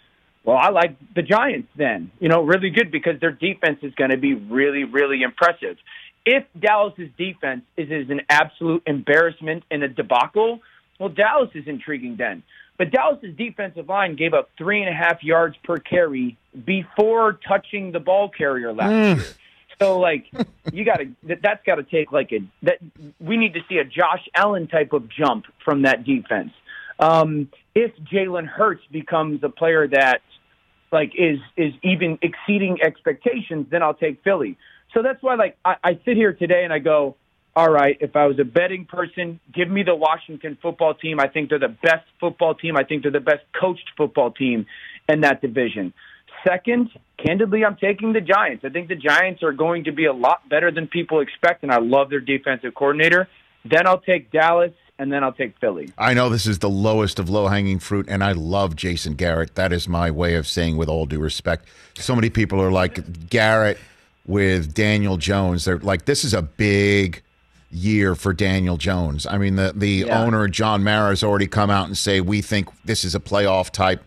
well, 0.44 0.56
I 0.56 0.70
like 0.70 0.96
the 1.14 1.22
Giants 1.22 1.68
then. 1.76 2.10
You 2.20 2.28
know, 2.28 2.42
really 2.42 2.70
good 2.70 2.90
because 2.90 3.20
their 3.20 3.32
defense 3.32 3.78
is 3.82 3.94
going 3.94 4.10
to 4.10 4.16
be 4.16 4.34
really, 4.34 4.84
really 4.84 5.22
impressive. 5.22 5.76
If 6.24 6.44
Dallas's 6.58 7.10
defense 7.18 7.62
is, 7.76 7.90
is 7.90 8.10
an 8.10 8.22
absolute 8.28 8.82
embarrassment 8.86 9.64
and 9.70 9.82
a 9.82 9.88
debacle, 9.88 10.60
well, 10.98 11.08
Dallas 11.08 11.50
is 11.54 11.64
intriguing 11.66 12.16
then. 12.16 12.42
But 12.78 12.90
Dallas's 12.90 13.36
defensive 13.36 13.88
line 13.88 14.16
gave 14.16 14.34
up 14.34 14.50
three 14.58 14.80
and 14.80 14.88
a 14.88 14.96
half 14.96 15.22
yards 15.22 15.56
per 15.62 15.78
carry 15.78 16.36
before 16.64 17.38
touching 17.46 17.92
the 17.92 18.00
ball 18.00 18.28
carrier 18.28 18.72
last 18.72 18.90
Mm. 18.90 19.16
year. 19.16 19.26
So, 19.78 19.98
like, 19.98 20.24
you 20.72 20.84
got 20.84 20.96
to 20.96 21.08
that, 21.24 21.42
that's 21.42 21.64
got 21.64 21.76
to 21.76 21.82
take 21.82 22.12
like 22.12 22.32
a 22.32 22.38
that 22.62 22.78
we 23.20 23.36
need 23.36 23.54
to 23.54 23.60
see 23.68 23.78
a 23.78 23.84
Josh 23.84 24.26
Allen 24.34 24.68
type 24.68 24.92
of 24.92 25.08
jump 25.08 25.44
from 25.64 25.82
that 25.82 26.04
defense. 26.04 26.52
Um, 26.98 27.50
if 27.74 27.92
Jalen 28.12 28.46
Hurts 28.46 28.82
becomes 28.90 29.42
a 29.42 29.48
player 29.48 29.86
that 29.88 30.22
like 30.90 31.12
is 31.16 31.38
is 31.56 31.72
even 31.82 32.18
exceeding 32.22 32.78
expectations, 32.82 33.66
then 33.70 33.82
I'll 33.82 33.94
take 33.94 34.22
Philly. 34.24 34.56
So 34.94 35.02
that's 35.02 35.22
why 35.22 35.34
like 35.36 35.56
I, 35.64 35.76
I 35.84 36.00
sit 36.04 36.16
here 36.16 36.32
today 36.32 36.64
and 36.64 36.72
I 36.72 36.78
go, 36.78 37.16
all 37.54 37.70
right, 37.70 37.98
if 38.00 38.16
I 38.16 38.26
was 38.26 38.38
a 38.38 38.44
betting 38.44 38.86
person, 38.86 39.38
give 39.52 39.68
me 39.68 39.82
the 39.82 39.94
Washington 39.94 40.56
football 40.62 40.94
team. 40.94 41.20
I 41.20 41.28
think 41.28 41.50
they're 41.50 41.58
the 41.58 41.76
best 41.82 42.06
football 42.18 42.54
team. 42.54 42.76
I 42.76 42.84
think 42.84 43.02
they're 43.02 43.12
the 43.12 43.20
best 43.20 43.42
coached 43.58 43.90
football 43.96 44.30
team 44.30 44.66
in 45.08 45.20
that 45.20 45.42
division. 45.42 45.92
Second, 46.46 46.90
candidly, 47.24 47.64
I'm 47.64 47.76
taking 47.76 48.14
the 48.14 48.20
Giants. 48.20 48.64
I 48.64 48.70
think 48.70 48.88
the 48.88 48.96
Giants 48.96 49.42
are 49.42 49.52
going 49.52 49.84
to 49.84 49.92
be 49.92 50.06
a 50.06 50.12
lot 50.12 50.48
better 50.48 50.70
than 50.70 50.86
people 50.86 51.20
expect, 51.20 51.62
and 51.62 51.70
I 51.70 51.78
love 51.78 52.08
their 52.08 52.20
defensive 52.20 52.74
coordinator. 52.74 53.28
Then 53.64 53.86
I'll 53.86 54.00
take 54.00 54.32
Dallas, 54.32 54.72
and 54.98 55.12
then 55.12 55.22
I'll 55.22 55.32
take 55.32 55.56
Philly. 55.58 55.92
I 55.98 56.14
know 56.14 56.30
this 56.30 56.46
is 56.46 56.58
the 56.60 56.70
lowest 56.70 57.18
of 57.18 57.28
low 57.28 57.48
hanging 57.48 57.78
fruit, 57.78 58.06
and 58.08 58.24
I 58.24 58.32
love 58.32 58.76
Jason 58.76 59.14
Garrett. 59.14 59.54
That 59.56 59.72
is 59.72 59.88
my 59.88 60.10
way 60.10 60.36
of 60.36 60.46
saying, 60.46 60.78
with 60.78 60.88
all 60.88 61.06
due 61.06 61.20
respect. 61.20 61.68
So 61.98 62.14
many 62.14 62.30
people 62.30 62.60
are 62.62 62.72
like 62.72 63.28
Garrett 63.28 63.78
with 64.26 64.74
Daniel 64.74 65.18
Jones. 65.18 65.64
They're 65.64 65.78
like, 65.78 66.06
this 66.06 66.24
is 66.24 66.34
a 66.34 66.42
big 66.42 67.22
year 67.72 68.14
for 68.14 68.32
Daniel 68.32 68.76
Jones. 68.76 69.26
I 69.26 69.38
mean, 69.38 69.56
the 69.56 69.72
the 69.74 70.04
Yeah. 70.06 70.22
owner 70.22 70.46
John 70.48 70.84
Mara 70.84 71.08
has 71.10 71.22
already 71.24 71.46
come 71.46 71.70
out 71.70 71.86
and 71.86 71.96
say 71.96 72.20
we 72.20 72.40
think 72.42 72.68
this 72.84 73.04
is 73.04 73.14
a 73.14 73.20
playoff 73.20 73.70
type 73.70 74.02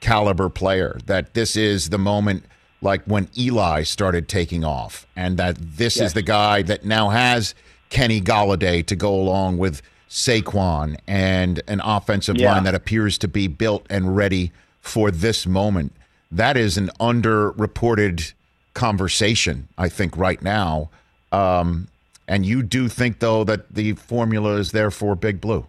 caliber 0.00 0.48
player. 0.48 0.98
That 1.06 1.34
this 1.34 1.56
is 1.56 1.88
the 1.88 1.98
moment 1.98 2.44
like 2.82 3.02
when 3.04 3.28
Eli 3.36 3.82
started 3.84 4.28
taking 4.28 4.64
off, 4.64 5.06
and 5.16 5.38
that 5.38 5.56
this 5.58 5.96
Yes. 5.96 6.08
is 6.08 6.12
the 6.12 6.22
guy 6.22 6.60
that 6.62 6.84
now 6.84 7.08
has 7.08 7.54
Kenny 7.88 8.20
Golladay 8.20 8.84
to 8.86 8.94
go 8.94 9.14
along 9.14 9.56
with 9.58 9.80
Saquon 10.10 10.96
and 11.08 11.62
an 11.66 11.80
offensive 11.82 12.36
Yeah. 12.36 12.52
line 12.52 12.64
that 12.64 12.74
appears 12.74 13.16
to 13.18 13.28
be 13.28 13.46
built 13.48 13.86
and 13.88 14.14
ready 14.14 14.52
for 14.82 15.10
this 15.10 15.46
moment. 15.46 15.92
That 16.30 16.56
is 16.56 16.76
an 16.76 16.90
underreported 17.00 18.32
conversation, 18.74 19.68
I 19.78 19.88
think, 19.88 20.16
right 20.16 20.40
now. 20.42 20.90
Um, 21.32 21.88
and 22.28 22.44
you 22.44 22.62
do 22.62 22.88
think, 22.88 23.20
though, 23.20 23.44
that 23.44 23.74
the 23.74 23.92
formula 23.92 24.56
is 24.56 24.72
there 24.72 24.90
for 24.90 25.14
Big 25.14 25.40
Blue. 25.40 25.66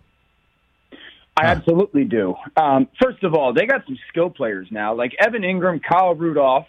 I 1.38 1.46
absolutely 1.46 2.04
do. 2.04 2.34
Um, 2.56 2.88
first 3.02 3.24
of 3.24 3.36
all, 3.36 3.54
they 3.54 3.68
got 3.68 3.86
some 3.86 3.98
skill 4.10 4.32
players 4.32 4.68
now, 4.72 4.96
like 4.96 5.16
Evan 5.20 5.44
Engram, 5.44 5.82
Kyle 5.84 6.16
Rudolph. 6.16 6.66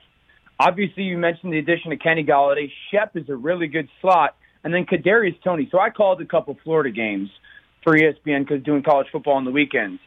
Obviously, 0.61 1.05
you 1.05 1.16
mentioned 1.16 1.55
the 1.55 1.59
addition 1.59 1.91
of 1.93 2.01
Kenny 2.01 2.22
Golladay. 2.22 2.70
Shep 2.91 3.16
is 3.16 3.28
a 3.30 3.36
really 3.36 3.68
good 3.68 3.89
slot, 4.03 4.36
and 4.62 4.74
then 4.74 4.84
Kadarius 4.84 5.43
Toney. 5.43 5.68
So 5.72 5.78
I 5.78 5.89
called 5.89 6.20
a 6.20 6.26
couple 6.26 6.59
Florida 6.64 6.91
games 6.91 7.30
for 7.82 7.97
ESPN 7.97 8.47
because 8.47 8.62
doing 8.62 8.82
college 8.82 9.07
football 9.11 9.34
on 9.34 9.47
the 9.47 9.51
weekends. 9.51 10.01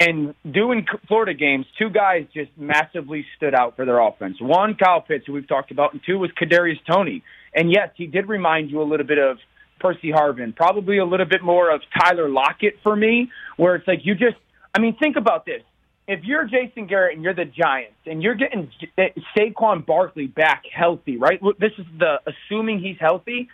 And 0.00 0.34
doing 0.48 0.86
Florida 1.08 1.34
games, 1.34 1.66
two 1.76 1.90
guys 1.90 2.24
just 2.32 2.50
massively 2.56 3.26
stood 3.36 3.54
out 3.54 3.76
for 3.76 3.84
their 3.84 3.98
offense. 3.98 4.40
One, 4.40 4.76
Kyle 4.76 5.00
Pitts, 5.00 5.26
who 5.26 5.32
we've 5.32 5.48
talked 5.48 5.72
about, 5.72 5.92
and 5.92 6.00
two 6.06 6.18
was 6.18 6.30
Kadarius 6.40 6.78
Toney. 6.90 7.24
And 7.58 7.72
yes, 7.72 7.90
he 7.96 8.06
did 8.06 8.28
remind 8.28 8.70
you 8.70 8.80
a 8.80 8.84
little 8.84 9.04
bit 9.04 9.18
of 9.18 9.38
Percy 9.80 10.12
Harvin, 10.12 10.54
probably 10.54 10.98
a 10.98 11.04
little 11.04 11.26
bit 11.26 11.42
more 11.42 11.74
of 11.74 11.82
Tyler 11.98 12.28
Lockett 12.28 12.78
for 12.84 12.94
me, 12.94 13.32
where 13.56 13.74
it's 13.74 13.88
like 13.88 14.06
you 14.06 14.14
just, 14.14 14.36
I 14.72 14.78
mean, 14.78 14.96
think 14.96 15.16
about 15.16 15.44
this. 15.44 15.62
If 16.06 16.22
you're 16.22 16.44
Jason 16.44 16.86
Garrett 16.86 17.16
and 17.16 17.24
you're 17.24 17.34
the 17.34 17.44
Giants 17.44 17.96
and 18.06 18.22
you're 18.22 18.36
getting 18.36 18.70
J- 18.80 18.90
eh, 18.96 19.08
Saquon 19.36 19.84
Barkley 19.84 20.28
back 20.28 20.62
healthy, 20.72 21.16
right? 21.16 21.40
This 21.58 21.72
is 21.78 21.86
the 21.98 22.20
assuming 22.26 22.78
he's 22.78 22.96
healthy. 23.00 23.48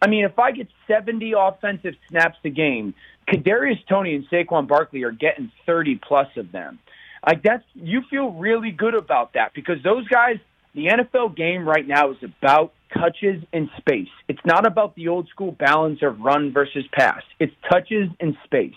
I 0.00 0.06
mean, 0.06 0.24
if 0.24 0.38
I 0.38 0.52
get 0.52 0.68
70 0.86 1.34
offensive 1.36 1.94
snaps 2.08 2.38
a 2.44 2.50
game, 2.50 2.94
Kadarius 3.28 3.84
Toney 3.88 4.14
and 4.14 4.28
Saquon 4.30 4.68
Barkley 4.68 5.02
are 5.02 5.10
getting 5.10 5.50
30 5.66 5.96
plus 5.96 6.28
of 6.36 6.52
them. 6.52 6.78
Like 7.26 7.42
that's 7.42 7.64
you 7.74 8.02
feel 8.08 8.30
really 8.30 8.70
good 8.70 8.94
about 8.94 9.32
that 9.32 9.54
because 9.54 9.82
those 9.82 10.06
guys, 10.06 10.36
the 10.72 10.86
NFL 10.86 11.36
game 11.36 11.68
right 11.68 11.86
now 11.86 12.12
is 12.12 12.18
about 12.22 12.72
touches 12.94 13.42
in 13.52 13.70
space. 13.78 14.08
It's 14.28 14.44
not 14.44 14.66
about 14.66 14.94
the 14.94 15.08
old 15.08 15.28
school 15.28 15.52
balance 15.52 16.00
of 16.02 16.20
run 16.20 16.52
versus 16.52 16.84
pass. 16.92 17.22
It's 17.38 17.52
touches 17.70 18.08
in 18.20 18.36
space. 18.44 18.74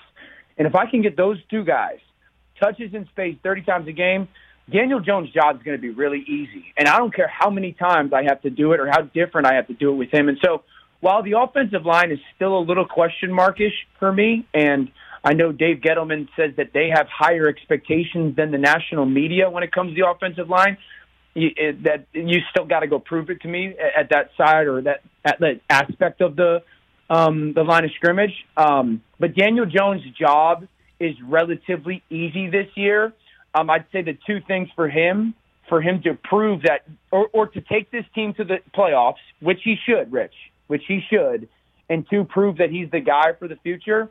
And 0.58 0.68
if 0.68 0.76
I 0.76 0.90
can 0.90 1.02
get 1.02 1.18
those 1.18 1.38
two 1.50 1.64
guys 1.64 2.00
touches 2.60 2.94
in 2.94 3.06
space 3.08 3.36
30 3.44 3.64
times 3.64 3.88
a 3.88 3.92
game, 3.92 4.28
Daniel 4.72 5.00
Jones' 5.00 5.30
job 5.32 5.58
is 5.58 5.64
going 5.64 5.78
to 5.78 5.82
be 5.82 5.90
really 5.90 6.24
easy. 6.28 6.66
And 6.78 6.88
I 6.88 6.98
don't 6.98 7.14
care 7.14 7.28
how 7.28 7.50
many 7.50 7.74
times 7.74 8.14
I 8.14 8.24
have 8.24 8.42
to 8.44 8.50
do 8.50 8.72
it 8.72 8.80
or 8.80 8.88
how 8.88 9.02
different 9.02 9.48
I 9.48 9.56
have 9.56 9.68
to 9.68 9.74
do 9.74 9.92
it 9.92 9.96
with 9.96 10.14
him. 10.14 10.30
And 10.30 10.38
so 10.44 10.64
while 11.02 11.22
the 11.22 11.34
offensive 11.38 11.86
line 11.86 12.12
is 12.12 12.20
still 12.36 12.58
a 12.58 12.64
little 12.64 12.86
question 12.86 13.32
markish 13.32 13.74
for 14.00 14.12
me, 14.12 14.48
and 14.54 14.90
I 15.24 15.34
know 15.34 15.52
Dave 15.52 15.82
Gettleman 15.82 16.30
says 16.36 16.52
that 16.56 16.72
they 16.74 16.90
have 16.94 17.08
higher 17.08 17.48
expectations 17.48 18.38
than 18.38 18.52
the 18.52 18.58
national 18.58 19.06
media 19.06 19.50
when 19.50 19.64
it 19.64 19.72
comes 19.74 19.94
to 19.94 20.02
the 20.02 20.08
offensive 20.08 20.50
line. 20.50 20.78
You, 21.36 21.50
it, 21.56 21.84
that 21.84 22.06
you 22.14 22.42
still 22.52 22.66
got 22.66 22.82
to 22.82 22.88
go 22.88 23.00
prove 23.00 23.32
it 23.32 23.42
to 23.42 23.48
me 23.48 23.70
at, 23.70 24.04
at 24.04 24.10
that 24.10 24.30
side 24.38 24.68
or 24.68 24.82
that 24.84 25.02
at 25.26 25.40
that 25.40 25.62
aspect 25.68 26.22
of 26.22 26.36
the 26.36 26.62
um, 27.10 27.54
the 27.54 27.64
line 27.64 27.86
of 27.86 27.92
scrimmage. 27.96 28.34
Um, 28.56 29.02
but 29.20 29.36
Daniel 29.36 29.66
Jones' 29.66 30.04
job 30.20 30.68
is 31.00 31.16
relatively 31.28 32.04
easy 32.10 32.50
this 32.50 32.68
year. 32.76 33.14
Um, 33.56 33.70
I'd 33.70 33.86
say 33.92 34.02
the 34.02 34.18
two 34.26 34.40
things 34.48 34.70
for 34.76 34.90
him, 34.90 35.34
for 35.70 35.82
him 35.82 36.02
to 36.04 36.14
prove 36.24 36.64
that, 36.64 36.82
or, 37.12 37.28
or 37.34 37.48
to 37.48 37.62
take 37.62 37.92
this 37.92 38.06
team 38.16 38.34
to 38.36 38.44
the 38.44 38.60
playoffs, 38.76 39.16
which 39.40 39.60
he 39.64 39.76
should, 39.86 40.12
Rich, 40.12 40.34
which 40.68 40.84
he 40.88 41.02
should, 41.10 41.48
and 41.90 42.06
two, 42.10 42.24
prove 42.24 42.58
that 42.58 42.70
he's 42.70 42.90
the 42.92 43.00
guy 43.00 43.34
for 43.38 43.48
the 43.48 43.58
future. 43.58 44.10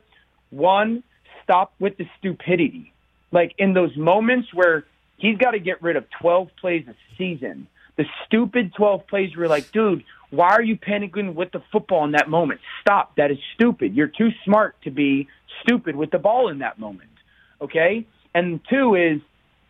One, 0.49 1.03
stop 1.43 1.73
with 1.79 1.97
the 1.97 2.05
stupidity. 2.19 2.93
Like 3.31 3.53
in 3.57 3.73
those 3.73 3.95
moments 3.97 4.53
where 4.53 4.85
he's 5.23 5.37
got 5.37 5.51
to 5.51 5.59
get 5.59 5.81
rid 5.81 5.95
of 5.95 6.05
12 6.21 6.49
plays 6.59 6.85
a 6.87 6.95
season, 7.17 7.67
the 7.95 8.03
stupid 8.25 8.73
12 8.75 9.07
plays 9.07 9.31
where 9.31 9.45
you're 9.45 9.49
like, 9.49 9.71
dude, 9.71 10.03
why 10.29 10.49
are 10.49 10.61
you 10.61 10.75
panicking 10.75 11.33
with 11.33 11.51
the 11.51 11.61
football 11.71 12.03
in 12.03 12.11
that 12.11 12.29
moment? 12.29 12.59
Stop. 12.81 13.15
That 13.15 13.31
is 13.31 13.37
stupid. 13.55 13.95
You're 13.95 14.07
too 14.07 14.29
smart 14.43 14.75
to 14.83 14.91
be 14.91 15.27
stupid 15.61 15.95
with 15.95 16.11
the 16.11 16.19
ball 16.19 16.49
in 16.49 16.59
that 16.59 16.77
moment. 16.77 17.09
Okay? 17.61 18.05
And 18.35 18.59
two 18.69 18.95
is 18.95 19.21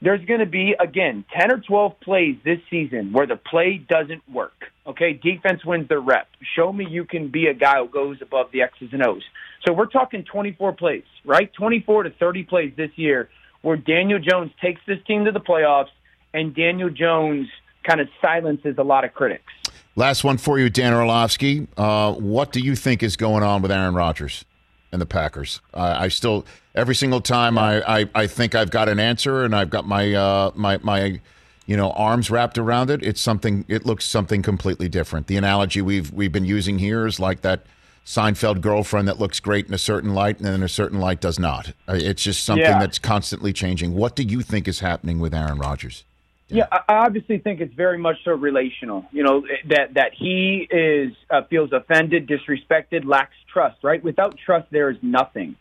there's 0.02 0.26
going 0.26 0.40
to 0.40 0.46
be, 0.46 0.74
again, 0.80 1.24
10 1.38 1.52
or 1.52 1.60
12 1.60 2.00
plays 2.00 2.38
this 2.44 2.60
season 2.70 3.12
where 3.12 3.28
the 3.28 3.36
play 3.36 3.78
doesn't 3.78 4.28
work. 4.28 4.72
Okay? 4.88 5.14
Defense 5.14 5.64
wins 5.64 5.88
the 5.88 6.00
rep. 6.00 6.28
Show 6.56 6.74
me 6.74 6.88
you 6.90 7.06
can 7.06 7.28
be 7.28 7.48
a 7.48 7.54
guy 7.54 7.78
who 7.78 7.90
goes 7.90 8.18
above 8.22 8.48
the 8.52 8.64
X's 8.64 8.90
and 8.92 9.06
O's. 9.06 9.24
So 9.68 9.74
we're 9.74 9.86
talking 9.86 10.24
24 10.24 10.74
plays, 10.74 11.04
right? 11.26 11.54
24 11.54 12.04
to 12.04 12.10
30 12.10 12.44
plays 12.44 12.74
this 12.76 12.92
year 12.96 13.30
where 13.64 13.76
Daniel 13.76 14.20
Jones 14.20 14.52
takes 14.62 14.80
this 14.86 15.00
team 15.06 15.26
to 15.26 15.32
the 15.32 15.42
playoffs 15.42 15.90
and 16.34 16.56
Daniel 16.56 16.90
Jones 16.90 17.48
kind 17.84 18.00
of 18.00 18.08
silences 18.22 18.76
a 18.78 18.84
lot 18.84 19.04
of 19.04 19.14
critics. 19.14 19.52
Last 19.96 20.24
one 20.24 20.38
for 20.38 20.60
you, 20.60 20.70
Dan 20.70 20.94
Orlovsky. 20.94 21.68
Uh, 21.76 22.14
what 22.14 22.52
do 22.52 22.60
you 22.60 22.76
think 22.76 23.04
is 23.04 23.16
going 23.18 23.44
on 23.44 23.62
with 23.62 23.72
Aaron 23.72 23.96
Rodgers? 23.96 24.46
and 24.94 25.02
the 25.02 25.06
Packers. 25.08 25.60
I 25.74 26.06
I 26.06 26.08
still 26.08 26.46
every 26.76 26.96
single 26.96 27.20
time 27.20 27.58
I, 27.58 27.82
I, 27.82 28.10
I 28.16 28.28
think 28.28 28.56
I've 28.56 28.70
got 28.70 28.88
an 28.88 29.00
answer 29.00 29.44
and 29.44 29.54
I've 29.54 29.70
got 29.72 29.86
my 29.86 30.14
uh, 30.14 30.52
my 30.56 30.78
my 30.78 31.20
you 31.66 31.76
know 31.76 31.92
arms 31.92 32.30
wrapped 32.30 32.58
around 32.58 32.90
it. 32.92 33.04
It's 33.04 33.20
something. 33.20 33.66
It 33.68 33.86
looks 33.86 34.06
something 34.06 34.42
completely 34.42 34.88
different. 34.88 35.28
The 35.28 35.36
analogy 35.36 35.82
we've 35.82 36.14
we've 36.14 36.32
been 36.32 36.46
using 36.46 36.78
here 36.78 37.06
is 37.06 37.20
like 37.20 37.42
that 37.42 37.66
Seinfeld 38.06 38.60
girlfriend 38.62 39.08
that 39.08 39.20
looks 39.20 39.40
great 39.40 39.68
in 39.68 39.74
a 39.74 39.78
certain 39.78 40.14
light 40.14 40.38
and 40.38 40.46
then 40.46 40.54
in 40.56 40.64
a 40.64 40.70
certain 40.70 41.00
light 41.00 41.22
does 41.22 41.40
not. 41.40 41.70
Uh, 41.88 41.94
It's 41.96 42.22
just 42.24 42.44
something 42.44 42.66
Yeah. 42.66 42.80
that's 42.80 43.00
constantly 43.00 43.54
changing. 43.54 43.96
What 43.96 44.16
do 44.16 44.24
you 44.24 44.42
think 44.42 44.68
is 44.68 44.82
happening 44.82 45.20
with 45.20 45.34
Aaron 45.34 45.58
Rodgers? 45.58 46.04
Yeah, 46.50 46.68
I 46.72 46.80
I 46.90 46.96
obviously 47.06 47.38
think 47.40 47.62
it's 47.62 47.74
very 47.74 47.98
much 47.98 48.18
so 48.24 48.32
relational. 48.34 49.06
You 49.12 49.24
know 49.24 49.46
that 49.70 49.94
that 49.94 50.14
he 50.14 50.68
is 50.70 51.14
uh, 51.30 51.44
feels 51.44 51.72
offended, 51.72 52.28
disrespected, 52.28 53.06
lacks 53.06 53.36
trust. 53.52 53.78
Right? 53.84 54.04
Without 54.04 54.38
trust, 54.38 54.68
there 54.70 54.90
is 54.90 54.98
nothing. 55.02 55.56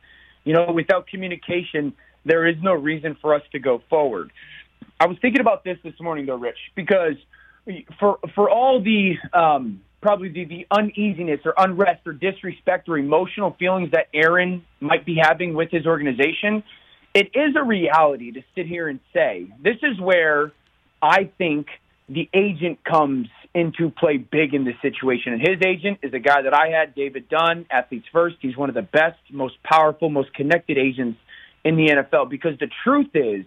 You 0.45 0.53
know, 0.55 0.73
without 0.73 1.07
communication, 1.07 1.93
there 2.25 2.47
is 2.47 2.57
no 2.61 2.75
reason 2.75 3.15
for 3.23 3.33
us 3.35 3.43
to 3.53 3.61
go 3.61 3.81
forward. 3.89 4.33
I 4.99 5.07
was 5.07 5.17
thinking 5.21 5.41
about 5.41 5.63
this 5.65 5.79
this 5.85 5.99
morning, 6.01 6.27
though, 6.27 6.37
Rich, 6.37 6.59
because 6.75 7.15
for 8.01 8.19
for 8.35 8.51
all 8.51 8.81
the 8.83 9.17
um, 9.33 9.81
probably 10.03 10.29
the, 10.29 10.45
the 10.45 10.67
uneasiness 10.71 11.41
or 11.45 11.55
unrest 11.57 12.07
or 12.07 12.13
disrespect 12.13 12.89
or 12.89 12.99
emotional 12.99 13.57
feelings 13.59 13.93
that 13.93 14.09
Aaron 14.13 14.65
might 14.81 15.07
be 15.07 15.17
having 15.23 15.55
with 15.55 15.71
his 15.71 15.87
organization, 15.87 16.63
it 17.15 17.31
is 17.35 17.55
a 17.57 17.63
reality 17.63 18.33
to 18.33 18.43
sit 18.55 18.67
here 18.67 18.89
and 18.89 19.01
say 19.15 19.47
this 19.63 19.77
is 19.83 19.99
where 20.01 20.53
I 21.01 21.31
think 21.39 21.69
the 22.09 22.29
agent 22.35 22.85
comes 22.85 23.29
into 23.55 23.91
play 23.91 24.17
big 24.17 24.55
in 24.55 24.65
this 24.65 24.75
situation. 24.83 25.35
And 25.35 25.41
his 25.41 25.59
agent 25.65 25.99
is 26.03 26.15
a 26.15 26.19
guy 26.19 26.43
that 26.43 26.55
I 26.55 26.69
had, 26.69 26.95
David 26.95 27.29
Dunn, 27.29 27.67
Athletes 27.71 28.07
First. 28.13 28.37
He's 28.41 28.57
one 28.57 28.69
of 28.69 28.75
the 28.75 28.83
best, 28.83 29.19
most 29.31 29.63
powerful, 29.63 30.09
most 30.11 30.33
connected 30.35 30.79
agents 30.79 31.19
in 31.65 31.77
the 31.77 31.89
NFL 31.89 32.29
because 32.29 32.59
the 32.59 32.69
truth 32.83 33.11
is, 33.15 33.45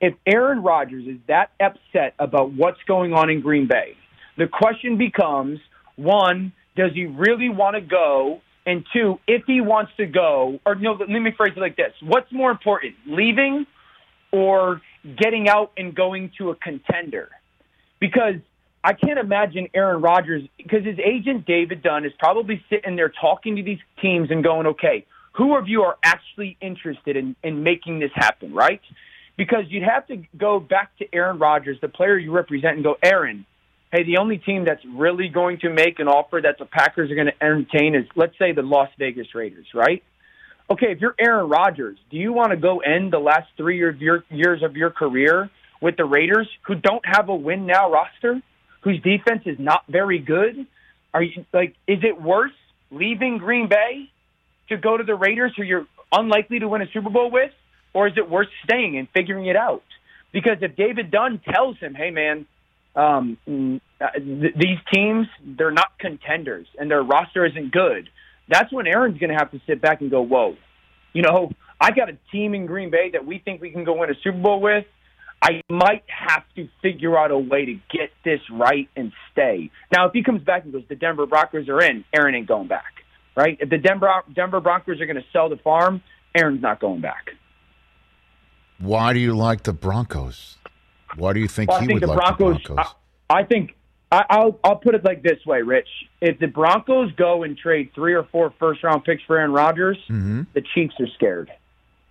if 0.00 0.14
Aaron 0.26 0.62
Rodgers 0.62 1.06
is 1.06 1.18
that 1.28 1.50
upset 1.60 2.14
about 2.18 2.52
what's 2.52 2.82
going 2.86 3.12
on 3.12 3.30
in 3.30 3.40
Green 3.40 3.66
Bay, 3.66 3.96
the 4.36 4.46
question 4.46 4.98
becomes 4.98 5.60
one, 5.96 6.52
does 6.76 6.92
he 6.94 7.06
really 7.06 7.48
want 7.48 7.76
to 7.76 7.80
go? 7.80 8.40
And 8.66 8.84
two, 8.92 9.20
if 9.26 9.44
he 9.46 9.60
wants 9.60 9.92
to 9.98 10.06
go, 10.06 10.58
or 10.64 10.74
no, 10.74 10.92
let 10.92 11.08
me 11.08 11.30
phrase 11.36 11.52
it 11.56 11.60
like 11.60 11.76
this 11.76 11.92
what's 12.00 12.30
more 12.32 12.50
important, 12.50 12.94
leaving 13.06 13.66
or 14.32 14.80
getting 15.16 15.48
out 15.48 15.72
and 15.76 15.94
going 15.94 16.32
to 16.38 16.50
a 16.50 16.56
contender? 16.56 17.28
Because 18.00 18.36
I 18.82 18.92
can't 18.92 19.18
imagine 19.18 19.68
Aaron 19.74 20.02
Rodgers, 20.02 20.42
because 20.58 20.84
his 20.84 20.98
agent 20.98 21.46
David 21.46 21.82
Dunn 21.82 22.04
is 22.04 22.12
probably 22.18 22.62
sitting 22.68 22.96
there 22.96 23.08
talking 23.08 23.56
to 23.56 23.62
these 23.62 23.78
teams 24.00 24.30
and 24.30 24.42
going, 24.42 24.66
okay, 24.66 25.06
who 25.32 25.56
of 25.56 25.68
you 25.68 25.82
are 25.82 25.96
actually 26.02 26.56
interested 26.60 27.16
in, 27.16 27.34
in 27.42 27.62
making 27.62 27.98
this 27.98 28.10
happen, 28.14 28.52
right? 28.52 28.82
Because 29.36 29.64
you'd 29.68 29.82
have 29.82 30.06
to 30.08 30.22
go 30.36 30.60
back 30.60 30.96
to 30.98 31.06
Aaron 31.14 31.38
Rodgers, 31.38 31.78
the 31.80 31.88
player 31.88 32.16
you 32.16 32.30
represent, 32.30 32.76
and 32.76 32.84
go, 32.84 32.96
Aaron, 33.02 33.46
hey, 33.94 34.02
the 34.02 34.18
only 34.18 34.38
team 34.38 34.64
that's 34.64 34.84
really 34.84 35.28
going 35.28 35.58
to 35.60 35.70
make 35.70 36.00
an 36.00 36.08
offer 36.08 36.40
that 36.42 36.58
the 36.58 36.64
Packers 36.64 37.12
are 37.12 37.14
going 37.14 37.28
to 37.28 37.44
entertain 37.44 37.94
is, 37.94 38.04
let's 38.16 38.36
say, 38.40 38.50
the 38.50 38.62
Las 38.62 38.88
Vegas 38.98 39.28
Raiders, 39.36 39.66
right? 39.72 40.02
Okay, 40.68 40.90
if 40.90 41.00
you're 41.00 41.14
Aaron 41.16 41.48
Rodgers, 41.48 41.96
do 42.10 42.16
you 42.16 42.32
want 42.32 42.50
to 42.50 42.56
go 42.56 42.80
end 42.80 43.12
the 43.12 43.20
last 43.20 43.46
three 43.56 43.86
of 43.86 44.02
your 44.02 44.24
years 44.30 44.64
of 44.64 44.76
your 44.76 44.90
career 44.90 45.48
with 45.80 45.96
the 45.96 46.04
Raiders, 46.04 46.48
who 46.66 46.74
don't 46.74 47.04
have 47.06 47.28
a 47.28 47.34
win 47.36 47.66
now 47.66 47.92
roster, 47.92 48.42
whose 48.80 49.00
defense 49.00 49.42
is 49.46 49.58
not 49.60 49.84
very 49.88 50.18
good? 50.18 50.66
Are 51.12 51.22
you 51.22 51.44
like, 51.52 51.76
is 51.86 51.98
it 52.02 52.20
worse 52.20 52.50
leaving 52.90 53.38
Green 53.38 53.68
Bay 53.68 54.10
to 54.70 54.76
go 54.76 54.96
to 54.96 55.04
the 55.04 55.14
Raiders, 55.14 55.52
who 55.56 55.62
you're 55.62 55.86
unlikely 56.10 56.58
to 56.58 56.68
win 56.68 56.82
a 56.82 56.90
Super 56.92 57.10
Bowl 57.10 57.30
with, 57.30 57.52
or 57.92 58.08
is 58.08 58.14
it 58.16 58.28
worth 58.28 58.48
staying 58.64 58.98
and 58.98 59.06
figuring 59.10 59.46
it 59.46 59.56
out? 59.56 59.84
Because 60.32 60.56
if 60.62 60.74
David 60.74 61.12
Dunn 61.12 61.38
tells 61.38 61.78
him, 61.78 61.94
"Hey, 61.94 62.10
man, 62.10 62.46
um, 62.96 63.38
th- 63.46 64.54
these 64.56 64.78
teams 64.92 65.26
they're 65.44 65.70
not 65.70 65.98
contenders 65.98 66.66
and 66.78 66.90
their 66.90 67.02
roster 67.02 67.44
isn't 67.46 67.72
good," 67.72 68.08
that's 68.48 68.72
when 68.72 68.86
Aaron's 68.86 69.18
going 69.18 69.30
to 69.30 69.36
have 69.36 69.50
to 69.52 69.60
sit 69.66 69.80
back 69.80 70.00
and 70.00 70.10
go, 70.10 70.22
"Whoa, 70.22 70.56
you 71.12 71.22
know, 71.22 71.50
I 71.80 71.90
got 71.90 72.08
a 72.08 72.16
team 72.32 72.54
in 72.54 72.66
Green 72.66 72.90
Bay 72.90 73.10
that 73.12 73.26
we 73.26 73.38
think 73.38 73.60
we 73.60 73.70
can 73.70 73.84
go 73.84 73.94
win 73.94 74.10
a 74.10 74.14
Super 74.22 74.38
Bowl 74.38 74.60
with." 74.60 74.84
I 75.42 75.60
might 75.68 76.04
have 76.06 76.42
to 76.56 76.68
figure 76.80 77.18
out 77.18 77.30
a 77.30 77.38
way 77.38 77.66
to 77.66 77.74
get 77.90 78.10
this 78.24 78.40
right 78.50 78.88
and 78.96 79.12
stay. 79.30 79.70
Now, 79.92 80.06
if 80.06 80.14
he 80.14 80.22
comes 80.22 80.42
back 80.42 80.64
and 80.64 80.72
goes, 80.72 80.84
the 80.88 80.94
Denver 80.94 81.26
Broncos 81.26 81.68
are 81.68 81.82
in, 81.82 82.02
Aaron 82.14 82.34
ain't 82.34 82.48
going 82.48 82.66
back, 82.66 83.04
right? 83.36 83.58
If 83.60 83.68
the 83.68 83.76
Denver 83.76 84.10
Denver 84.34 84.60
Broncos 84.60 85.02
are 85.02 85.06
going 85.06 85.16
to 85.16 85.24
sell 85.34 85.50
the 85.50 85.58
farm, 85.58 86.02
Aaron's 86.34 86.62
not 86.62 86.80
going 86.80 87.02
back. 87.02 87.32
Why 88.78 89.12
do 89.12 89.20
you 89.20 89.36
like 89.36 89.64
the 89.64 89.74
Broncos? 89.74 90.56
Why 91.16 91.32
do 91.32 91.40
you 91.40 91.48
think 91.48 91.70
Well, 91.70 91.80
he 91.80 91.84
I 91.84 91.86
think 91.86 92.00
would 92.00 92.08
the 92.08 92.14
like 92.14 92.36
Broncos. 92.38 92.62
the 92.62 92.74
Broncos? 92.74 92.94
I, 93.30 93.34
I 93.40 93.44
think 93.44 93.74
I, 94.12 94.24
I'll 94.30 94.58
I'll 94.62 94.76
put 94.76 94.94
it 94.94 95.04
like 95.04 95.22
this 95.22 95.44
way, 95.46 95.62
Rich. 95.62 95.88
If 96.20 96.38
the 96.38 96.46
Broncos 96.46 97.12
go 97.12 97.42
and 97.42 97.56
trade 97.56 97.90
three 97.94 98.14
or 98.14 98.24
four 98.24 98.52
first 98.58 98.82
round 98.84 99.04
picks 99.04 99.22
for 99.24 99.38
Aaron 99.38 99.52
Rodgers, 99.52 99.98
Mm-hmm. 100.08 100.42
the 100.54 100.62
Chiefs 100.74 100.94
are 101.00 101.08
scared. 101.14 101.50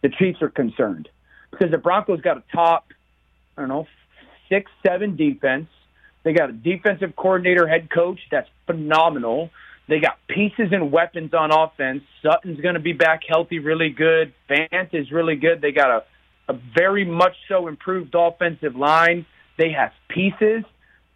The 0.01 0.09
Chiefs 0.09 0.41
are 0.41 0.49
concerned 0.49 1.07
because 1.51 1.71
the 1.71 1.77
Broncos 1.77 2.19
got 2.21 2.37
a 2.37 2.43
top, 2.53 2.87
I 3.57 3.61
don't 3.61 3.69
know, 3.69 3.87
six 4.49 4.69
seven 4.85 5.15
defense. 5.15 5.67
They 6.23 6.33
got 6.33 6.49
a 6.49 6.53
defensive 6.53 7.15
coordinator, 7.15 7.67
head 7.67 7.89
coach 7.89 8.19
that's 8.31 8.49
phenomenal. 8.65 9.49
They 9.89 9.99
got 9.99 10.17
pieces 10.27 10.69
and 10.71 10.91
weapons 10.93 11.33
on 11.33 11.51
offense. 11.51 12.03
Sutton's 12.21 12.59
going 12.61 12.75
to 12.75 12.79
be 12.79 12.93
back 12.93 13.21
healthy, 13.27 13.59
really 13.59 13.89
good. 13.89 14.33
Fant 14.49 14.93
is 14.93 15.11
really 15.11 15.35
good. 15.35 15.59
They 15.61 15.73
got 15.73 15.89
a 15.91 16.03
a 16.47 16.53
very 16.75 17.05
much 17.05 17.35
so 17.47 17.67
improved 17.67 18.13
offensive 18.15 18.75
line. 18.75 19.25
They 19.57 19.71
have 19.71 19.91
pieces. 20.09 20.63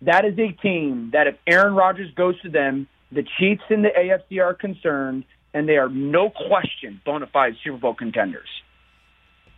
That 0.01 0.25
is 0.25 0.37
a 0.37 0.51
team 0.51 1.09
that 1.13 1.27
if 1.27 1.35
Aaron 1.47 1.73
Rodgers 1.73 2.13
goes 2.13 2.39
to 2.41 2.49
them, 2.49 2.87
the 3.11 3.23
Chiefs 3.37 3.63
and 3.69 3.83
the 3.83 3.89
AFC 3.89 4.43
are 4.43 4.53
concerned, 4.53 5.23
and 5.53 5.67
they 5.67 5.77
are 5.77 5.89
no 5.89 6.29
question 6.29 7.01
bona 7.05 7.27
fide 7.27 7.55
Super 7.63 7.77
Bowl 7.77 7.93
contenders. 7.93 8.49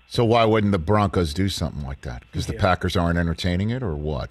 So 0.08 0.26
why 0.26 0.46
wouldn't 0.46 0.72
the 0.72 0.80
Broncos 0.80 1.34
do 1.34 1.50
something 1.50 1.84
like 1.84 2.02
that? 2.02 2.22
Because 2.22 2.48
the 2.48 2.54
Packers 2.54 2.98
aren't 2.98 3.20
entertaining 3.20 3.70
it, 3.70 3.84
or 3.84 3.96
what? 3.96 4.30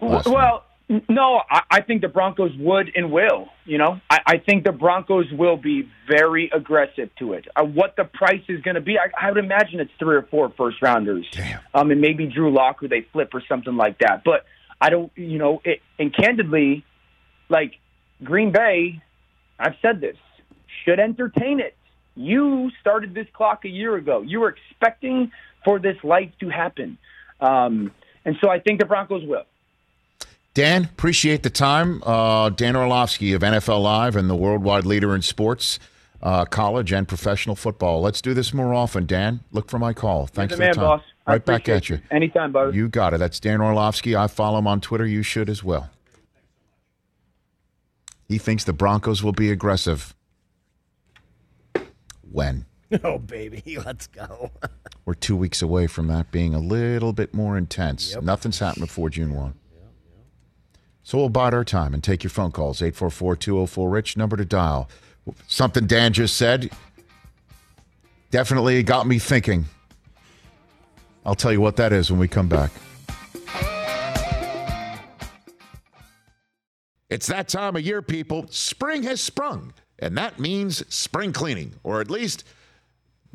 Last 0.00 0.26
well, 0.26 0.56
n- 0.56 0.62
no, 0.88 1.42
I, 1.50 1.62
I 1.70 1.80
think 1.80 2.02
the 2.02 2.08
Broncos 2.08 2.52
would 2.58 2.92
and 2.94 3.10
will. 3.10 3.48
You 3.64 3.78
know, 3.78 4.00
I, 4.08 4.18
I 4.26 4.38
think 4.38 4.64
the 4.64 4.72
Broncos 4.72 5.26
will 5.32 5.56
be 5.56 5.88
very 6.08 6.50
aggressive 6.54 7.10
to 7.18 7.32
it. 7.32 7.46
Uh, 7.56 7.64
what 7.64 7.96
the 7.96 8.04
price 8.04 8.42
is 8.48 8.62
going 8.62 8.76
to 8.76 8.80
be, 8.80 8.96
I, 8.98 9.08
I 9.20 9.32
would 9.32 9.42
imagine 9.42 9.80
it's 9.80 9.90
three 9.98 10.16
or 10.16 10.22
four 10.22 10.52
first 10.56 10.80
rounders, 10.80 11.26
Damn. 11.32 11.60
um, 11.74 11.90
and 11.90 12.00
maybe 12.00 12.26
Drew 12.26 12.52
Lock 12.52 12.80
who 12.80 12.88
they 12.88 13.06
flip 13.12 13.34
or 13.34 13.42
something 13.48 13.76
like 13.76 13.98
that. 13.98 14.22
But 14.24 14.44
I 14.80 14.90
don't, 14.90 15.10
you 15.16 15.38
know, 15.38 15.60
it, 15.64 15.80
and 15.98 16.14
candidly, 16.14 16.84
like 17.48 17.72
Green 18.22 18.52
Bay, 18.52 19.02
I've 19.58 19.74
said 19.82 20.00
this 20.00 20.16
should 20.84 21.00
entertain 21.00 21.58
it. 21.58 21.74
You 22.14 22.70
started 22.80 23.12
this 23.12 23.26
clock 23.32 23.64
a 23.64 23.68
year 23.68 23.96
ago. 23.96 24.22
You 24.22 24.40
were 24.40 24.48
expecting 24.48 25.32
for 25.64 25.78
this 25.78 25.96
life 26.04 26.30
to 26.40 26.48
happen, 26.48 26.96
um, 27.40 27.90
and 28.24 28.36
so 28.40 28.48
I 28.48 28.60
think 28.60 28.80
the 28.80 28.86
Broncos 28.86 29.24
will. 29.26 29.44
Dan, 30.56 30.84
appreciate 30.84 31.42
the 31.42 31.50
time. 31.50 32.02
Uh, 32.02 32.48
Dan 32.48 32.76
Orlovsky 32.76 33.34
of 33.34 33.42
NFL 33.42 33.82
Live 33.82 34.16
and 34.16 34.30
the 34.30 34.34
worldwide 34.34 34.86
leader 34.86 35.14
in 35.14 35.20
sports, 35.20 35.78
uh, 36.22 36.46
college 36.46 36.94
and 36.94 37.06
professional 37.06 37.54
football. 37.54 38.00
Let's 38.00 38.22
do 38.22 38.32
this 38.32 38.54
more 38.54 38.72
often, 38.72 39.04
Dan. 39.04 39.40
Look 39.52 39.68
for 39.68 39.78
my 39.78 39.92
call. 39.92 40.26
Thanks 40.26 40.52
You're 40.52 40.56
for 40.56 40.62
the 40.64 40.68
the 40.70 40.74
time. 40.76 40.98
boss. 40.98 41.02
I 41.26 41.32
Right 41.32 41.44
back 41.44 41.68
at 41.68 41.90
you. 41.90 42.00
Anytime, 42.10 42.52
brother. 42.52 42.72
You 42.72 42.88
got 42.88 43.12
it. 43.12 43.18
That's 43.18 43.38
Dan 43.38 43.60
Orlovsky. 43.60 44.16
I 44.16 44.28
follow 44.28 44.58
him 44.58 44.66
on 44.66 44.80
Twitter. 44.80 45.04
You 45.04 45.22
should 45.22 45.50
as 45.50 45.62
well. 45.62 45.90
He 48.26 48.38
thinks 48.38 48.64
the 48.64 48.72
Broncos 48.72 49.22
will 49.22 49.32
be 49.32 49.50
aggressive. 49.50 50.14
When? 52.22 52.64
Oh, 53.02 53.18
baby, 53.18 53.78
let's 53.84 54.06
go. 54.06 54.52
We're 55.04 55.14
two 55.14 55.36
weeks 55.36 55.60
away 55.60 55.86
from 55.88 56.06
that 56.06 56.30
being 56.30 56.54
a 56.54 56.60
little 56.60 57.12
bit 57.12 57.34
more 57.34 57.58
intense. 57.58 58.16
Nothing's 58.22 58.60
happened 58.60 58.86
before 58.86 59.10
June 59.10 59.34
1. 59.34 59.54
So 61.06 61.18
we'll 61.18 61.28
bide 61.28 61.54
our 61.54 61.62
time 61.62 61.94
and 61.94 62.02
take 62.02 62.24
your 62.24 62.32
phone 62.32 62.50
calls. 62.50 62.82
844 62.82 63.36
204 63.36 63.90
Rich, 63.90 64.16
number 64.16 64.36
to 64.36 64.44
dial. 64.44 64.90
Something 65.46 65.86
Dan 65.86 66.12
just 66.12 66.36
said 66.36 66.72
definitely 68.32 68.82
got 68.82 69.06
me 69.06 69.20
thinking. 69.20 69.66
I'll 71.24 71.36
tell 71.36 71.52
you 71.52 71.60
what 71.60 71.76
that 71.76 71.92
is 71.92 72.10
when 72.10 72.18
we 72.18 72.26
come 72.26 72.48
back. 72.48 72.72
It's 77.08 77.28
that 77.28 77.46
time 77.46 77.76
of 77.76 77.82
year, 77.82 78.02
people. 78.02 78.48
Spring 78.50 79.04
has 79.04 79.20
sprung, 79.20 79.74
and 80.00 80.18
that 80.18 80.40
means 80.40 80.82
spring 80.92 81.32
cleaning, 81.32 81.74
or 81.84 82.00
at 82.00 82.10
least 82.10 82.42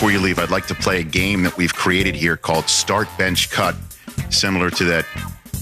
Before 0.00 0.12
you 0.12 0.20
leave, 0.20 0.38
I'd 0.38 0.48
like 0.48 0.66
to 0.68 0.74
play 0.74 1.00
a 1.00 1.02
game 1.02 1.42
that 1.42 1.58
we've 1.58 1.74
created 1.74 2.14
here 2.14 2.34
called 2.34 2.70
Start 2.70 3.06
Bench 3.18 3.50
Cut, 3.50 3.74
similar 4.30 4.70
to 4.70 4.84
that, 4.84 5.04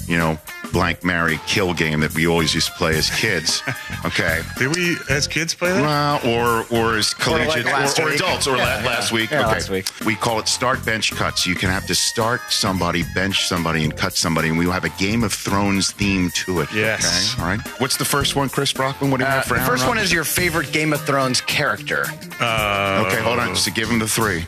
you 0.07 0.17
know, 0.17 0.39
blank 0.73 1.03
marry 1.05 1.41
kill 1.47 1.75
game 1.75 2.01
that 2.01 2.15
we 2.15 2.27
always 2.27 2.55
used 2.55 2.69
to 2.69 2.73
play 2.75 2.97
as 2.97 3.11
kids. 3.11 3.63
Okay. 4.05 4.43
Did 4.59 4.77
we, 4.77 4.97
as 5.11 5.27
kids, 5.27 5.55
play 5.55 5.73
that? 5.73 5.83
Well, 5.83 6.21
or 6.25 6.65
or 6.71 6.97
as 6.97 7.13
collegiate 7.15 7.65
like 7.65 7.99
or, 7.99 8.03
or 8.05 8.13
adults 8.13 8.47
or 8.47 8.57
Yeah, 8.57 8.63
la- 8.65 8.81
yeah. 8.81 8.87
last 8.87 9.11
week. 9.11 9.31
Yeah, 9.31 9.41
okay. 9.41 9.47
last 9.49 9.71
week. 9.71 9.87
We 10.07 10.15
call 10.15 10.39
it 10.39 10.47
start 10.47 10.85
bench 10.87 11.11
cuts. 11.17 11.47
You 11.49 11.57
can 11.57 11.69
have 11.69 11.85
to 11.89 11.97
start 11.97 12.41
somebody, 12.49 13.03
bench 13.15 13.49
somebody, 13.49 13.83
and 13.83 13.95
cut 13.97 14.13
somebody, 14.13 14.49
and 14.51 14.57
we 14.59 14.67
will 14.67 14.73
have 14.73 14.85
a 14.85 14.89
Game 14.91 15.25
of 15.25 15.33
Thrones 15.33 15.91
theme 15.91 16.31
to 16.47 16.61
it. 16.61 16.69
Yes. 16.73 17.35
Okay. 17.35 17.43
All 17.43 17.49
right. 17.49 17.61
What's 17.81 17.97
the 17.97 18.05
first 18.05 18.37
one, 18.37 18.49
Chris 18.49 18.73
Brockman? 18.73 19.11
What 19.11 19.19
do 19.19 19.25
you 19.25 19.29
Uh, 19.31 19.35
have 19.35 19.45
for 19.47 19.55
the 19.55 19.61
Aaron 19.61 19.71
first 19.73 19.89
one 19.89 19.99
is 19.99 20.13
your 20.13 20.25
favorite 20.25 20.71
Game 20.71 20.93
of 20.93 21.01
Thrones 21.05 21.41
character. 21.41 22.07
Uh, 22.41 23.05
Okay, 23.09 23.21
hold 23.21 23.41
on. 23.41 23.49
Just 23.49 23.65
so 23.65 23.73
give 23.73 23.91
him 23.91 23.99
the 23.99 24.09
three. 24.09 24.43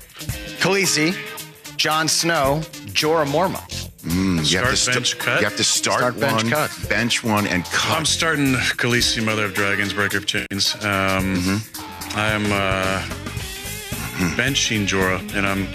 Khaleesi, 0.60 1.14
Jon 1.76 2.06
Snow, 2.06 2.60
Jorah 2.92 3.26
Mormont. 3.26 3.89
Mm, 4.02 4.50
you 4.50 4.58
have 4.58 4.70
to 4.70 4.76
Start, 4.76 4.94
bench, 4.96 5.18
cut? 5.18 5.40
You 5.40 5.44
have 5.46 5.56
to 5.56 5.64
start, 5.64 5.98
Start, 5.98 6.20
bench, 6.20 6.42
one, 6.44 6.50
cut. 6.50 6.88
bench 6.88 7.22
one, 7.24 7.46
and 7.46 7.64
cut. 7.66 7.98
I'm 7.98 8.06
starting 8.06 8.54
Khaleesi, 8.54 9.22
Mother 9.24 9.44
of 9.44 9.54
Dragons, 9.54 9.92
Breaker 9.92 10.18
of 10.18 10.26
Chains. 10.26 10.74
Um, 10.76 11.36
Mm-hmm. 11.36 12.18
I 12.18 12.26
am 12.32 12.46
uh, 12.50 13.02
benching 14.36 14.86
Jorah, 14.86 15.20
and 15.36 15.46
I'm 15.46 15.68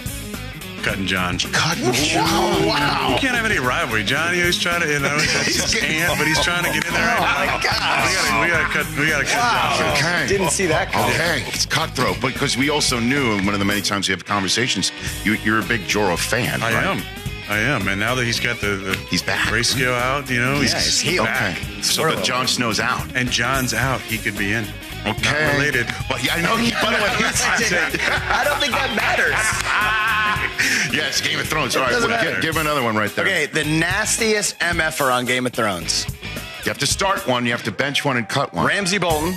cutting 0.84 1.06
Jon. 1.08 1.38
Cutting 1.40 1.94
Jon. 1.94 2.66
Wow. 2.68 3.12
You 3.14 3.18
can't 3.20 3.36
have 3.36 3.46
any 3.46 3.58
rivalry. 3.60 4.04
Jon, 4.04 4.34
he 4.34 4.42
always 4.42 4.60
trying 4.60 4.82
to, 4.82 4.92
you 4.92 5.00
know, 5.00 5.18
he's 5.18 5.74
can't, 5.74 6.16
but 6.20 6.28
he's 6.28 6.42
trying 6.44 6.64
to 6.66 6.72
get 6.74 6.86
in 6.86 6.94
there. 6.94 7.16
Oh, 7.18 7.22
my 7.22 7.60
God. 7.64 8.42
We 8.44 8.50
gotta, 8.52 8.66
cut, 8.74 9.00
we 9.00 9.08
gotta 9.10 9.24
cut 9.26 9.78
Jon. 9.80 9.92
Okay. 9.98 10.28
Didn't 10.28 10.50
see 10.52 10.66
that 10.68 10.92
coming. 10.92 11.12
Okay, 11.16 11.44
it's 11.48 11.66
cutthroat, 11.66 12.18
but 12.22 12.34
because 12.34 12.58
we 12.58 12.70
also 12.70 13.00
knew 13.00 13.36
one 13.46 13.54
of 13.54 13.60
the 13.60 13.66
many 13.66 13.82
times 13.82 14.10
we 14.10 14.12
have 14.14 14.26
conversations, 14.26 14.92
you, 15.24 15.34
you're 15.36 15.60
a 15.60 15.64
big 15.66 15.82
Jorah 15.82 16.18
fan. 16.18 16.62
I 16.62 16.74
right? 16.74 16.86
am. 16.86 17.25
I 17.50 17.58
am. 17.60 17.88
And 17.88 18.00
now 18.00 18.16
that 18.16 18.26
he's 18.26 18.40
got 18.40 18.60
the, 18.60 18.76
the 18.78 18.98
He's 19.10 19.22
back. 19.22 19.52
ratio 19.52 19.94
out, 19.94 20.30
you 20.30 20.40
know, 20.40 20.56
Yeah, 20.56 20.62
he's 20.80 21.00
healed. 21.00 21.28
back. 21.28 21.58
Okay. 21.58 21.82
So, 21.82 22.04
but 22.04 22.24
Jon 22.24 22.48
Snow's 22.48 22.80
out. 22.80 23.16
And 23.16 23.30
Jon's 23.30 23.74
out. 23.74 24.02
He 24.02 24.18
could 24.18 24.38
be 24.38 24.54
in. 24.54 24.66
Okay. 25.06 25.32
Not 25.46 25.54
related. 25.54 25.86
But 26.10 26.24
yeah, 26.24 26.36
I 26.36 26.42
know. 26.42 26.56
By 26.56 26.90
the 26.96 27.04
way, 27.04 27.10
I 27.20 28.44
don't 28.44 28.60
think 28.60 28.74
that 28.74 28.96
matters. 28.96 29.36
yes, 30.96 31.22
Game 31.22 31.40
of 31.40 31.48
Thrones. 31.48 31.76
All 31.76 31.84
right, 31.84 31.92
well, 31.92 32.24
give, 32.24 32.42
give 32.42 32.58
another 32.58 32.82
one 32.82 32.96
right 32.96 33.14
there. 33.16 33.26
Okay, 33.26 33.46
the 33.46 33.64
nastiest 33.64 34.58
MFer 34.60 35.14
on 35.14 35.26
Game 35.26 35.46
of 35.46 35.54
Thrones. 35.54 36.08
You 36.66 36.70
have 36.72 36.80
to 36.80 36.88
start 36.88 37.28
one. 37.28 37.46
You 37.46 37.52
have 37.52 37.64
to 37.64 37.72
bench 37.72 38.04
one 38.04 38.18
and 38.18 38.28
cut 38.28 38.52
one. 38.54 38.66
Ramsay 38.66 38.98
Bolton, 38.98 39.36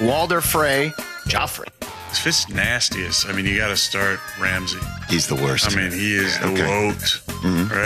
Walder 0.00 0.40
Frey, 0.40 0.90
Joffrey. 1.28 1.68
If 2.10 2.26
it's 2.26 2.48
nastiest, 2.48 3.28
I 3.28 3.32
mean, 3.32 3.46
you 3.46 3.56
got 3.58 3.68
to 3.68 3.76
start 3.76 4.18
Ramsay. 4.40 4.78
He's 5.08 5.28
the 5.28 5.34
worst. 5.36 5.70
I 5.70 5.76
mean, 5.76 5.92
he 5.92 6.14
is 6.16 6.36
the 6.40 6.48
Okay. 6.48 6.62
Mm-hmm. 7.42 7.68
goat, 7.68 7.76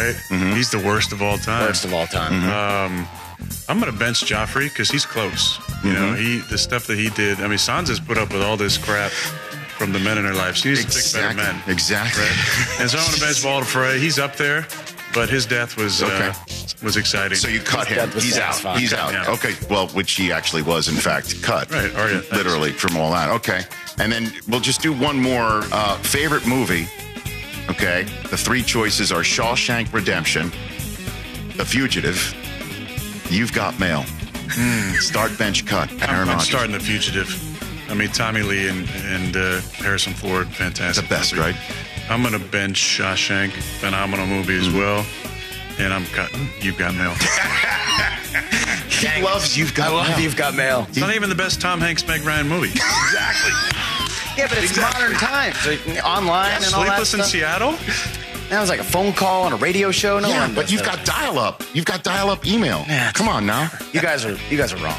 right? 0.50 0.54
He's 0.56 0.70
the 0.70 0.78
worst 0.78 1.12
of 1.12 1.22
all 1.22 1.38
time. 1.38 1.66
Worst 1.66 1.84
of 1.84 1.92
all 1.92 2.06
time. 2.06 2.32
Um, 2.48 3.06
I'm 3.68 3.80
going 3.80 3.90
to 3.92 3.98
bench 3.98 4.20
Joffrey 4.24 4.68
because 4.68 4.90
he's 4.90 5.06
close. 5.06 5.58
You 5.84 5.92
know, 5.92 6.14
he 6.14 6.38
the 6.50 6.58
stuff 6.58 6.86
that 6.88 6.98
he 6.98 7.08
did. 7.10 7.38
I 7.40 7.48
mean, 7.48 7.58
Sansa's 7.58 8.00
put 8.00 8.18
up 8.18 8.32
with 8.32 8.42
all 8.42 8.56
this 8.56 8.76
crap 8.76 9.10
from 9.10 9.92
the 9.92 9.98
men 9.98 10.18
in 10.18 10.24
her 10.24 10.34
life. 10.34 10.56
She 10.56 10.68
needs 10.70 10.80
to 10.84 10.86
pick 10.88 11.12
better 11.14 11.30
Exactly. 11.30 11.42
men. 11.42 11.62
Exactly. 11.72 12.22
Right? 12.22 12.80
And 12.80 12.90
so 12.90 12.98
I'm 12.98 13.04
going 13.06 13.14
to 13.18 13.20
bench 13.20 13.44
Walder 13.44 13.64
Frey. 13.66 13.98
He's 13.98 14.18
up 14.18 14.36
there, 14.36 14.66
but 15.14 15.30
his 15.30 15.46
death 15.46 15.76
was 15.78 16.02
uh, 16.02 16.34
was 16.82 16.96
exciting. 16.98 17.38
So 17.38 17.48
you 17.48 17.60
cut 17.60 17.86
him. 17.88 17.96
death 17.96 18.14
was 18.14 18.24
He's 18.24 18.36
out. 18.38 18.54
satisfying. 18.54 18.78
He's 18.80 18.92
out. 18.92 19.12
Yeah. 19.12 19.30
Okay. 19.32 19.54
Well, 19.70 19.88
which 19.88 20.12
he 20.12 20.30
actually 20.32 20.62
was, 20.62 20.88
in 20.88 20.96
fact, 20.96 21.40
cut. 21.42 21.70
Right, 21.70 21.94
Arya, 21.94 22.20
thanks. 22.20 22.32
Literally 22.32 22.72
from 22.72 22.96
all 22.98 23.10
that. 23.12 23.30
Okay. 23.30 23.62
And 23.98 24.12
then 24.12 24.32
we'll 24.48 24.60
just 24.60 24.82
do 24.82 24.92
one 24.92 25.18
more 25.20 25.62
uh, 25.72 25.96
favorite 25.98 26.46
movie. 26.46 26.88
Okay. 27.70 28.02
The 28.30 28.36
three 28.36 28.62
choices 28.62 29.12
are 29.12 29.20
Shawshank 29.22 29.92
Redemption, 29.92 30.50
The 31.56 31.64
Fugitive, 31.64 32.34
You've 33.30 33.52
Got 33.52 33.78
Mail. 33.78 34.04
Start 34.98 35.38
bench 35.38 35.64
cut. 35.66 35.90
I'm, 36.02 36.28
I'm 36.28 36.40
starting 36.40 36.72
the 36.72 36.80
fugitive. 36.80 37.28
I 37.88 37.94
mean, 37.94 38.08
Tommy 38.08 38.42
Lee 38.42 38.68
and, 38.68 38.88
and 39.04 39.36
uh, 39.36 39.60
Harrison 39.74 40.12
Ford, 40.12 40.48
fantastic. 40.48 41.04
The 41.04 41.08
best, 41.14 41.32
movie. 41.34 41.52
right? 41.52 41.56
I'm 42.10 42.22
going 42.22 42.32
to 42.34 42.44
bench 42.50 42.78
Shawshank, 42.80 43.52
phenomenal 43.52 44.26
movie 44.26 44.58
as 44.58 44.68
well. 44.70 45.06
And 45.78 45.94
I'm 45.94 46.04
cutting 46.06 46.48
You've 46.60 46.76
Got 46.78 46.94
Mail. 46.94 47.14
He 49.00 49.22
loves 49.22 49.56
You've 49.56 49.74
Got 49.74 49.92
I 49.92 49.94
love 49.94 50.08
Mail. 50.08 50.20
You've 50.20 50.36
Got 50.36 50.54
Mail. 50.54 50.86
It's 50.90 50.98
not 50.98 51.14
even 51.14 51.30
the 51.30 51.34
best 51.34 51.60
Tom 51.60 51.80
Hanks, 51.80 52.06
Meg 52.06 52.22
Ryan 52.22 52.48
movie. 52.48 52.68
Exactly. 52.68 53.99
Yeah, 54.36 54.46
but 54.48 54.58
it's 54.62 54.76
modern 54.76 55.12
times. 55.14 55.56
Like, 55.66 55.80
online 56.04 56.62
and 56.62 56.74
all 56.74 56.84
that 56.84 57.04
Sleepless 57.06 57.14
in. 57.14 57.22
Seattle? 57.24 57.72
That 58.48 58.60
was 58.60 58.68
like 58.68 58.80
a 58.80 58.84
phone 58.84 59.12
call 59.12 59.44
on 59.44 59.52
a 59.52 59.56
radio 59.56 59.90
show. 59.90 60.18
No 60.18 60.28
yeah, 60.28 60.46
one 60.46 60.54
but 60.54 60.72
you've 60.72 60.82
that. 60.82 60.96
got 60.96 61.06
dial-up. 61.06 61.62
You've 61.72 61.84
got 61.84 62.02
dial-up 62.02 62.46
email. 62.46 62.84
Yeah, 62.88 63.12
Come 63.12 63.28
on 63.28 63.46
now. 63.46 63.70
You 63.92 64.00
guys 64.00 64.24
are 64.24 64.36
you 64.50 64.56
guys 64.56 64.72
are 64.72 64.78
wrong. 64.78 64.96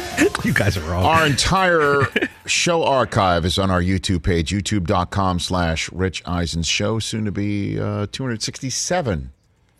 You 0.44 0.52
guys 0.54 0.76
are 0.76 0.82
wrong. 0.82 1.04
Our 1.04 1.26
entire 1.26 2.02
show 2.46 2.82
archive 2.84 3.44
is 3.44 3.58
on 3.58 3.70
our 3.70 3.80
YouTube 3.82 4.22
page, 4.22 4.50
youtube.com 4.50 5.38
slash 5.38 5.90
Rich 5.92 6.22
Eisen 6.26 6.62
Show, 6.62 6.98
soon 6.98 7.24
to 7.26 7.32
be 7.32 7.78
uh, 7.78 8.06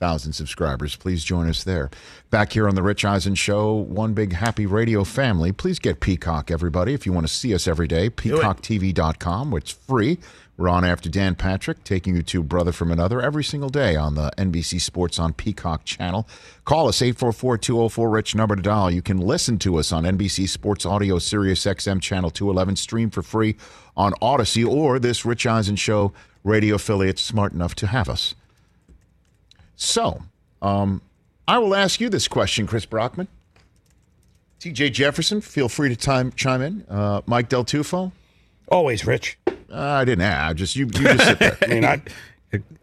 267,000 0.01 0.33
subscribers. 0.33 0.97
Please 0.97 1.23
join 1.25 1.49
us 1.49 1.63
there. 1.65 1.91
Back 2.31 2.53
here 2.53 2.67
on 2.67 2.75
the 2.75 2.83
Rich 2.83 3.05
Eisen 3.05 3.35
Show, 3.35 3.75
one 3.75 4.15
big 4.15 4.33
happy 4.33 4.65
radio 4.65 5.05
family. 5.05 5.53
Please 5.53 5.79
get 5.79 6.01
Peacock, 6.01 6.51
everybody, 6.51 6.95
if 6.95 7.05
you 7.05 7.13
want 7.13 7.27
to 7.27 7.33
see 7.33 7.55
us 7.55 7.69
every 7.69 7.87
day. 7.87 8.09
PeacockTV.com, 8.09 9.53
it's 9.55 9.73
free. 9.73 10.19
We're 10.57 10.69
on 10.69 10.85
after 10.85 11.09
Dan 11.09 11.35
Patrick, 11.37 11.85
taking 11.85 12.17
you 12.17 12.23
to 12.23 12.43
Brother 12.43 12.73
from 12.73 12.91
Another 12.91 13.21
every 13.21 13.45
single 13.45 13.71
day 13.71 13.97
on 13.97 14.15
the 14.15 14.31
NBC 14.37 14.81
Sports 14.81 15.19
on 15.19 15.33
Peacock 15.33 15.85
channel. 15.85 16.29
Call 16.65 16.89
us 16.89 17.01
844-204-RICH 17.01 18.35
number 18.35 18.57
to 18.57 18.63
dial. 18.63 18.91
You 18.91 19.01
can 19.03 19.19
listen 19.19 19.59
to 19.61 19.77
us 19.77 19.91
on 19.93 20.05
NBC 20.05 20.49
Sports 20.49 20.85
Audio 20.85 21.19
Sirius 21.19 21.65
XM 21.65 22.01
channel 22.01 22.31
211, 22.31 22.77
stream 22.77 23.11
for 23.11 23.23
free 23.23 23.57
on 23.97 24.13
Audacy 24.23 24.67
or 24.67 24.99
this 24.99 25.25
Rich 25.25 25.47
Eisen 25.47 25.77
Show 25.77 26.13
radio 26.45 26.75
affiliate 26.77 27.19
smart 27.19 27.53
enough 27.53 27.75
to 27.77 27.87
have 27.87 28.09
us. 28.09 28.35
So, 29.81 30.23
um, 30.61 31.01
I 31.49 31.57
will 31.57 31.75
ask 31.75 32.03
you 32.03 32.11
this 32.11 32.29
question, 32.29 32.67
Chris 32.67 32.85
Brockman. 32.85 33.29
TJ 34.61 34.93
Jefferson, 34.93 35.41
feel 35.41 35.71
free 35.71 35.89
to 35.89 35.97
time, 35.97 36.33
chime 36.33 36.61
in. 36.61 36.85
Uh, 36.87 37.23
Mike 37.25 37.49
Del 37.49 37.65
Tufo. 37.65 38.13
Always, 38.69 39.07
Rich. 39.07 39.39
Uh, 39.49 39.53
I 39.71 40.05
didn't 40.05 40.21
add. 40.21 40.59
Just 40.59 40.77
you. 40.77 40.85
You 40.85 40.91
just 40.91 41.25
sit 41.25 41.39
there. 41.39 41.57
I 41.63 41.67
mean, 41.67 41.85
I, 41.87 42.03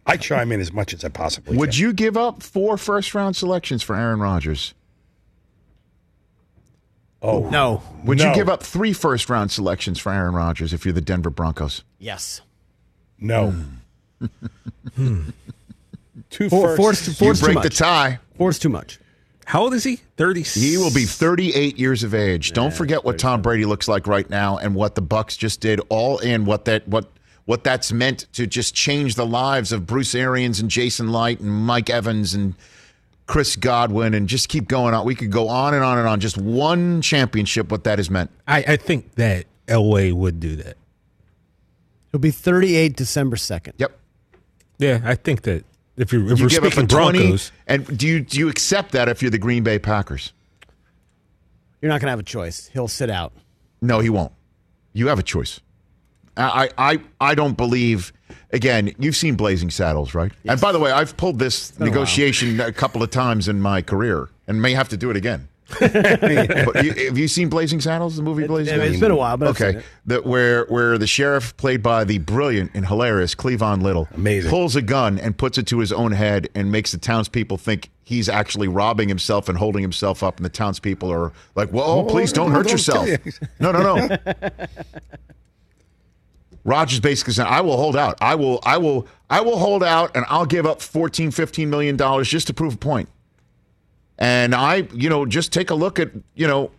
I 0.07 0.17
chime 0.17 0.51
in 0.51 0.59
as 0.59 0.73
much 0.73 0.91
as 0.91 1.05
I 1.05 1.09
possibly 1.09 1.55
Would 1.55 1.71
can. 1.73 1.79
you 1.79 1.93
give 1.93 2.17
up 2.17 2.41
four 2.41 2.77
first 2.77 3.13
round 3.13 3.35
selections 3.35 3.83
for 3.83 3.95
Aaron 3.95 4.19
Rodgers? 4.19 4.73
Oh 7.21 7.47
no. 7.51 7.83
Would 8.05 8.19
you 8.19 8.33
give 8.33 8.49
up 8.49 8.63
three 8.63 8.91
first 8.93 9.29
round 9.29 9.51
selections 9.51 9.99
for 9.99 10.11
Aaron 10.11 10.33
Rodgers 10.33 10.73
if 10.73 10.83
you're 10.83 10.93
the 10.93 11.01
Denver 11.01 11.29
Broncos? 11.29 11.83
Yes. 11.99 12.41
No. 13.19 13.53
Two 16.29 16.49
Four, 16.49 16.75
firsts. 16.75 17.05
four's, 17.05 17.07
You 17.07 17.13
four's 17.13 17.39
too 17.39 17.45
break 17.53 17.61
the 17.63 17.69
tie. 17.69 18.19
Four's 18.37 18.59
too 18.59 18.69
much. 18.69 18.99
How 19.45 19.61
old 19.63 19.73
is 19.73 19.83
he? 19.83 20.01
Thirty. 20.17 20.41
He 20.43 20.77
will 20.77 20.93
be 20.93 21.05
38 21.05 21.77
years 21.77 22.03
of 22.03 22.13
age. 22.13 22.51
Don't 22.51 22.73
forget 22.73 23.05
what 23.05 23.17
Tom 23.17 23.41
Brady 23.41 23.63
looks 23.65 23.87
like 23.87 24.05
right 24.05 24.29
now 24.29 24.57
and 24.57 24.75
what 24.75 24.95
the 24.95 25.01
Bucs 25.01 25.37
just 25.37 25.61
did 25.61 25.79
all 25.89 26.17
in 26.19 26.43
what 26.45 26.65
that 26.65 26.85
what 26.87 27.09
what 27.45 27.63
that's 27.63 27.93
meant 27.93 28.27
to 28.33 28.45
just 28.45 28.75
change 28.75 29.15
the 29.15 29.25
lives 29.25 29.71
of 29.71 29.85
Bruce 29.87 30.13
Arians 30.13 30.59
and 30.59 30.69
Jason 30.69 31.13
Licht 31.13 31.39
and 31.39 31.49
Mike 31.49 31.89
Evans 31.89 32.33
and 32.33 32.55
Chris 33.25 33.55
Godwin 33.55 34.13
and 34.13 34.27
just 34.27 34.49
keep 34.49 34.67
going 34.67 34.93
on. 34.93 35.05
We 35.05 35.15
could 35.15 35.31
go 35.31 35.47
on 35.47 35.73
and 35.73 35.81
on 35.83 35.97
and 35.97 36.07
on. 36.09 36.19
Just 36.19 36.37
one 36.37 37.01
championship, 37.01 37.71
what 37.71 37.85
that 37.85 37.99
has 37.99 38.09
meant. 38.09 38.31
I, 38.47 38.57
I 38.67 38.75
think 38.75 39.15
that 39.15 39.45
Elway 39.67 40.11
would 40.11 40.41
do 40.41 40.57
that. 40.57 40.75
He'll 42.11 42.19
be 42.19 42.31
38 42.31 42.97
December 42.97 43.37
2nd. 43.37 43.73
Yep. 43.77 43.97
Yeah, 44.79 45.01
I 45.05 45.15
think 45.15 45.43
that 45.43 45.63
if 45.97 46.13
you're 46.13 46.31
if 46.31 46.39
you 46.39 46.45
we're 46.45 46.49
give 46.49 46.63
up 46.63 46.71
speaking 46.71 46.85
a 46.85 46.87
20, 46.87 47.19
Broncos, 47.19 47.51
and 47.67 47.97
do 47.97 48.07
you 48.07 48.19
do 48.21 48.37
you 48.39 48.49
accept 48.49 48.91
that 48.91 49.09
if 49.09 49.21
you're 49.21 49.31
the 49.31 49.37
Green 49.37 49.63
Bay 49.63 49.79
Packers? 49.79 50.31
You're 51.81 51.89
not 51.89 52.01
going 52.01 52.07
to 52.07 52.11
have 52.11 52.19
a 52.19 52.23
choice. 52.23 52.67
He'll 52.73 52.87
sit 52.87 53.09
out. 53.09 53.33
No, 53.81 53.99
he 53.99 54.09
won't. 54.09 54.31
You 54.93 55.07
have 55.07 55.19
a 55.19 55.23
choice. 55.23 55.59
I, 56.35 56.69
I, 56.77 56.99
I 57.19 57.35
don't 57.35 57.57
believe. 57.57 58.13
Again, 58.51 58.93
you've 58.99 59.15
seen 59.15 59.35
Blazing 59.35 59.69
Saddles, 59.69 60.13
right? 60.13 60.31
And 60.45 60.59
by 60.59 60.71
the 60.71 60.79
way, 60.79 60.91
I've 60.91 61.17
pulled 61.17 61.39
this 61.39 61.71
been 61.71 61.87
a 61.87 61.89
negotiation 61.89 62.59
a, 62.59 62.71
couple 62.71 63.03
of 63.03 63.09
times 63.09 63.47
in 63.47 63.61
my 63.61 63.81
career, 63.81 64.29
and 64.47 64.61
may 64.61 64.73
have 64.73 64.89
to 64.89 64.97
do 64.97 65.09
it 65.09 65.17
again. 65.17 65.47
You, 65.81 66.91
have 67.07 67.17
you 67.17 67.27
seen 67.27 67.49
Blazing 67.49 67.81
Saddles, 67.81 68.15
the 68.15 68.21
movie 68.23 68.47
Blazing? 68.47 68.73
it's 68.75 68.81
Saddles? 68.83 68.99
been 68.99 69.11
a 69.11 69.15
while, 69.15 69.37
but 69.37 69.49
okay, 69.49 69.77
it. 69.79 69.85
the, 70.05 70.21
where 70.21 70.65
where 70.65 70.97
the 70.97 71.07
sheriff, 71.07 71.55
played 71.57 71.83
by 71.83 72.03
the 72.03 72.19
brilliant 72.19 72.71
and 72.73 72.85
hilarious 72.87 73.35
Cleavon 73.35 73.81
Little, 73.81 74.07
Amazing. 74.13 74.49
pulls 74.49 74.75
a 74.75 74.81
gun 74.81 75.19
and 75.19 75.37
puts 75.37 75.57
it 75.57 75.67
to 75.67 75.79
his 75.79 75.91
own 75.91 76.11
head 76.13 76.47
and 76.55 76.71
makes 76.71 76.91
the 76.91 76.97
townspeople 76.97 77.57
think 77.57 77.89
he's 78.03 78.29
actually 78.29 78.67
robbing 78.67 79.09
himself 79.09 79.49
and 79.49 79.57
holding 79.57 79.81
himself 79.81 80.23
up, 80.23 80.37
and 80.37 80.45
the 80.45 80.49
townspeople 80.49 81.11
are 81.11 81.33
like, 81.55 81.71
"Well, 81.73 81.85
oh, 81.85 82.03
please 82.05 82.31
don't 82.31 82.51
hurt 82.51 82.63
don't 82.67 82.71
yourself." 82.71 83.07
you. 83.07 83.17
No, 83.59 83.71
no, 83.71 83.81
no. 84.07 84.17
Rodgers 86.63 86.99
basically 86.99 87.33
said, 87.33 87.47
I 87.47 87.61
will 87.61 87.77
hold 87.77 87.95
out. 87.95 88.17
I 88.19 88.35
will, 88.35 88.59
I 88.63 88.77
will, 88.77 89.07
I 89.29 89.39
will 89.39 89.57
hold 89.57 89.83
out 89.83 90.13
and 90.15 90.25
I'll 90.27 90.45
give 90.45 90.65
up 90.65 90.81
14, 90.81 91.31
15 91.31 91.69
million 91.69 91.95
dollars 91.95 92.27
just 92.27 92.47
to 92.47 92.53
prove 92.53 92.73
a 92.73 92.77
point. 92.77 93.07
And 94.17 94.55
I, 94.55 94.87
you 94.93 95.09
know, 95.09 95.25
just 95.25 95.53
take 95.53 95.69
a 95.69 95.75
look 95.75 95.99
at, 95.99 96.11
you 96.35 96.47
know, 96.47 96.71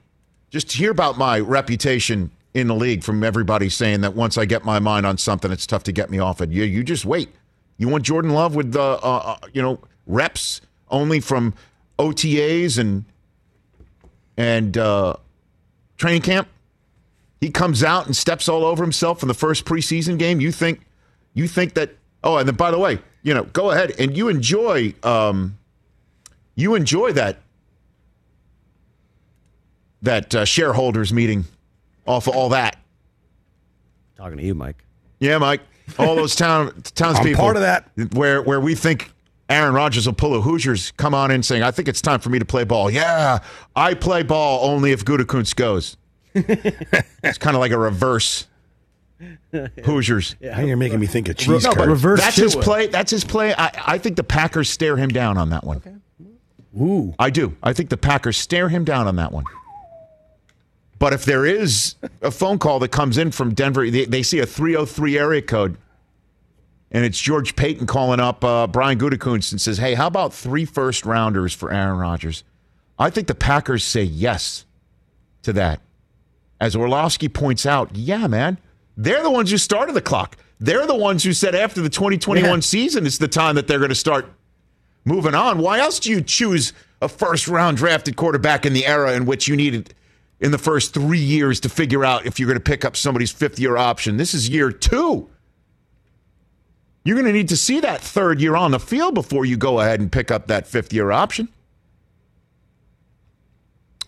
just 0.51 0.73
hear 0.73 0.91
about 0.91 1.19
my 1.19 1.39
reputation 1.41 2.31
in 2.55 2.67
the 2.67 2.75
league 2.75 3.05
from 3.05 3.23
everybody 3.23 3.69
saying 3.69 4.01
that 4.01 4.15
once 4.15 4.37
I 4.37 4.45
get 4.45 4.65
my 4.65 4.79
mind 4.79 5.07
on 5.07 5.19
something, 5.19 5.53
it's 5.53 5.67
tough 5.67 5.85
to 5.85 5.93
get 5.93 6.11
me 6.11 6.19
off 6.19 6.41
it. 6.41 6.51
You, 6.51 6.65
you 6.65 6.83
just 6.83 7.05
wait. 7.05 7.29
You 7.77 7.89
want 7.89 8.05
Jordan 8.05 8.33
Love 8.33 8.55
with 8.55 8.73
the, 8.73 8.81
uh, 8.81 8.97
uh, 9.05 9.37
you 9.53 9.63
know, 9.63 9.79
reps 10.07 10.61
only 10.91 11.21
from 11.21 11.55
OTAs 11.99 12.79
and 12.79 13.05
and 14.37 14.79
uh, 14.79 15.15
training 15.97 16.23
camp. 16.23 16.49
He 17.41 17.51
comes 17.51 17.85
out 17.85 18.07
and 18.07 18.17
steps 18.17 18.49
all 18.49 18.65
over 18.65 18.83
himself 18.83 19.23
in 19.23 19.29
the 19.29 19.35
first 19.35 19.65
preseason 19.65 20.19
game. 20.19 20.41
You 20.41 20.51
think, 20.51 20.81
you 21.35 21.47
think 21.47 21.75
that? 21.75 21.97
Oh, 22.25 22.37
and 22.37 22.49
then 22.49 22.57
by 22.57 22.71
the 22.71 22.79
way, 22.79 22.99
you 23.23 23.35
know, 23.35 23.45
go 23.45 23.71
ahead 23.71 23.93
and 23.99 24.17
you 24.17 24.29
enjoy, 24.29 24.95
um, 25.03 25.59
you 26.59 26.75
enjoy 26.75 27.13
that 27.13 27.39
that 30.03 30.35
uh, 30.35 30.45
shareholders 30.45 31.13
meeting 31.13 31.45
off 32.07 32.27
of 32.27 32.35
all 32.37 32.49
that. 32.51 32.77
Talking 34.17 34.39
to 34.39 34.45
you, 34.45 34.55
Mike. 34.55 34.85
Yeah, 35.21 35.39
Mike. 35.39 35.61
All 35.99 36.17
those 36.17 36.35
town 36.35 36.83
townspeople. 36.95 37.41
part 37.41 37.57
of 37.57 37.63
that. 37.63 37.89
Where 38.13 38.43
where 38.43 38.61
we 38.61 38.75
think 38.75 39.13
Aaron 39.49 39.73
Rodgers 39.73 40.07
will 40.07 40.15
pull 40.15 40.35
a 40.35 40.41
Hoosiers 40.41 40.91
come 40.97 41.15
on 41.15 41.31
in 41.31 41.43
saying, 41.45 41.63
"I 41.63 41.71
think 41.71 41.87
it's 41.87 42.03
time 42.03 42.19
for 42.19 42.29
me 42.29 42.41
to 42.41 42.45
play 42.45 42.65
ball." 42.65 42.91
Yeah, 42.91 43.39
I 43.77 43.95
play 43.95 44.25
ball 44.25 44.69
only 44.69 44.91
if 44.91 45.05
Gutekunst 45.05 45.55
goes. 45.55 45.97
it's 46.35 47.39
kind 47.39 47.57
of 47.57 47.61
like 47.61 47.71
a 47.71 47.79
reverse 47.79 48.47
Hoosiers. 49.85 50.37
now 50.41 50.61
you're 50.61 50.77
making 50.77 51.01
me 51.01 51.07
think 51.07 51.29
of 51.29 51.37
cheese 51.37 51.65
No, 51.65 51.75
but 51.75 51.89
reverse 51.89 52.21
that's 52.21 52.37
his 52.37 52.55
play. 52.57 52.89
That's 52.89 53.11
his 53.13 53.25
play. 53.25 53.55
I, 53.55 53.71
I 53.87 53.99
think 53.99 54.17
the 54.17 54.25
Packers 54.25 54.69
stare 54.69 54.97
him 54.97 55.09
down 55.09 55.39
on 55.39 55.51
that 55.51 55.65
one. 55.65 56.03
Ooh, 56.77 57.15
I 57.19 57.31
do. 57.31 57.57
I 57.63 57.73
think 57.73 57.89
the 57.91 57.97
Packers 57.97 58.37
stare 58.37 58.69
him 58.69 58.85
down 58.85 59.07
on 59.09 59.17
that 59.17 59.33
one. 59.33 59.45
But 60.99 61.13
if 61.13 61.25
there 61.25 61.47
is 61.47 61.95
a 62.23 62.31
phone 62.31 62.59
call 62.59 62.81
that 62.81 62.89
comes 62.91 63.19
in 63.19 63.31
from 63.31 63.55
Denver, 63.55 63.89
they, 63.89 64.05
they 64.05 64.23
see 64.23 64.41
a 64.41 64.47
303 64.47 65.17
area 65.17 65.43
code, 65.43 65.77
and 66.91 67.05
it's 67.05 67.21
George 67.21 67.55
Paton 67.55 67.87
calling 67.87 68.19
up 68.21 68.43
uh, 68.45 68.67
Brian 68.67 68.99
Gutekunst 68.99 69.53
and 69.53 69.61
says, 69.61 69.79
"Hey, 69.79 69.95
how 69.95 70.09
about 70.09 70.35
three 70.35 70.65
first 70.65 71.07
rounders 71.07 71.53
for 71.55 71.73
Aaron 71.73 71.99
Rodgers?" 71.99 72.43
I 72.99 73.11
think 73.11 73.29
the 73.29 73.35
Packers 73.35 73.85
say 73.85 74.03
yes 74.03 74.65
to 75.43 75.53
that. 75.53 75.81
As 76.61 76.75
Orlovsky 76.75 77.29
points 77.29 77.65
out, 77.65 77.95
yeah, 77.95 78.27
man, 78.27 78.59
they're 78.97 79.23
the 79.23 79.31
ones 79.31 79.53
who 79.53 79.59
started 79.59 79.93
the 79.95 80.01
clock. 80.03 80.37
They're 80.59 80.87
the 80.89 80.97
ones 80.97 81.23
who 81.23 81.33
said 81.33 81.55
after 81.55 81.81
the 81.81 81.89
2021 81.89 82.51
Yeah. 82.51 82.59
season 82.61 83.07
is 83.07 83.19
the 83.19 83.29
time 83.29 83.55
that 83.55 83.69
they're 83.69 83.79
going 83.79 83.91
to 83.91 83.95
start 83.95 84.27
moving 85.09 85.35
on. 85.35 85.59
Why 85.59 85.81
else 85.81 85.99
do 85.99 86.11
you 86.11 86.21
choose 86.21 86.73
a 87.01 87.09
first 87.09 87.49
round 87.49 87.79
drafted 87.79 88.17
quarterback 88.17 88.65
in 88.65 88.73
the 88.73 88.87
era 88.87 89.13
in 89.15 89.27
which 89.27 89.49
you 89.49 89.57
needed 89.57 89.95
in 90.39 90.53
the 90.53 90.59
first 90.59 90.95
three 90.95 91.19
years 91.19 91.59
to 91.61 91.69
figure 91.69 92.05
out 92.05 92.27
if 92.27 92.39
you're 92.39 92.47
going 92.47 92.59
to 92.59 92.63
pick 92.63 92.85
up 92.85 92.97
somebody's 92.97 93.33
fifth 93.33 93.59
year 93.59 93.77
option? 93.77 94.19
This 94.19 94.35
is 94.35 94.49
year 94.49 94.71
two. 94.71 95.29
You're 97.05 97.17
going 97.17 97.27
to 97.27 97.33
need 97.33 97.49
to 97.49 97.57
see 97.57 97.81
that 97.81 98.01
third 98.01 98.41
year 98.41 98.55
on 98.55 98.71
the 98.71 98.79
field 98.79 99.15
before 99.15 99.47
you 99.47 99.57
go 99.57 99.81
ahead 99.81 100.01
and 100.01 100.13
pick 100.13 100.31
up 100.31 100.47
that 100.49 100.67
fifth 100.67 100.93
year 100.93 101.11
option. 101.11 101.49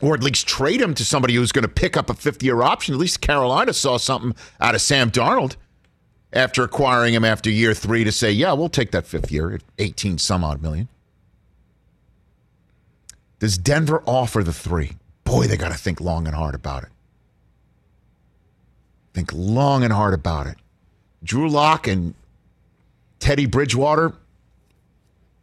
Or 0.02 0.14
at 0.14 0.22
least 0.22 0.46
trade 0.46 0.80
him 0.80 0.94
to 0.94 1.04
somebody 1.04 1.34
who's 1.34 1.52
going 1.52 1.62
to 1.62 1.68
pick 1.68 1.96
up 1.96 2.10
a 2.10 2.14
fifth 2.14 2.42
year 2.42 2.62
option. 2.62 2.94
At 2.94 3.00
least 3.00 3.20
Carolina 3.20 3.72
saw 3.72 3.96
something 3.96 4.34
out 4.60 4.74
of 4.74 4.80
Sam 4.80 5.10
Darnold 5.10 5.56
after 6.32 6.62
acquiring 6.62 7.14
him 7.14 7.24
after 7.24 7.50
year 7.50 7.74
three 7.74 8.04
to 8.04 8.12
say, 8.12 8.30
yeah, 8.30 8.52
we'll 8.52 8.68
take 8.68 8.92
that 8.92 9.06
fifth 9.06 9.32
year 9.32 9.52
at 9.52 9.62
18 9.78 10.18
some 10.18 10.44
odd 10.44 10.62
million. 10.62 10.88
Does 13.38 13.58
Denver 13.58 14.02
offer 14.06 14.42
the 14.42 14.52
three? 14.52 14.92
Boy, 15.24 15.46
they 15.46 15.56
got 15.56 15.72
to 15.72 15.78
think 15.78 16.00
long 16.00 16.26
and 16.26 16.36
hard 16.36 16.54
about 16.54 16.82
it. 16.82 16.90
Think 19.14 19.32
long 19.34 19.82
and 19.82 19.92
hard 19.92 20.14
about 20.14 20.46
it. 20.46 20.56
Drew 21.24 21.48
Lock 21.48 21.88
and 21.88 22.14
Teddy 23.18 23.46
Bridgewater. 23.46 24.14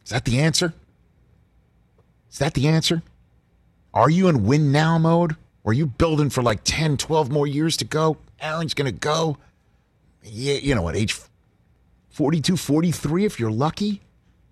Is 0.04 0.10
that 0.10 0.24
the 0.24 0.40
answer? 0.40 0.72
Is 2.30 2.38
that 2.38 2.54
the 2.54 2.68
answer? 2.68 3.02
Are 3.92 4.08
you 4.10 4.28
in 4.28 4.44
win 4.44 4.72
now 4.72 4.96
mode? 4.98 5.36
Or 5.64 5.72
are 5.72 5.74
you 5.74 5.86
building 5.86 6.30
for 6.30 6.42
like 6.42 6.60
10, 6.64 6.96
12 6.96 7.30
more 7.30 7.46
years 7.46 7.76
to 7.78 7.84
go? 7.84 8.16
Aaron's 8.40 8.74
going 8.74 8.90
to 8.90 8.98
go. 8.98 9.36
Yeah, 10.22 10.54
you 10.54 10.74
know, 10.74 10.88
at 10.88 10.96
age 10.96 11.16
42, 12.10 12.56
43, 12.56 13.24
if 13.24 13.38
you're 13.38 13.50
lucky. 13.50 14.02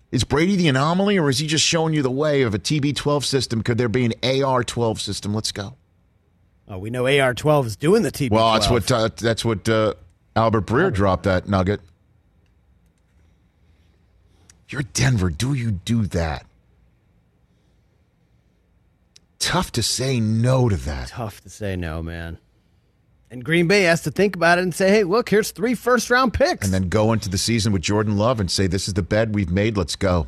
Is 0.09 0.23
Brady 0.23 0.55
the 0.55 0.69
anomaly, 0.69 1.19
or 1.19 1.29
is 1.29 1.39
he 1.39 1.47
just 1.47 1.65
showing 1.65 1.93
you 1.93 2.01
the 2.01 2.09
way 2.09 2.43
of 2.43 2.53
a 2.53 2.59
TB12 2.59 3.25
system? 3.25 3.61
Could 3.61 3.77
there 3.77 3.89
be 3.89 4.05
an 4.05 4.13
AR12 4.21 4.99
system? 4.99 5.33
Let's 5.33 5.51
go. 5.51 5.75
Oh, 6.69 6.77
we 6.77 6.89
know 6.89 7.03
AR12 7.03 7.65
is 7.65 7.75
doing 7.75 8.03
the 8.03 8.11
TB12. 8.11 8.31
Well, 8.31 8.53
that's 8.53 8.69
what 8.69 8.91
uh, 8.91 9.09
that's 9.17 9.43
what 9.43 9.67
uh, 9.67 9.93
Albert 10.35 10.65
Breer 10.65 10.93
dropped 10.93 11.23
that 11.23 11.47
nugget. 11.47 11.81
You're 14.69 14.83
Denver. 14.83 15.29
Do 15.29 15.53
you 15.53 15.71
do 15.71 16.05
that? 16.07 16.45
Tough 19.39 19.71
to 19.73 19.83
say 19.83 20.19
no 20.19 20.67
to 20.67 20.75
that. 20.75 21.09
Tough 21.09 21.41
to 21.41 21.49
say 21.49 21.75
no, 21.75 22.03
man. 22.03 22.37
And 23.29 23.43
Green 23.43 23.67
Bay 23.67 23.83
has 23.83 24.01
to 24.03 24.11
think 24.11 24.35
about 24.37 24.57
it 24.57 24.61
and 24.61 24.73
say, 24.73 24.89
hey, 24.89 25.03
look, 25.03 25.29
here's 25.29 25.51
three 25.51 25.75
first 25.75 26.09
round 26.09 26.33
picks. 26.33 26.65
And 26.65 26.73
then 26.73 26.87
go 26.87 27.11
into 27.11 27.27
the 27.29 27.37
season 27.37 27.73
with 27.73 27.81
Jordan 27.81 28.17
Love 28.17 28.39
and 28.39 28.49
say, 28.49 28.67
"This 28.67 28.87
is 28.87 28.93
the 28.93 29.01
bed 29.01 29.35
we've 29.35 29.51
made. 29.51 29.75
Let's 29.75 29.95
go." 29.97 30.27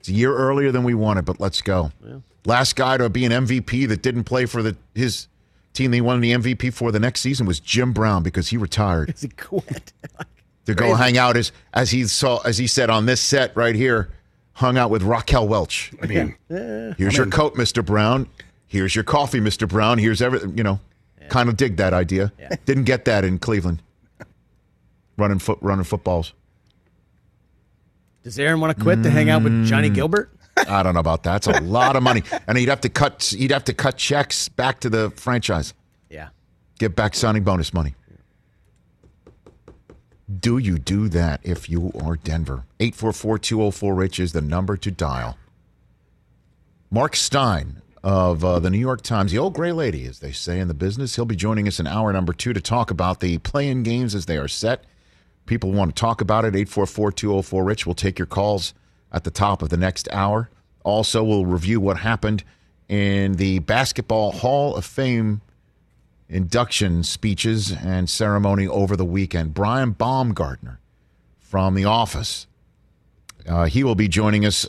It's 0.00 0.08
a 0.08 0.12
year 0.12 0.34
earlier 0.34 0.72
than 0.72 0.82
we 0.82 0.94
wanted, 0.94 1.24
but 1.24 1.38
let's 1.40 1.62
go. 1.62 1.92
Last 2.44 2.74
guy 2.76 2.96
to 2.96 3.08
be 3.08 3.24
an 3.24 3.32
MVP 3.32 3.88
that 3.88 4.02
didn't 4.02 4.24
play 4.24 4.46
for 4.46 4.62
the 4.62 4.76
his 4.94 5.28
team 5.72 5.90
that 5.92 5.96
he 5.96 6.00
won 6.00 6.20
the 6.20 6.32
MVP 6.32 6.72
for 6.72 6.90
the 6.90 6.98
next 6.98 7.20
season 7.20 7.46
was 7.46 7.60
Jim 7.60 7.92
Brown 7.92 8.22
because 8.22 8.48
he 8.48 8.56
retired. 8.56 9.14
he 9.20 9.28
quit. 9.28 9.92
to 10.66 10.74
go 10.74 10.94
hang 10.94 11.16
out 11.18 11.36
as 11.36 11.52
as 11.74 11.90
he 11.92 12.04
saw 12.06 12.38
as 12.44 12.58
he 12.58 12.66
said 12.66 12.90
on 12.90 13.06
this 13.06 13.20
set 13.20 13.56
right 13.56 13.74
here 13.76 14.10
hung 14.54 14.76
out 14.78 14.90
with 14.90 15.02
Raquel 15.02 15.46
Welch. 15.46 15.92
I 16.02 16.06
mean, 16.06 16.34
Yeah. 16.48 16.94
here's 16.96 17.14
I 17.14 17.18
your 17.18 17.26
coat, 17.26 17.54
Mr. 17.54 17.84
Brown. 17.84 18.26
Here's 18.66 18.94
your 18.96 19.04
coffee, 19.04 19.38
Mr. 19.38 19.68
Brown. 19.68 19.98
Here's 19.98 20.20
everything. 20.22 20.56
You 20.56 20.64
know, 20.64 20.80
kind 21.28 21.48
of 21.48 21.56
dig 21.56 21.76
that 21.76 21.92
idea. 21.92 22.32
Didn't 22.64 22.84
get 22.84 23.04
that 23.06 23.24
in 23.24 23.38
Cleveland. 23.38 23.82
Running 25.16 25.38
foot, 25.38 25.58
running 25.62 25.84
footballs. 25.84 26.32
Does 28.22 28.38
Aaron 28.38 28.60
want 28.60 28.76
to 28.76 28.82
quit 28.82 29.02
to 29.04 29.10
hang 29.10 29.30
out 29.30 29.42
with 29.44 29.66
Johnny 29.66 29.88
Mm. 29.90 29.94
Gilbert? 29.94 30.30
I 30.68 30.82
don't 30.82 30.94
know 30.94 31.00
about 31.00 31.22
that. 31.24 31.46
It's 31.46 31.58
a 31.58 31.60
lot 31.62 31.96
of 31.96 32.02
money, 32.02 32.22
and 32.46 32.58
he'd 32.58 32.68
have 32.68 32.80
to 32.82 32.88
cut. 32.88 33.22
He'd 33.36 33.50
have 33.50 33.64
to 33.64 33.72
cut 33.74 33.96
checks 33.96 34.48
back 34.48 34.80
to 34.80 34.90
the 34.90 35.10
franchise. 35.16 35.74
Yeah. 36.10 36.28
Get 36.78 36.96
back 36.96 37.14
signing 37.14 37.44
bonus 37.44 37.72
money. 37.72 37.94
Do 40.40 40.58
you 40.58 40.78
do 40.78 41.08
that 41.10 41.40
if 41.44 41.68
you 41.70 41.92
are 42.02 42.16
Denver? 42.16 42.64
844 42.80 43.38
204 43.38 43.94
Rich 43.94 44.18
is 44.20 44.32
the 44.32 44.40
number 44.40 44.76
to 44.76 44.90
dial. 44.90 45.38
Mark 46.90 47.14
Stein 47.16 47.80
of 48.06 48.44
uh, 48.44 48.60
the 48.60 48.70
New 48.70 48.78
York 48.78 49.02
Times, 49.02 49.32
the 49.32 49.38
old 49.38 49.52
gray 49.52 49.72
lady, 49.72 50.06
as 50.06 50.20
they 50.20 50.30
say 50.30 50.60
in 50.60 50.68
the 50.68 50.74
business, 50.74 51.16
he'll 51.16 51.24
be 51.24 51.34
joining 51.34 51.66
us 51.66 51.80
in 51.80 51.88
hour 51.88 52.12
number 52.12 52.32
two 52.32 52.52
to 52.52 52.60
talk 52.60 52.92
about 52.92 53.18
the 53.18 53.38
play 53.38 53.68
in 53.68 53.82
games 53.82 54.14
as 54.14 54.26
they 54.26 54.36
are 54.36 54.46
set. 54.46 54.84
People 55.46 55.72
want 55.72 55.96
to 55.96 56.00
talk 56.00 56.20
about 56.20 56.44
it. 56.44 56.54
844 56.54 57.10
204 57.10 57.64
Rich. 57.64 57.84
We'll 57.84 57.96
take 57.96 58.16
your 58.16 58.26
calls 58.26 58.74
at 59.10 59.24
the 59.24 59.32
top 59.32 59.60
of 59.60 59.70
the 59.70 59.76
next 59.76 60.08
hour. 60.12 60.48
Also, 60.84 61.24
we'll 61.24 61.46
review 61.46 61.80
what 61.80 61.98
happened 61.98 62.44
in 62.88 63.32
the 63.32 63.58
Basketball 63.58 64.30
Hall 64.30 64.76
of 64.76 64.84
Fame 64.84 65.40
induction 66.28 67.02
speeches 67.02 67.72
and 67.72 68.08
ceremony 68.08 68.68
over 68.68 68.94
the 68.94 69.04
weekend. 69.04 69.52
Brian 69.52 69.90
Baumgartner 69.90 70.78
from 71.40 71.74
The 71.74 71.86
Office. 71.86 72.46
Uh, 73.48 73.64
he 73.64 73.82
will 73.82 73.96
be 73.96 74.06
joining 74.06 74.46
us 74.46 74.68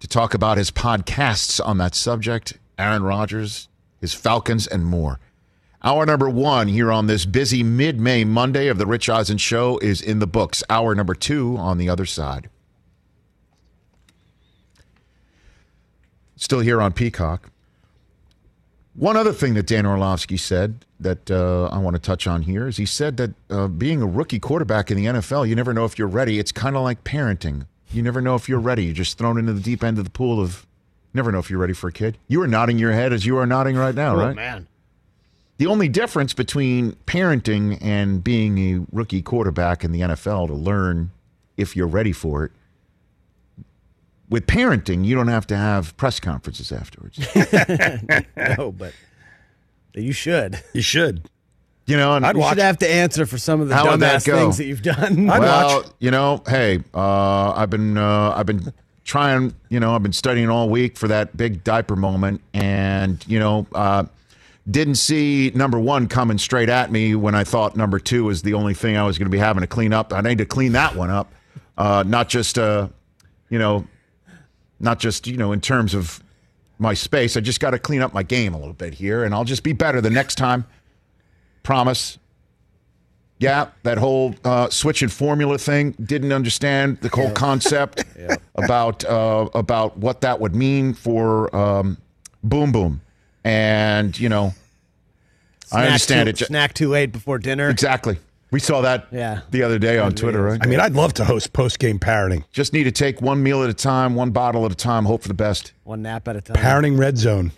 to 0.00 0.08
talk 0.08 0.34
about 0.34 0.58
his 0.58 0.70
podcasts 0.70 1.60
on 1.64 1.78
that 1.78 1.94
subject, 1.94 2.58
Aaron 2.78 3.02
Rodgers, 3.02 3.68
his 4.00 4.14
Falcons, 4.14 4.66
and 4.66 4.84
more. 4.84 5.18
Hour 5.82 6.06
number 6.06 6.28
one 6.28 6.68
here 6.68 6.90
on 6.90 7.06
this 7.06 7.24
busy 7.24 7.62
mid 7.62 8.00
May 8.00 8.24
Monday 8.24 8.66
of 8.68 8.78
the 8.78 8.86
Rich 8.86 9.08
Eisen 9.08 9.38
Show 9.38 9.78
is 9.78 10.00
in 10.00 10.18
the 10.18 10.26
books. 10.26 10.64
Hour 10.68 10.94
number 10.94 11.14
two 11.14 11.56
on 11.56 11.78
the 11.78 11.88
other 11.88 12.06
side. 12.06 12.50
Still 16.36 16.60
here 16.60 16.80
on 16.80 16.92
Peacock. 16.92 17.50
One 18.94 19.16
other 19.16 19.32
thing 19.32 19.54
that 19.54 19.66
Dan 19.66 19.86
Orlovsky 19.86 20.36
said 20.36 20.84
that 20.98 21.30
uh, 21.30 21.66
I 21.66 21.78
want 21.78 21.94
to 21.94 22.02
touch 22.02 22.26
on 22.26 22.42
here 22.42 22.66
is 22.66 22.76
he 22.76 22.86
said 22.86 23.16
that 23.18 23.30
uh, 23.48 23.68
being 23.68 24.02
a 24.02 24.06
rookie 24.06 24.40
quarterback 24.40 24.90
in 24.90 24.96
the 24.96 25.06
NFL, 25.06 25.48
you 25.48 25.54
never 25.54 25.72
know 25.72 25.84
if 25.84 25.96
you're 25.96 26.08
ready. 26.08 26.40
It's 26.40 26.50
kind 26.50 26.74
of 26.74 26.82
like 26.82 27.04
parenting. 27.04 27.66
You 27.90 28.02
never 28.02 28.20
know 28.20 28.34
if 28.34 28.48
you're 28.48 28.60
ready. 28.60 28.84
You're 28.84 28.94
just 28.94 29.18
thrown 29.18 29.38
into 29.38 29.52
the 29.52 29.60
deep 29.60 29.82
end 29.82 29.98
of 29.98 30.04
the 30.04 30.10
pool 30.10 30.40
of 30.40 30.66
never 31.14 31.32
know 31.32 31.38
if 31.38 31.50
you're 31.50 31.58
ready 31.58 31.72
for 31.72 31.88
a 31.88 31.92
kid. 31.92 32.18
You 32.28 32.42
are 32.42 32.46
nodding 32.46 32.78
your 32.78 32.92
head 32.92 33.12
as 33.12 33.24
you 33.24 33.36
are 33.38 33.46
nodding 33.46 33.76
right 33.76 33.94
now, 33.94 34.14
oh, 34.14 34.18
right? 34.18 34.36
man. 34.36 34.66
The 35.58 35.66
only 35.66 35.88
difference 35.88 36.34
between 36.34 36.92
parenting 37.06 37.78
and 37.80 38.22
being 38.22 38.58
a 38.58 38.86
rookie 38.92 39.22
quarterback 39.22 39.84
in 39.84 39.90
the 39.90 40.00
NFL 40.00 40.48
to 40.48 40.54
learn 40.54 41.10
if 41.56 41.74
you're 41.74 41.88
ready 41.88 42.12
for 42.12 42.44
it. 42.44 42.52
With 44.28 44.46
parenting, 44.46 45.04
you 45.04 45.14
don't 45.14 45.28
have 45.28 45.46
to 45.48 45.56
have 45.56 45.96
press 45.96 46.20
conferences 46.20 46.70
afterwards. 46.70 47.18
no, 48.36 48.70
but 48.70 48.92
you 49.94 50.12
should. 50.12 50.62
You 50.74 50.82
should. 50.82 51.28
You 51.88 51.96
know, 51.96 52.16
and 52.16 52.26
I'd 52.26 52.36
you 52.36 52.46
should 52.46 52.58
have 52.58 52.76
to 52.80 52.88
answer 52.88 53.24
for 53.24 53.38
some 53.38 53.62
of 53.62 53.68
the 53.68 53.74
that 53.74 53.86
dumbass 53.86 54.26
go? 54.26 54.36
things 54.36 54.58
that 54.58 54.66
you've 54.66 54.82
done. 54.82 55.26
well, 55.26 55.84
you 55.98 56.10
know, 56.10 56.42
hey, 56.46 56.80
uh, 56.92 57.52
I've 57.52 57.70
been 57.70 57.96
uh, 57.96 58.34
I've 58.36 58.44
been 58.44 58.74
trying, 59.04 59.54
you 59.70 59.80
know, 59.80 59.94
I've 59.94 60.02
been 60.02 60.12
studying 60.12 60.50
all 60.50 60.68
week 60.68 60.98
for 60.98 61.08
that 61.08 61.34
big 61.34 61.64
diaper 61.64 61.96
moment, 61.96 62.42
and 62.52 63.24
you 63.26 63.38
know, 63.38 63.66
uh, 63.74 64.04
didn't 64.70 64.96
see 64.96 65.50
number 65.54 65.80
one 65.80 66.08
coming 66.08 66.36
straight 66.36 66.68
at 66.68 66.92
me 66.92 67.14
when 67.14 67.34
I 67.34 67.42
thought 67.42 67.74
number 67.74 67.98
two 67.98 68.24
was 68.24 68.42
the 68.42 68.52
only 68.52 68.74
thing 68.74 68.98
I 68.98 69.04
was 69.04 69.16
going 69.16 69.24
to 69.24 69.30
be 69.30 69.38
having 69.38 69.62
to 69.62 69.66
clean 69.66 69.94
up. 69.94 70.12
I 70.12 70.20
need 70.20 70.38
to 70.38 70.46
clean 70.46 70.72
that 70.72 70.94
one 70.94 71.08
up, 71.08 71.32
uh, 71.78 72.04
not 72.06 72.28
just 72.28 72.58
uh, 72.58 72.88
you 73.48 73.58
know, 73.58 73.86
not 74.78 74.98
just 74.98 75.26
you 75.26 75.38
know 75.38 75.52
in 75.52 75.62
terms 75.62 75.94
of 75.94 76.22
my 76.78 76.92
space. 76.92 77.34
I 77.34 77.40
just 77.40 77.60
got 77.60 77.70
to 77.70 77.78
clean 77.78 78.02
up 78.02 78.12
my 78.12 78.22
game 78.22 78.52
a 78.52 78.58
little 78.58 78.74
bit 78.74 78.92
here, 78.92 79.24
and 79.24 79.34
I'll 79.34 79.44
just 79.44 79.62
be 79.62 79.72
better 79.72 80.02
the 80.02 80.10
next 80.10 80.34
time. 80.34 80.66
Promise. 81.68 82.16
Yeah, 83.40 83.68
that 83.82 83.98
whole 83.98 84.34
uh, 84.42 84.70
switch 84.70 85.02
and 85.02 85.12
formula 85.12 85.58
thing. 85.58 85.90
Didn't 86.02 86.32
understand 86.32 86.96
the 87.02 87.10
whole 87.10 87.30
concept 87.32 88.04
about 88.54 89.04
uh, 89.04 89.50
about 89.54 89.98
what 89.98 90.22
that 90.22 90.40
would 90.40 90.54
mean 90.56 90.94
for 90.94 91.54
um, 91.54 91.98
Boom 92.42 92.72
Boom, 92.72 93.02
and 93.44 94.18
you 94.18 94.30
know, 94.30 94.54
I 95.70 95.84
understand 95.88 96.26
too, 96.26 96.30
it. 96.30 96.36
ju- 96.36 96.44
Snack 96.46 96.72
too 96.72 96.88
late 96.88 97.12
before 97.12 97.36
dinner. 97.38 97.68
Exactly. 97.68 98.16
We 98.50 98.60
saw 98.60 98.80
that 98.80 99.08
Yeah. 99.12 99.42
the 99.50 99.62
other 99.62 99.78
day 99.78 99.98
on 99.98 100.12
Twitter, 100.14 100.42
right? 100.42 100.58
I 100.62 100.66
mean, 100.66 100.80
I'd 100.80 100.94
love 100.94 101.12
to 101.14 101.24
host 101.26 101.52
post 101.52 101.78
game 101.78 101.98
parenting. 101.98 102.44
Just 102.50 102.72
need 102.72 102.84
to 102.84 102.90
take 102.92 103.20
one 103.20 103.42
meal 103.42 103.62
at 103.62 103.68
a 103.68 103.74
time, 103.74 104.14
one 104.14 104.30
bottle 104.30 104.64
at 104.64 104.72
a 104.72 104.74
time, 104.74 105.04
hope 105.04 105.20
for 105.20 105.28
the 105.28 105.34
best. 105.34 105.74
One 105.84 106.00
nap 106.00 106.26
at 106.28 106.36
a 106.36 106.40
time. 106.40 106.56
Parenting 106.56 106.98
red 106.98 107.18
zone. 107.18 107.52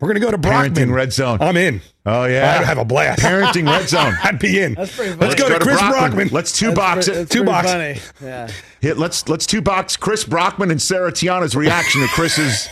We're 0.00 0.08
gonna 0.08 0.20
go 0.20 0.30
to 0.30 0.38
Brockman. 0.38 0.74
Parenting 0.74 0.92
red 0.94 1.12
zone. 1.12 1.38
I'm 1.40 1.56
in. 1.56 1.80
Oh 2.04 2.24
yeah, 2.26 2.58
I'd 2.60 2.66
have 2.66 2.78
a 2.78 2.84
blast. 2.84 3.20
Parenting 3.22 3.66
red 3.66 3.88
zone. 3.88 4.14
I'd 4.22 4.38
be 4.38 4.60
in. 4.60 4.74
That's 4.74 4.94
pretty 4.94 5.14
Let's 5.14 5.34
go 5.34 5.48
to 5.48 5.58
Chris 5.58 5.78
Brockman. 5.80 6.28
Let's 6.28 6.52
two 6.52 6.66
That's 6.66 6.76
box 6.78 7.06
pre- 7.06 7.14
it. 7.14 7.18
that's 7.18 7.30
Two 7.30 7.44
box. 7.44 7.70
funny. 7.70 8.00
Yeah. 8.22 8.50
Hit, 8.80 8.98
let's 8.98 9.28
let's 9.28 9.46
two 9.46 9.62
box 9.62 9.96
Chris 9.96 10.24
Brockman 10.24 10.70
and 10.70 10.80
Sarah 10.80 11.12
Tiana's 11.12 11.56
reaction 11.56 12.02
to 12.02 12.08
Chris's 12.08 12.68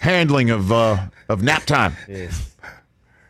handling 0.00 0.50
of 0.50 0.70
uh, 0.72 0.98
of 1.28 1.42
nap 1.42 1.64
time. 1.64 1.96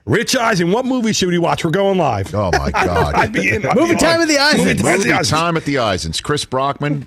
Rich 0.07 0.35
Eisen, 0.35 0.73
what 0.73 0.87
movie 0.87 1.12
should 1.12 1.29
we 1.29 1.39
watch? 1.39 1.64
We're 1.64 1.71
going 1.71 1.99
live. 1.99 2.35
Oh 2.35 2.51
my 2.53 2.71
God! 2.73 3.14
I'd 3.14 3.33
be 3.33 3.49
in. 3.51 3.64
I'd 3.66 3.77
Movie 3.77 3.95
be 3.95 4.01
time 4.01 4.16
in. 4.16 4.23
at 4.23 4.29
the 4.29 4.39
Eisens. 4.39 4.59
Movie 4.64 4.75
time 4.83 4.87
at 4.87 4.97
Movie 4.99 5.09
the 5.11 5.14
Eisens. 5.14 5.31
time 5.31 5.57
at 5.57 5.64
the 5.64 5.75
Eisens. 5.79 6.21
Chris 6.23 6.45
Brockman. 6.45 7.05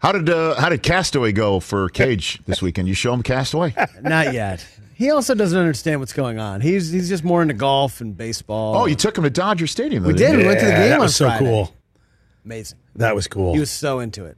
How 0.00 0.12
did 0.12 0.28
uh, 0.28 0.54
how 0.60 0.68
did 0.68 0.82
Castaway 0.82 1.32
go 1.32 1.60
for 1.60 1.88
Cage 1.88 2.40
this 2.46 2.60
weekend? 2.62 2.88
You 2.88 2.94
show 2.94 3.12
him 3.12 3.22
Castaway? 3.22 3.74
Not 4.02 4.32
yet. 4.32 4.64
He 4.98 5.10
also 5.12 5.34
doesn't 5.36 5.56
understand 5.56 6.00
what's 6.00 6.12
going 6.12 6.40
on. 6.40 6.60
He's 6.60 6.90
he's 6.90 7.08
just 7.08 7.22
more 7.22 7.40
into 7.40 7.54
golf 7.54 8.00
and 8.00 8.16
baseball. 8.16 8.74
Oh, 8.76 8.86
you 8.86 8.96
took 8.96 9.16
him 9.16 9.22
to 9.22 9.30
Dodger 9.30 9.68
Stadium. 9.68 10.02
though, 10.02 10.08
we 10.08 10.14
didn't 10.14 10.38
We 10.38 10.46
went 10.46 10.58
to 10.58 10.66
the 10.66 10.72
game 10.72 10.88
that 10.88 10.94
on 10.94 11.00
was 11.02 11.14
so 11.14 11.26
Friday. 11.28 11.44
cool. 11.44 11.72
Amazing. 12.44 12.78
That 12.96 13.14
was 13.14 13.28
cool. 13.28 13.54
He 13.54 13.60
was 13.60 13.70
so 13.70 14.00
into 14.00 14.24
it. 14.24 14.36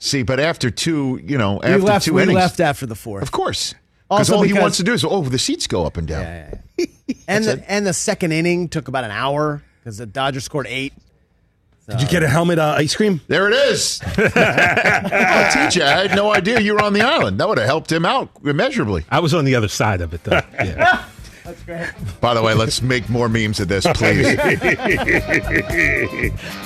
See, 0.00 0.22
but 0.22 0.38
after 0.38 0.70
two, 0.70 1.18
you 1.24 1.38
know, 1.38 1.54
We 1.62 1.70
after 1.70 1.78
left. 1.82 2.04
two 2.04 2.12
We 2.14 2.22
innings, 2.24 2.36
left 2.36 2.60
after 2.60 2.84
the 2.84 2.94
fourth. 2.94 3.22
of 3.22 3.32
course, 3.32 3.70
because 4.08 4.28
Also 4.30 4.36
all 4.36 4.42
he 4.42 4.48
because- 4.48 4.60
wants 4.62 4.76
to 4.76 4.82
do 4.82 4.92
is 4.92 5.02
oh, 5.02 5.22
the 5.22 5.38
seats 5.38 5.66
go 5.66 5.86
up 5.86 5.96
and 5.96 6.06
down. 6.06 6.22
Yeah, 6.24 6.54
yeah, 6.76 6.86
yeah. 7.06 7.14
and 7.28 7.44
the 7.46 7.64
and 7.72 7.86
the 7.86 7.94
second 7.94 8.32
inning 8.32 8.68
took 8.68 8.88
about 8.88 9.04
an 9.04 9.12
hour 9.12 9.62
because 9.80 9.96
the 9.96 10.04
Dodgers 10.06 10.44
scored 10.44 10.66
eight. 10.68 10.92
Did 11.88 12.02
you 12.02 12.08
get 12.08 12.22
a 12.22 12.28
helmet 12.28 12.58
uh, 12.58 12.74
ice 12.76 12.94
cream? 12.94 13.22
There 13.28 13.48
it 13.48 13.54
is. 13.54 13.98
oh, 14.04 14.06
TJ, 14.06 15.80
I 15.80 16.06
had 16.06 16.14
no 16.14 16.34
idea 16.34 16.60
you 16.60 16.74
were 16.74 16.82
on 16.82 16.92
the 16.92 17.00
island. 17.00 17.40
That 17.40 17.48
would 17.48 17.56
have 17.56 17.66
helped 17.66 17.90
him 17.90 18.04
out 18.04 18.28
immeasurably. 18.44 19.06
I 19.10 19.20
was 19.20 19.32
on 19.32 19.46
the 19.46 19.54
other 19.54 19.68
side 19.68 20.02
of 20.02 20.12
it, 20.12 20.22
though. 20.24 20.42
Yeah. 20.58 21.06
That's 21.44 21.62
great. 21.62 21.88
By 22.20 22.34
the 22.34 22.42
way, 22.42 22.52
let's 22.52 22.82
make 22.82 23.08
more 23.08 23.26
memes 23.26 23.58
of 23.58 23.68
this, 23.68 23.86
please. 23.94 24.26